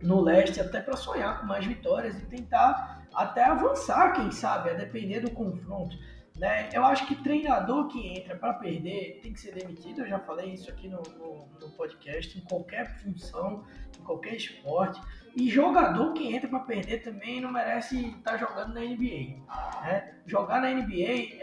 no 0.00 0.20
leste, 0.20 0.60
até 0.60 0.80
para 0.80 0.96
sonhar 0.96 1.40
com 1.40 1.46
mais 1.46 1.66
vitórias 1.66 2.16
e 2.16 2.24
tentar 2.26 3.04
até 3.12 3.42
avançar, 3.42 4.12
quem 4.12 4.30
sabe, 4.30 4.70
a 4.70 4.74
depender 4.74 5.18
do 5.18 5.32
confronto. 5.32 5.96
Né? 6.36 6.68
Eu 6.72 6.84
acho 6.84 7.04
que 7.08 7.16
treinador 7.16 7.88
que 7.88 8.16
entra 8.16 8.36
para 8.36 8.54
perder 8.54 9.18
tem 9.20 9.32
que 9.32 9.40
ser 9.40 9.52
demitido. 9.52 10.02
Eu 10.02 10.08
já 10.08 10.20
falei 10.20 10.52
isso 10.52 10.70
aqui 10.70 10.86
no, 10.86 11.02
no, 11.18 11.48
no 11.60 11.70
podcast, 11.72 12.38
em 12.38 12.42
qualquer 12.42 12.96
função, 13.00 13.64
em 13.98 14.04
qualquer 14.04 14.36
esporte. 14.36 15.00
E 15.36 15.48
jogador 15.48 16.12
que 16.12 16.34
entra 16.34 16.48
para 16.48 16.60
perder 16.60 17.02
também 17.02 17.40
não 17.40 17.52
merece 17.52 18.06
estar 18.06 18.32
tá 18.32 18.36
jogando 18.36 18.74
na 18.74 18.80
NBA. 18.80 19.36
Né? 19.82 20.14
Jogar 20.26 20.60
na 20.60 20.70
NBA 20.70 20.94
é, 20.94 21.38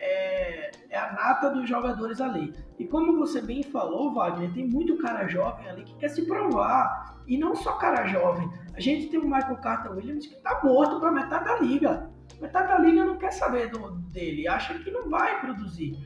é, 0.00 0.70
é, 0.90 0.98
a 0.98 1.12
nata 1.12 1.50
dos 1.50 1.68
jogadores 1.68 2.20
ali. 2.20 2.54
E 2.78 2.84
como 2.86 3.18
você 3.18 3.40
bem 3.40 3.62
falou, 3.62 4.14
Wagner, 4.14 4.52
tem 4.52 4.68
muito 4.68 4.96
cara 4.98 5.26
jovem 5.26 5.68
ali 5.68 5.82
que 5.82 5.94
quer 5.96 6.08
se 6.08 6.24
provar. 6.24 7.20
E 7.26 7.36
não 7.36 7.54
só 7.54 7.72
cara 7.72 8.06
jovem. 8.06 8.48
A 8.74 8.80
gente 8.80 9.08
tem 9.08 9.18
o 9.18 9.24
Michael 9.24 9.56
Carter 9.56 9.92
Williams 9.92 10.26
que 10.26 10.34
está 10.34 10.60
morto 10.62 11.00
para 11.00 11.10
metade 11.10 11.44
da 11.44 11.58
liga. 11.58 12.10
Metade 12.40 12.68
da 12.68 12.78
liga 12.78 13.04
não 13.04 13.16
quer 13.16 13.32
saber 13.32 13.70
do, 13.70 13.90
dele, 14.12 14.48
acha 14.48 14.74
que 14.78 14.90
não 14.90 15.08
vai 15.08 15.40
produzir. 15.40 15.96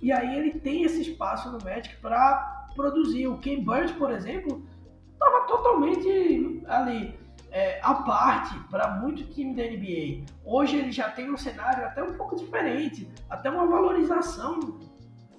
E 0.00 0.12
aí 0.12 0.36
ele 0.36 0.58
tem 0.58 0.82
esse 0.82 1.00
espaço 1.00 1.50
no 1.50 1.58
Magic 1.64 1.96
para 1.96 2.66
produzir. 2.74 3.26
O 3.26 3.38
Ken 3.38 3.62
Burns, 3.62 3.92
por 3.92 4.10
exemplo, 4.10 4.66
estava 5.14 5.46
totalmente 5.46 6.62
ali 6.66 7.18
é, 7.50 7.80
à 7.82 7.94
parte 7.94 8.58
para 8.68 8.90
muito 8.96 9.24
time 9.32 9.54
da 9.54 9.62
NBA. 9.62 10.26
Hoje 10.44 10.76
ele 10.76 10.92
já 10.92 11.08
tem 11.08 11.30
um 11.30 11.36
cenário 11.36 11.86
até 11.86 12.02
um 12.02 12.16
pouco 12.16 12.36
diferente, 12.36 13.08
até 13.30 13.48
uma 13.48 13.66
valorização 13.66 14.80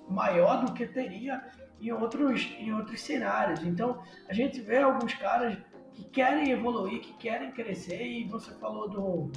maior 0.09 0.63
do 0.63 0.73
que 0.73 0.85
teria 0.87 1.43
em 1.81 1.91
outros, 1.91 2.55
em 2.57 2.73
outros 2.73 3.01
cenários. 3.01 3.63
Então 3.63 4.01
a 4.29 4.33
gente 4.33 4.61
vê 4.61 4.77
alguns 4.77 5.13
caras 5.13 5.57
que 5.93 6.03
querem 6.05 6.51
evoluir, 6.51 7.01
que 7.01 7.13
querem 7.13 7.51
crescer, 7.51 8.05
e 8.05 8.23
você 8.25 8.51
falou 8.55 8.89
do, 8.89 9.31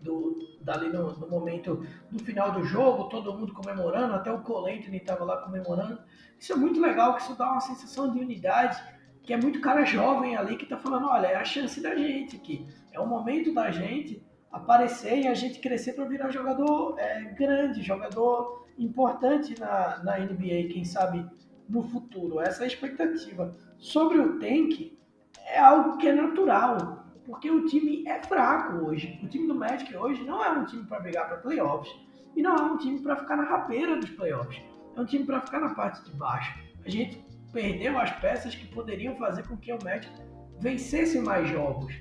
do 0.00 0.38
dali 0.60 0.88
no, 0.88 1.12
no 1.16 1.28
momento 1.28 1.86
do 2.10 2.18
final 2.24 2.52
do 2.52 2.64
jogo, 2.64 3.08
todo 3.08 3.36
mundo 3.36 3.52
comemorando, 3.52 4.14
até 4.14 4.32
o 4.32 4.40
Cole 4.40 4.80
estava 4.96 5.24
lá 5.24 5.38
comemorando. 5.38 6.00
Isso 6.38 6.52
é 6.52 6.56
muito 6.56 6.80
legal, 6.80 7.14
que 7.14 7.22
isso 7.22 7.36
dá 7.36 7.52
uma 7.52 7.60
sensação 7.60 8.12
de 8.12 8.18
unidade 8.18 8.82
que 9.22 9.32
é 9.32 9.36
muito 9.36 9.60
cara 9.60 9.84
jovem 9.84 10.36
ali 10.36 10.56
que 10.56 10.64
está 10.64 10.76
falando, 10.76 11.06
olha, 11.08 11.26
é 11.26 11.36
a 11.36 11.44
chance 11.44 11.80
da 11.80 11.94
gente 11.94 12.36
aqui, 12.36 12.66
é 12.92 13.00
o 13.00 13.06
momento 13.06 13.52
da 13.52 13.70
gente 13.70 14.22
aparecer 14.50 15.20
e 15.20 15.28
a 15.28 15.34
gente 15.34 15.60
crescer 15.60 15.92
para 15.92 16.04
virar 16.04 16.30
jogador 16.30 16.98
é, 16.98 17.22
grande, 17.36 17.82
jogador 17.82 18.66
importante 18.78 19.58
na, 19.60 20.02
na 20.02 20.18
NBA, 20.18 20.72
quem 20.72 20.84
sabe 20.84 21.24
no 21.68 21.82
futuro. 21.82 22.40
Essa 22.40 22.62
é 22.62 22.64
a 22.64 22.66
expectativa. 22.66 23.54
Sobre 23.78 24.18
o 24.18 24.38
Tank, 24.38 24.98
é 25.46 25.58
algo 25.58 25.96
que 25.98 26.08
é 26.08 26.12
natural, 26.12 27.04
porque 27.24 27.50
o 27.50 27.66
time 27.66 28.04
é 28.06 28.20
fraco 28.22 28.84
hoje. 28.86 29.20
O 29.22 29.28
time 29.28 29.46
do 29.46 29.54
Magic 29.54 29.94
hoje 29.96 30.24
não 30.24 30.44
é 30.44 30.50
um 30.50 30.64
time 30.64 30.84
para 30.84 31.00
brigar 31.00 31.28
para 31.28 31.38
playoffs 31.38 31.94
e 32.34 32.42
não 32.42 32.56
é 32.56 32.62
um 32.62 32.76
time 32.76 33.00
para 33.00 33.16
ficar 33.16 33.36
na 33.36 33.44
rabeira 33.44 33.96
dos 33.96 34.10
playoffs. 34.10 34.60
É 34.96 35.00
um 35.00 35.04
time 35.04 35.24
para 35.24 35.40
ficar 35.40 35.60
na 35.60 35.74
parte 35.74 36.02
de 36.04 36.10
baixo. 36.16 36.58
A 36.84 36.88
gente 36.88 37.24
perdeu 37.52 37.98
as 37.98 38.10
peças 38.20 38.54
que 38.54 38.66
poderiam 38.66 39.16
fazer 39.16 39.46
com 39.46 39.56
que 39.56 39.72
o 39.72 39.78
Magic 39.82 40.12
vencesse 40.58 41.18
mais 41.20 41.48
jogos, 41.48 41.94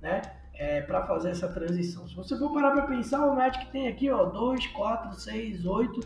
né? 0.00 0.22
É, 0.54 0.80
para 0.82 1.04
fazer 1.06 1.30
essa 1.30 1.48
transição. 1.48 2.06
Se 2.06 2.14
você 2.14 2.38
for 2.38 2.52
parar 2.52 2.70
para 2.70 2.86
pensar, 2.86 3.26
o 3.26 3.34
Magic 3.34 3.66
tem 3.72 3.88
aqui, 3.88 4.08
ó, 4.08 4.24
2, 4.24 4.68
4, 4.68 5.12
6, 5.12 5.66
8, 5.66 6.00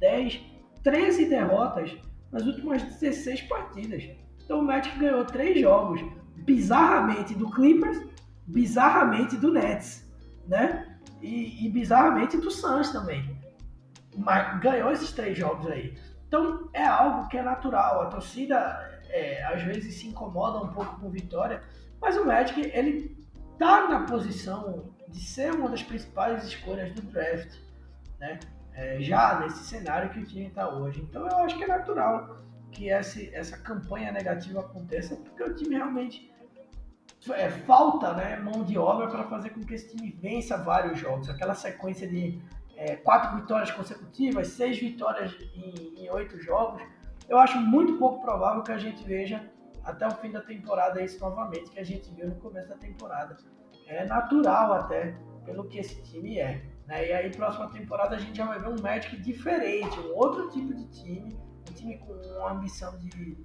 10, 0.00 0.40
13 0.82 1.26
derrotas 1.26 1.96
nas 2.32 2.44
últimas 2.44 2.82
16 2.82 3.42
partidas. 3.42 4.02
Então 4.44 4.58
o 4.58 4.64
Magic 4.64 4.98
ganhou 4.98 5.24
3 5.24 5.60
jogos, 5.60 6.00
bizarramente 6.38 7.34
do 7.34 7.48
Clippers, 7.50 8.04
bizarramente 8.46 9.36
do 9.36 9.52
Nets, 9.52 10.10
né? 10.48 10.98
E, 11.20 11.64
e 11.64 11.70
bizarramente 11.70 12.36
do 12.36 12.50
Suns 12.50 12.90
também. 12.90 13.40
Mas 14.16 14.60
ganhou 14.60 14.90
esses 14.90 15.12
três 15.12 15.38
jogos 15.38 15.66
aí. 15.68 15.94
Então 16.32 16.70
é 16.72 16.86
algo 16.86 17.28
que 17.28 17.36
é 17.36 17.42
natural. 17.42 18.00
A 18.00 18.06
torcida 18.06 18.56
é, 19.10 19.44
às 19.44 19.62
vezes 19.62 19.96
se 19.96 20.08
incomoda 20.08 20.64
um 20.64 20.72
pouco 20.72 20.98
com 20.98 21.10
vitória, 21.10 21.62
mas 22.00 22.16
o 22.16 22.24
Magic 22.24 22.58
ele 22.72 23.14
tá 23.58 23.86
na 23.86 24.06
posição 24.06 24.94
de 25.08 25.20
ser 25.20 25.52
uma 25.52 25.68
das 25.68 25.82
principais 25.82 26.42
escolhas 26.44 26.90
do 26.94 27.02
draft, 27.02 27.54
né? 28.18 28.40
É, 28.72 28.98
já 29.02 29.40
nesse 29.40 29.62
cenário 29.64 30.08
que 30.08 30.20
o 30.20 30.24
time 30.24 30.46
está 30.46 30.70
hoje. 30.70 31.02
Então 31.02 31.28
eu 31.28 31.36
acho 31.40 31.58
que 31.58 31.64
é 31.64 31.66
natural 31.66 32.38
que 32.70 32.88
essa, 32.88 33.22
essa 33.36 33.58
campanha 33.58 34.10
negativa 34.10 34.60
aconteça, 34.60 35.14
porque 35.16 35.42
o 35.42 35.54
time 35.54 35.74
realmente 35.74 36.32
é, 37.32 37.50
falta 37.50 38.14
né, 38.14 38.38
mão 38.38 38.64
de 38.64 38.78
obra 38.78 39.06
para 39.08 39.24
fazer 39.24 39.50
com 39.50 39.60
que 39.60 39.74
esse 39.74 39.94
time 39.94 40.10
vença 40.18 40.56
vários 40.56 40.98
jogos. 40.98 41.28
Aquela 41.28 41.54
sequência 41.54 42.08
de 42.08 42.40
é, 42.82 42.96
quatro 42.96 43.36
vitórias 43.36 43.70
consecutivas, 43.70 44.48
seis 44.48 44.76
vitórias 44.78 45.36
em, 45.54 46.04
em 46.04 46.10
oito 46.10 46.40
jogos. 46.42 46.82
Eu 47.28 47.38
acho 47.38 47.58
muito 47.60 47.96
pouco 47.96 48.20
provável 48.20 48.62
que 48.62 48.72
a 48.72 48.78
gente 48.78 49.04
veja 49.04 49.48
até 49.84 50.06
o 50.06 50.10
fim 50.10 50.32
da 50.32 50.40
temporada 50.40 51.00
isso 51.00 51.20
novamente, 51.20 51.70
que 51.70 51.78
a 51.78 51.84
gente 51.84 52.12
viu 52.12 52.28
no 52.28 52.34
começo 52.36 52.68
da 52.68 52.76
temporada. 52.76 53.36
É 53.86 54.04
natural 54.04 54.72
até, 54.72 55.14
pelo 55.44 55.64
que 55.68 55.78
esse 55.78 56.02
time 56.02 56.38
é. 56.38 56.64
Né? 56.86 57.08
E 57.08 57.12
aí, 57.12 57.30
próxima 57.30 57.70
temporada, 57.70 58.16
a 58.16 58.18
gente 58.18 58.36
já 58.36 58.46
vai 58.46 58.58
ver 58.58 58.68
um 58.68 58.82
Magic 58.82 59.16
diferente, 59.20 59.98
um 60.00 60.16
outro 60.16 60.48
tipo 60.50 60.74
de 60.74 60.86
time, 60.86 61.38
um 61.70 61.74
time 61.74 61.98
com 61.98 62.14
uma 62.14 62.52
ambição 62.52 62.98
de 62.98 63.36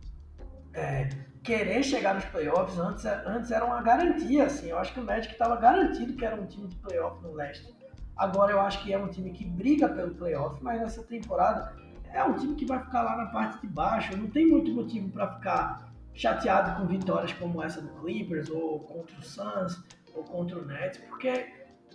é, 0.73 1.09
querer 1.43 1.83
chegar 1.83 2.15
nos 2.15 2.25
playoffs. 2.25 2.79
Antes, 2.79 3.05
antes 3.05 3.51
era 3.51 3.63
uma 3.63 3.81
garantia, 3.83 4.45
assim. 4.45 4.69
Eu 4.69 4.79
acho 4.79 4.93
que 4.93 4.99
o 4.99 5.03
Magic 5.03 5.31
estava 5.31 5.55
garantido 5.57 6.13
que 6.13 6.25
era 6.25 6.35
um 6.35 6.45
time 6.47 6.67
de 6.67 6.75
playoff 6.77 7.21
no 7.21 7.33
leste. 7.33 7.76
Agora 8.17 8.51
eu 8.51 8.59
acho 8.59 8.83
que 8.83 8.91
é 8.91 8.97
um 8.97 9.07
time 9.07 9.31
que 9.31 9.45
briga 9.45 9.87
pelo 9.89 10.15
playoff, 10.15 10.61
mas 10.63 10.81
nessa 10.81 11.03
temporada 11.03 11.75
é 12.11 12.23
um 12.23 12.33
time 12.33 12.55
que 12.55 12.65
vai 12.65 12.79
ficar 12.79 13.03
lá 13.03 13.15
na 13.15 13.25
parte 13.27 13.61
de 13.61 13.67
baixo. 13.67 14.15
Não 14.17 14.27
tem 14.27 14.47
muito 14.47 14.71
motivo 14.71 15.09
para 15.09 15.35
ficar 15.35 15.93
chateado 16.13 16.79
com 16.79 16.87
vitórias 16.87 17.31
como 17.33 17.61
essa 17.61 17.79
do 17.79 17.89
Clippers, 18.01 18.49
ou 18.49 18.79
contra 18.79 19.15
o 19.17 19.23
Suns, 19.23 19.83
ou 20.15 20.23
contra 20.23 20.57
o 20.57 20.65
Nets, 20.65 20.99
porque 21.07 21.45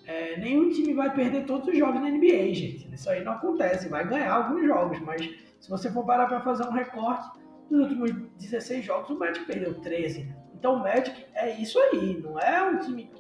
é, 0.07 0.37
nenhum 0.39 0.71
time 0.71 0.95
vai 0.95 1.13
perder 1.13 1.45
todos 1.45 1.69
os 1.69 1.77
jogos 1.77 2.01
na 2.01 2.09
NBA, 2.09 2.55
gente. 2.55 2.89
Isso 2.93 3.11
aí 3.11 3.25
não 3.25 3.33
acontece. 3.33 3.89
Vai 3.89 4.07
ganhar 4.07 4.33
alguns 4.33 4.65
jogos, 4.65 5.01
mas 5.01 5.29
se 5.61 5.69
você 5.69 5.91
for 5.91 6.05
parar 6.05 6.27
para 6.27 6.41
fazer 6.41 6.65
um 6.65 6.73
recorte, 6.73 7.29
nos 7.71 7.83
últimos 7.83 8.13
16 8.39 8.85
jogos 8.85 9.11
o 9.11 9.19
Magic 9.19 9.45
perdeu 9.47 9.75
13. 9.81 10.29
Então 10.55 10.75
o 10.75 10.79
Magic 10.81 11.25
é 11.35 11.61
isso 11.61 11.79
aí, 11.79 12.21
não 12.21 12.39
é 12.39 12.63
um 12.63 12.79
time 12.79 13.11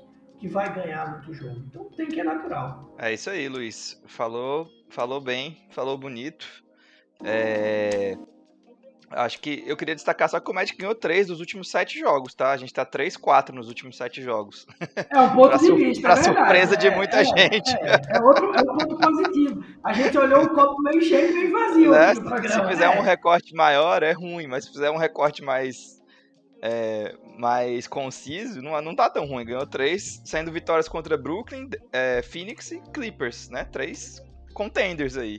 que 0.43 0.49
vai 0.49 0.74
ganhar 0.74 1.09
muito 1.09 1.32
jogo. 1.32 1.62
Então 1.68 1.84
tem 1.97 2.09
que 2.09 2.20
é 2.20 2.24
natural. 2.24 2.93
É 2.99 3.12
isso 3.12 3.30
aí, 3.30 3.49
Luiz. 3.49 4.03
Falou, 4.09 4.68
falou 4.90 5.20
bem, 5.20 5.57
falou 5.70 5.97
bonito. 5.97 6.45
É... 7.22 8.18
Acho 9.09 9.38
que 9.40 9.62
eu 9.66 9.76
queria 9.76 9.95
destacar 9.95 10.28
só 10.28 10.40
que 10.40 10.51
o 10.51 10.55
Magic 10.55 10.76
ganhou 10.76 10.97
3 10.97 11.28
dos 11.28 11.38
últimos 11.38 11.70
7 11.70 11.97
jogos, 11.97 12.34
tá? 12.34 12.51
A 12.51 12.57
gente 12.57 12.72
tá 12.72 12.84
3-4 12.84 13.51
nos 13.51 13.68
últimos 13.68 13.97
7 13.97 14.20
jogos. 14.20 14.66
É 14.97 15.20
um 15.20 15.32
ponto 15.36 15.59
de 15.59 15.72
vista. 15.76 16.03
Pra 16.03 16.18
é 16.18 16.22
surpresa 16.24 16.76
de 16.76 16.90
muita 16.90 17.20
é, 17.20 17.24
gente. 17.24 17.76
É, 17.76 18.16
é, 18.16 18.20
outro, 18.20 18.53
é 18.53 18.62
um 18.62 18.76
ponto 18.76 18.97
positivo. 18.97 19.64
A 19.84 19.93
gente 19.93 20.18
olhou 20.18 20.43
o 20.43 20.49
copo 20.49 20.82
meio 20.82 21.03
cheio 21.03 21.30
e 21.30 21.34
meio 21.34 21.53
vazio 21.53 21.93
né? 21.93 22.14
Se 22.49 22.68
fizer 22.68 22.88
um 22.88 23.03
recorte 23.03 23.55
maior, 23.55 24.03
é 24.03 24.11
ruim, 24.11 24.49
mas 24.49 24.64
se 24.64 24.72
fizer 24.72 24.90
um 24.90 24.97
recorte 24.97 25.40
mais 25.40 26.02
é, 26.63 27.17
mais 27.37 27.89
conciso, 27.89 28.63
não, 28.63 28.81
não 28.81 28.95
tá 28.95 29.11
tão 29.11 29.27
ruim. 29.27 29.45
Ganhou 29.45 29.67
três, 29.67 30.23
sendo 30.25 30.53
vitórias 30.53 30.89
contra 30.89 31.19
Brooklyn, 31.19 31.69
é, 31.93 32.23
Phoenix 32.23 32.71
e 32.71 32.81
Clippers, 32.93 33.49
né? 33.49 33.65
Três 33.65 34.23
contenders 34.55 35.17
aí. 35.17 35.39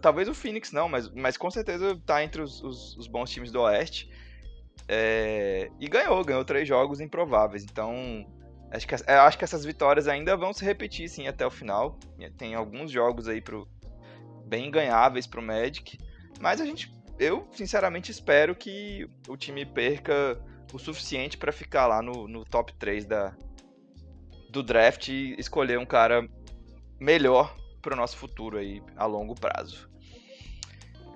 Talvez 0.00 0.26
o 0.26 0.34
Phoenix 0.34 0.72
não, 0.72 0.88
mas, 0.88 1.08
mas 1.10 1.36
com 1.36 1.50
certeza 1.50 2.00
tá 2.04 2.24
entre 2.24 2.40
os, 2.40 2.62
os, 2.62 2.96
os 2.96 3.06
bons 3.06 3.30
times 3.30 3.52
do 3.52 3.60
Oeste. 3.60 4.10
É, 4.88 5.70
e 5.78 5.86
ganhou, 5.88 6.24
ganhou 6.24 6.44
três 6.44 6.66
jogos 6.66 7.00
improváveis. 7.00 7.62
Então, 7.62 7.94
acho 8.70 8.88
que, 8.88 8.94
acho 8.94 9.38
que 9.38 9.44
essas 9.44 9.64
vitórias 9.64 10.08
ainda 10.08 10.36
vão 10.36 10.52
se 10.54 10.64
repetir 10.64 11.08
sim 11.08 11.28
até 11.28 11.46
o 11.46 11.50
final. 11.50 11.98
Tem 12.38 12.54
alguns 12.54 12.90
jogos 12.90 13.28
aí 13.28 13.40
pro, 13.40 13.68
bem 14.46 14.70
ganháveis 14.70 15.26
pro 15.26 15.42
Magic. 15.42 15.98
Mas 16.40 16.60
a 16.60 16.66
gente 16.66 16.90
eu 17.18 17.48
sinceramente 17.52 18.10
espero 18.10 18.54
que 18.54 19.08
o 19.28 19.36
time 19.36 19.64
perca 19.64 20.40
o 20.72 20.78
suficiente 20.78 21.36
para 21.36 21.52
ficar 21.52 21.86
lá 21.86 22.02
no, 22.02 22.26
no 22.26 22.44
top 22.44 22.72
3 22.74 23.04
da, 23.04 23.36
do 24.50 24.62
draft 24.62 25.08
e 25.08 25.34
escolher 25.38 25.78
um 25.78 25.86
cara 25.86 26.28
melhor 26.98 27.56
para 27.80 27.94
o 27.94 27.96
nosso 27.96 28.16
futuro 28.16 28.58
aí 28.58 28.82
a 28.96 29.06
longo 29.06 29.34
prazo. 29.34 29.88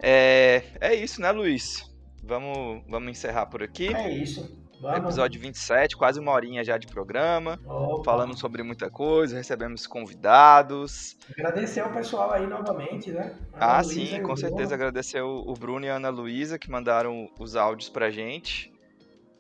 É, 0.01 0.65
é 0.81 0.95
isso, 0.95 1.21
né, 1.21 1.31
Luiz? 1.33 1.83
Vamos, 2.23 2.85
vamos 2.89 3.11
encerrar 3.11 3.47
por 3.47 3.63
aqui. 3.63 3.93
É 3.95 4.11
isso. 4.11 4.68
Vamos. 4.81 4.99
Episódio 4.99 5.41
27, 5.41 5.97
quase 5.97 6.21
uma 6.21 6.31
horinha 6.33 6.63
já 6.63 6.79
de 6.79 6.87
programa. 6.87 7.59
Opa. 7.67 8.05
Falando 8.05 8.39
sobre 8.39 8.63
muita 8.63 8.89
coisa, 8.89 9.37
recebemos 9.37 9.87
convidados. 9.87 11.17
Agradecer 11.37 11.81
ao 11.81 11.93
pessoal 11.93 12.33
aí 12.33 12.47
novamente, 12.47 13.11
né? 13.11 13.35
A 13.55 13.79
ah, 13.79 13.85
sim, 13.85 14.23
com 14.23 14.37
certeza. 14.37 14.75
Agradecer 14.75 15.21
o 15.21 15.53
Bruno 15.55 15.85
e 15.85 15.89
a 15.89 15.97
Ana 15.97 16.11
Luísa 16.11 16.59
que 16.59 16.71
mandaram 16.71 17.29
os 17.41 17.57
áudios 17.57 17.89
pra 17.89 18.11
gente. 18.11 18.73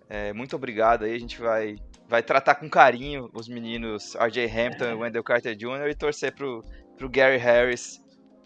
É, 0.09 0.32
muito 0.32 0.57
obrigado 0.57 1.05
aí, 1.05 1.14
a 1.14 1.18
gente 1.18 1.39
vai, 1.39 1.76
vai 2.09 2.22
tratar 2.22 2.55
com 2.55 2.68
carinho 2.68 3.30
os 3.34 3.47
meninos 3.47 4.14
RJ 4.16 4.47
Hampton, 4.47 4.84
é. 4.86 4.95
Wendell 4.95 5.22
Carter 5.22 5.55
Jr. 5.55 5.89
e 5.91 5.95
torcer 5.95 6.34
pro, 6.34 6.64
pro 6.97 7.11
Gary 7.11 7.36
Harris 7.36 8.03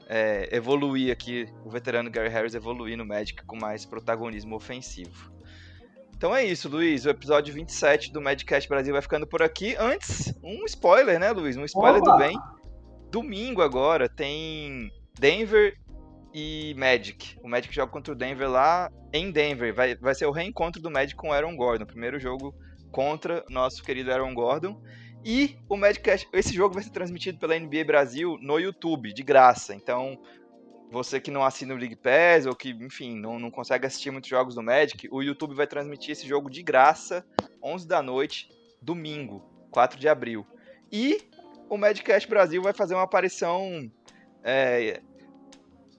é, 0.08 0.54
evoluir 0.54 1.12
aqui, 1.12 1.48
o 1.64 1.70
veterano 1.70 2.10
Gary 2.10 2.28
Harris 2.28 2.54
evoluir 2.54 2.98
no 2.98 3.06
Magic 3.06 3.44
com 3.46 3.56
mais 3.56 3.86
protagonismo 3.86 4.56
ofensivo. 4.56 5.31
Então 6.22 6.36
é 6.36 6.44
isso, 6.44 6.68
Luiz. 6.68 7.04
O 7.04 7.10
episódio 7.10 7.52
27 7.52 8.12
do 8.12 8.22
Madcast 8.22 8.68
Brasil 8.68 8.92
vai 8.92 9.02
ficando 9.02 9.26
por 9.26 9.42
aqui. 9.42 9.74
Antes, 9.76 10.32
um 10.40 10.64
spoiler, 10.66 11.18
né, 11.18 11.32
Luiz? 11.32 11.56
Um 11.56 11.64
spoiler 11.64 12.00
Opa! 12.00 12.12
do 12.12 12.16
bem. 12.16 12.38
Domingo 13.10 13.60
agora 13.60 14.08
tem 14.08 14.88
Denver 15.18 15.76
e 16.32 16.76
Magic. 16.78 17.36
O 17.42 17.48
Magic 17.48 17.74
joga 17.74 17.90
contra 17.90 18.12
o 18.12 18.16
Denver 18.16 18.48
lá 18.48 18.88
em 19.12 19.32
Denver. 19.32 19.74
Vai, 19.74 19.96
vai 19.96 20.14
ser 20.14 20.26
o 20.26 20.30
reencontro 20.30 20.80
do 20.80 20.92
Magic 20.92 21.16
com 21.16 21.30
o 21.30 21.32
Aaron 21.32 21.56
Gordon. 21.56 21.86
Primeiro 21.86 22.20
jogo 22.20 22.54
contra 22.92 23.44
nosso 23.50 23.82
querido 23.82 24.12
Aaron 24.12 24.32
Gordon. 24.32 24.80
E 25.24 25.56
o 25.68 25.76
Madcast, 25.76 26.28
esse 26.32 26.54
jogo 26.54 26.74
vai 26.74 26.84
ser 26.84 26.90
transmitido 26.90 27.36
pela 27.40 27.58
NBA 27.58 27.82
Brasil 27.84 28.38
no 28.40 28.60
YouTube, 28.60 29.12
de 29.12 29.24
graça. 29.24 29.74
Então, 29.74 30.16
você 30.92 31.18
que 31.18 31.30
não 31.30 31.42
assina 31.42 31.72
o 31.72 31.76
League 31.76 31.96
Pass 31.96 32.44
ou 32.44 32.54
que, 32.54 32.68
enfim, 32.68 33.18
não, 33.18 33.38
não 33.38 33.50
consegue 33.50 33.86
assistir 33.86 34.10
muitos 34.10 34.28
jogos 34.28 34.54
do 34.54 34.62
Magic, 34.62 35.08
o 35.10 35.22
YouTube 35.22 35.54
vai 35.54 35.66
transmitir 35.66 36.10
esse 36.10 36.28
jogo 36.28 36.50
de 36.50 36.62
graça, 36.62 37.24
11 37.64 37.88
da 37.88 38.02
noite, 38.02 38.50
domingo, 38.80 39.42
4 39.70 39.98
de 39.98 40.06
abril. 40.06 40.46
E 40.92 41.18
o 41.70 41.78
Madcast 41.78 42.28
Brasil 42.28 42.62
vai 42.62 42.74
fazer 42.74 42.94
uma 42.94 43.04
aparição 43.04 43.90
é, 44.44 45.00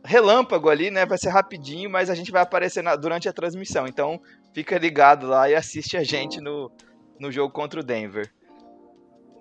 relâmpago 0.05 0.69
ali, 0.69 0.91
né? 0.91 1.07
Vai 1.07 1.17
ser 1.17 1.29
rapidinho, 1.29 1.89
mas 1.89 2.11
a 2.11 2.15
gente 2.15 2.31
vai 2.31 2.43
aparecer 2.43 2.83
na, 2.83 2.95
durante 2.95 3.27
a 3.27 3.33
transmissão. 3.33 3.87
Então, 3.87 4.21
fica 4.53 4.77
ligado 4.77 5.25
lá 5.25 5.49
e 5.49 5.55
assiste 5.55 5.97
a 5.97 6.03
gente 6.03 6.39
no, 6.39 6.71
no 7.19 7.31
jogo 7.31 7.51
contra 7.51 7.79
o 7.79 7.83
Denver. 7.83 8.31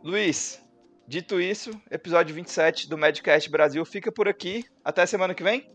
Luiz, 0.03 0.63
Dito 1.07 1.41
isso, 1.41 1.71
episódio 1.91 2.35
27 2.35 2.89
do 2.89 2.97
Madcast 2.97 3.51
Brasil 3.51 3.85
fica 3.85 4.11
por 4.13 4.29
aqui. 4.29 4.65
Até 4.85 5.05
semana 5.05 5.35
que 5.35 5.43
vem? 5.43 5.69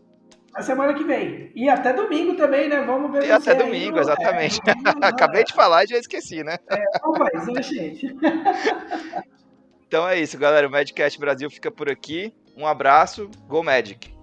A 0.54 0.62
semana 0.62 0.94
que 0.94 1.04
vem. 1.04 1.52
E 1.54 1.68
até 1.68 1.92
domingo 1.92 2.34
também, 2.34 2.68
né? 2.68 2.82
Vamos 2.82 3.12
ver 3.12 3.26
E 3.26 3.30
até 3.30 3.54
domingo, 3.54 3.96
aí, 3.96 4.02
exatamente. 4.02 4.60
É, 4.66 4.72
Acabei 5.06 5.44
de 5.44 5.52
falar 5.52 5.84
e 5.84 5.88
já 5.88 5.98
esqueci, 5.98 6.42
né? 6.42 6.56
É, 6.70 6.82
rapaz, 7.04 7.46
né, 7.46 7.62
gente? 7.62 8.06
então 9.86 10.08
é 10.08 10.18
isso, 10.18 10.38
galera. 10.38 10.66
O 10.66 10.70
Madcast 10.70 11.20
Brasil 11.20 11.50
fica 11.50 11.70
por 11.70 11.88
aqui. 11.88 12.34
Um 12.56 12.66
abraço. 12.66 13.30
Go 13.46 13.62
Magic! 13.62 14.17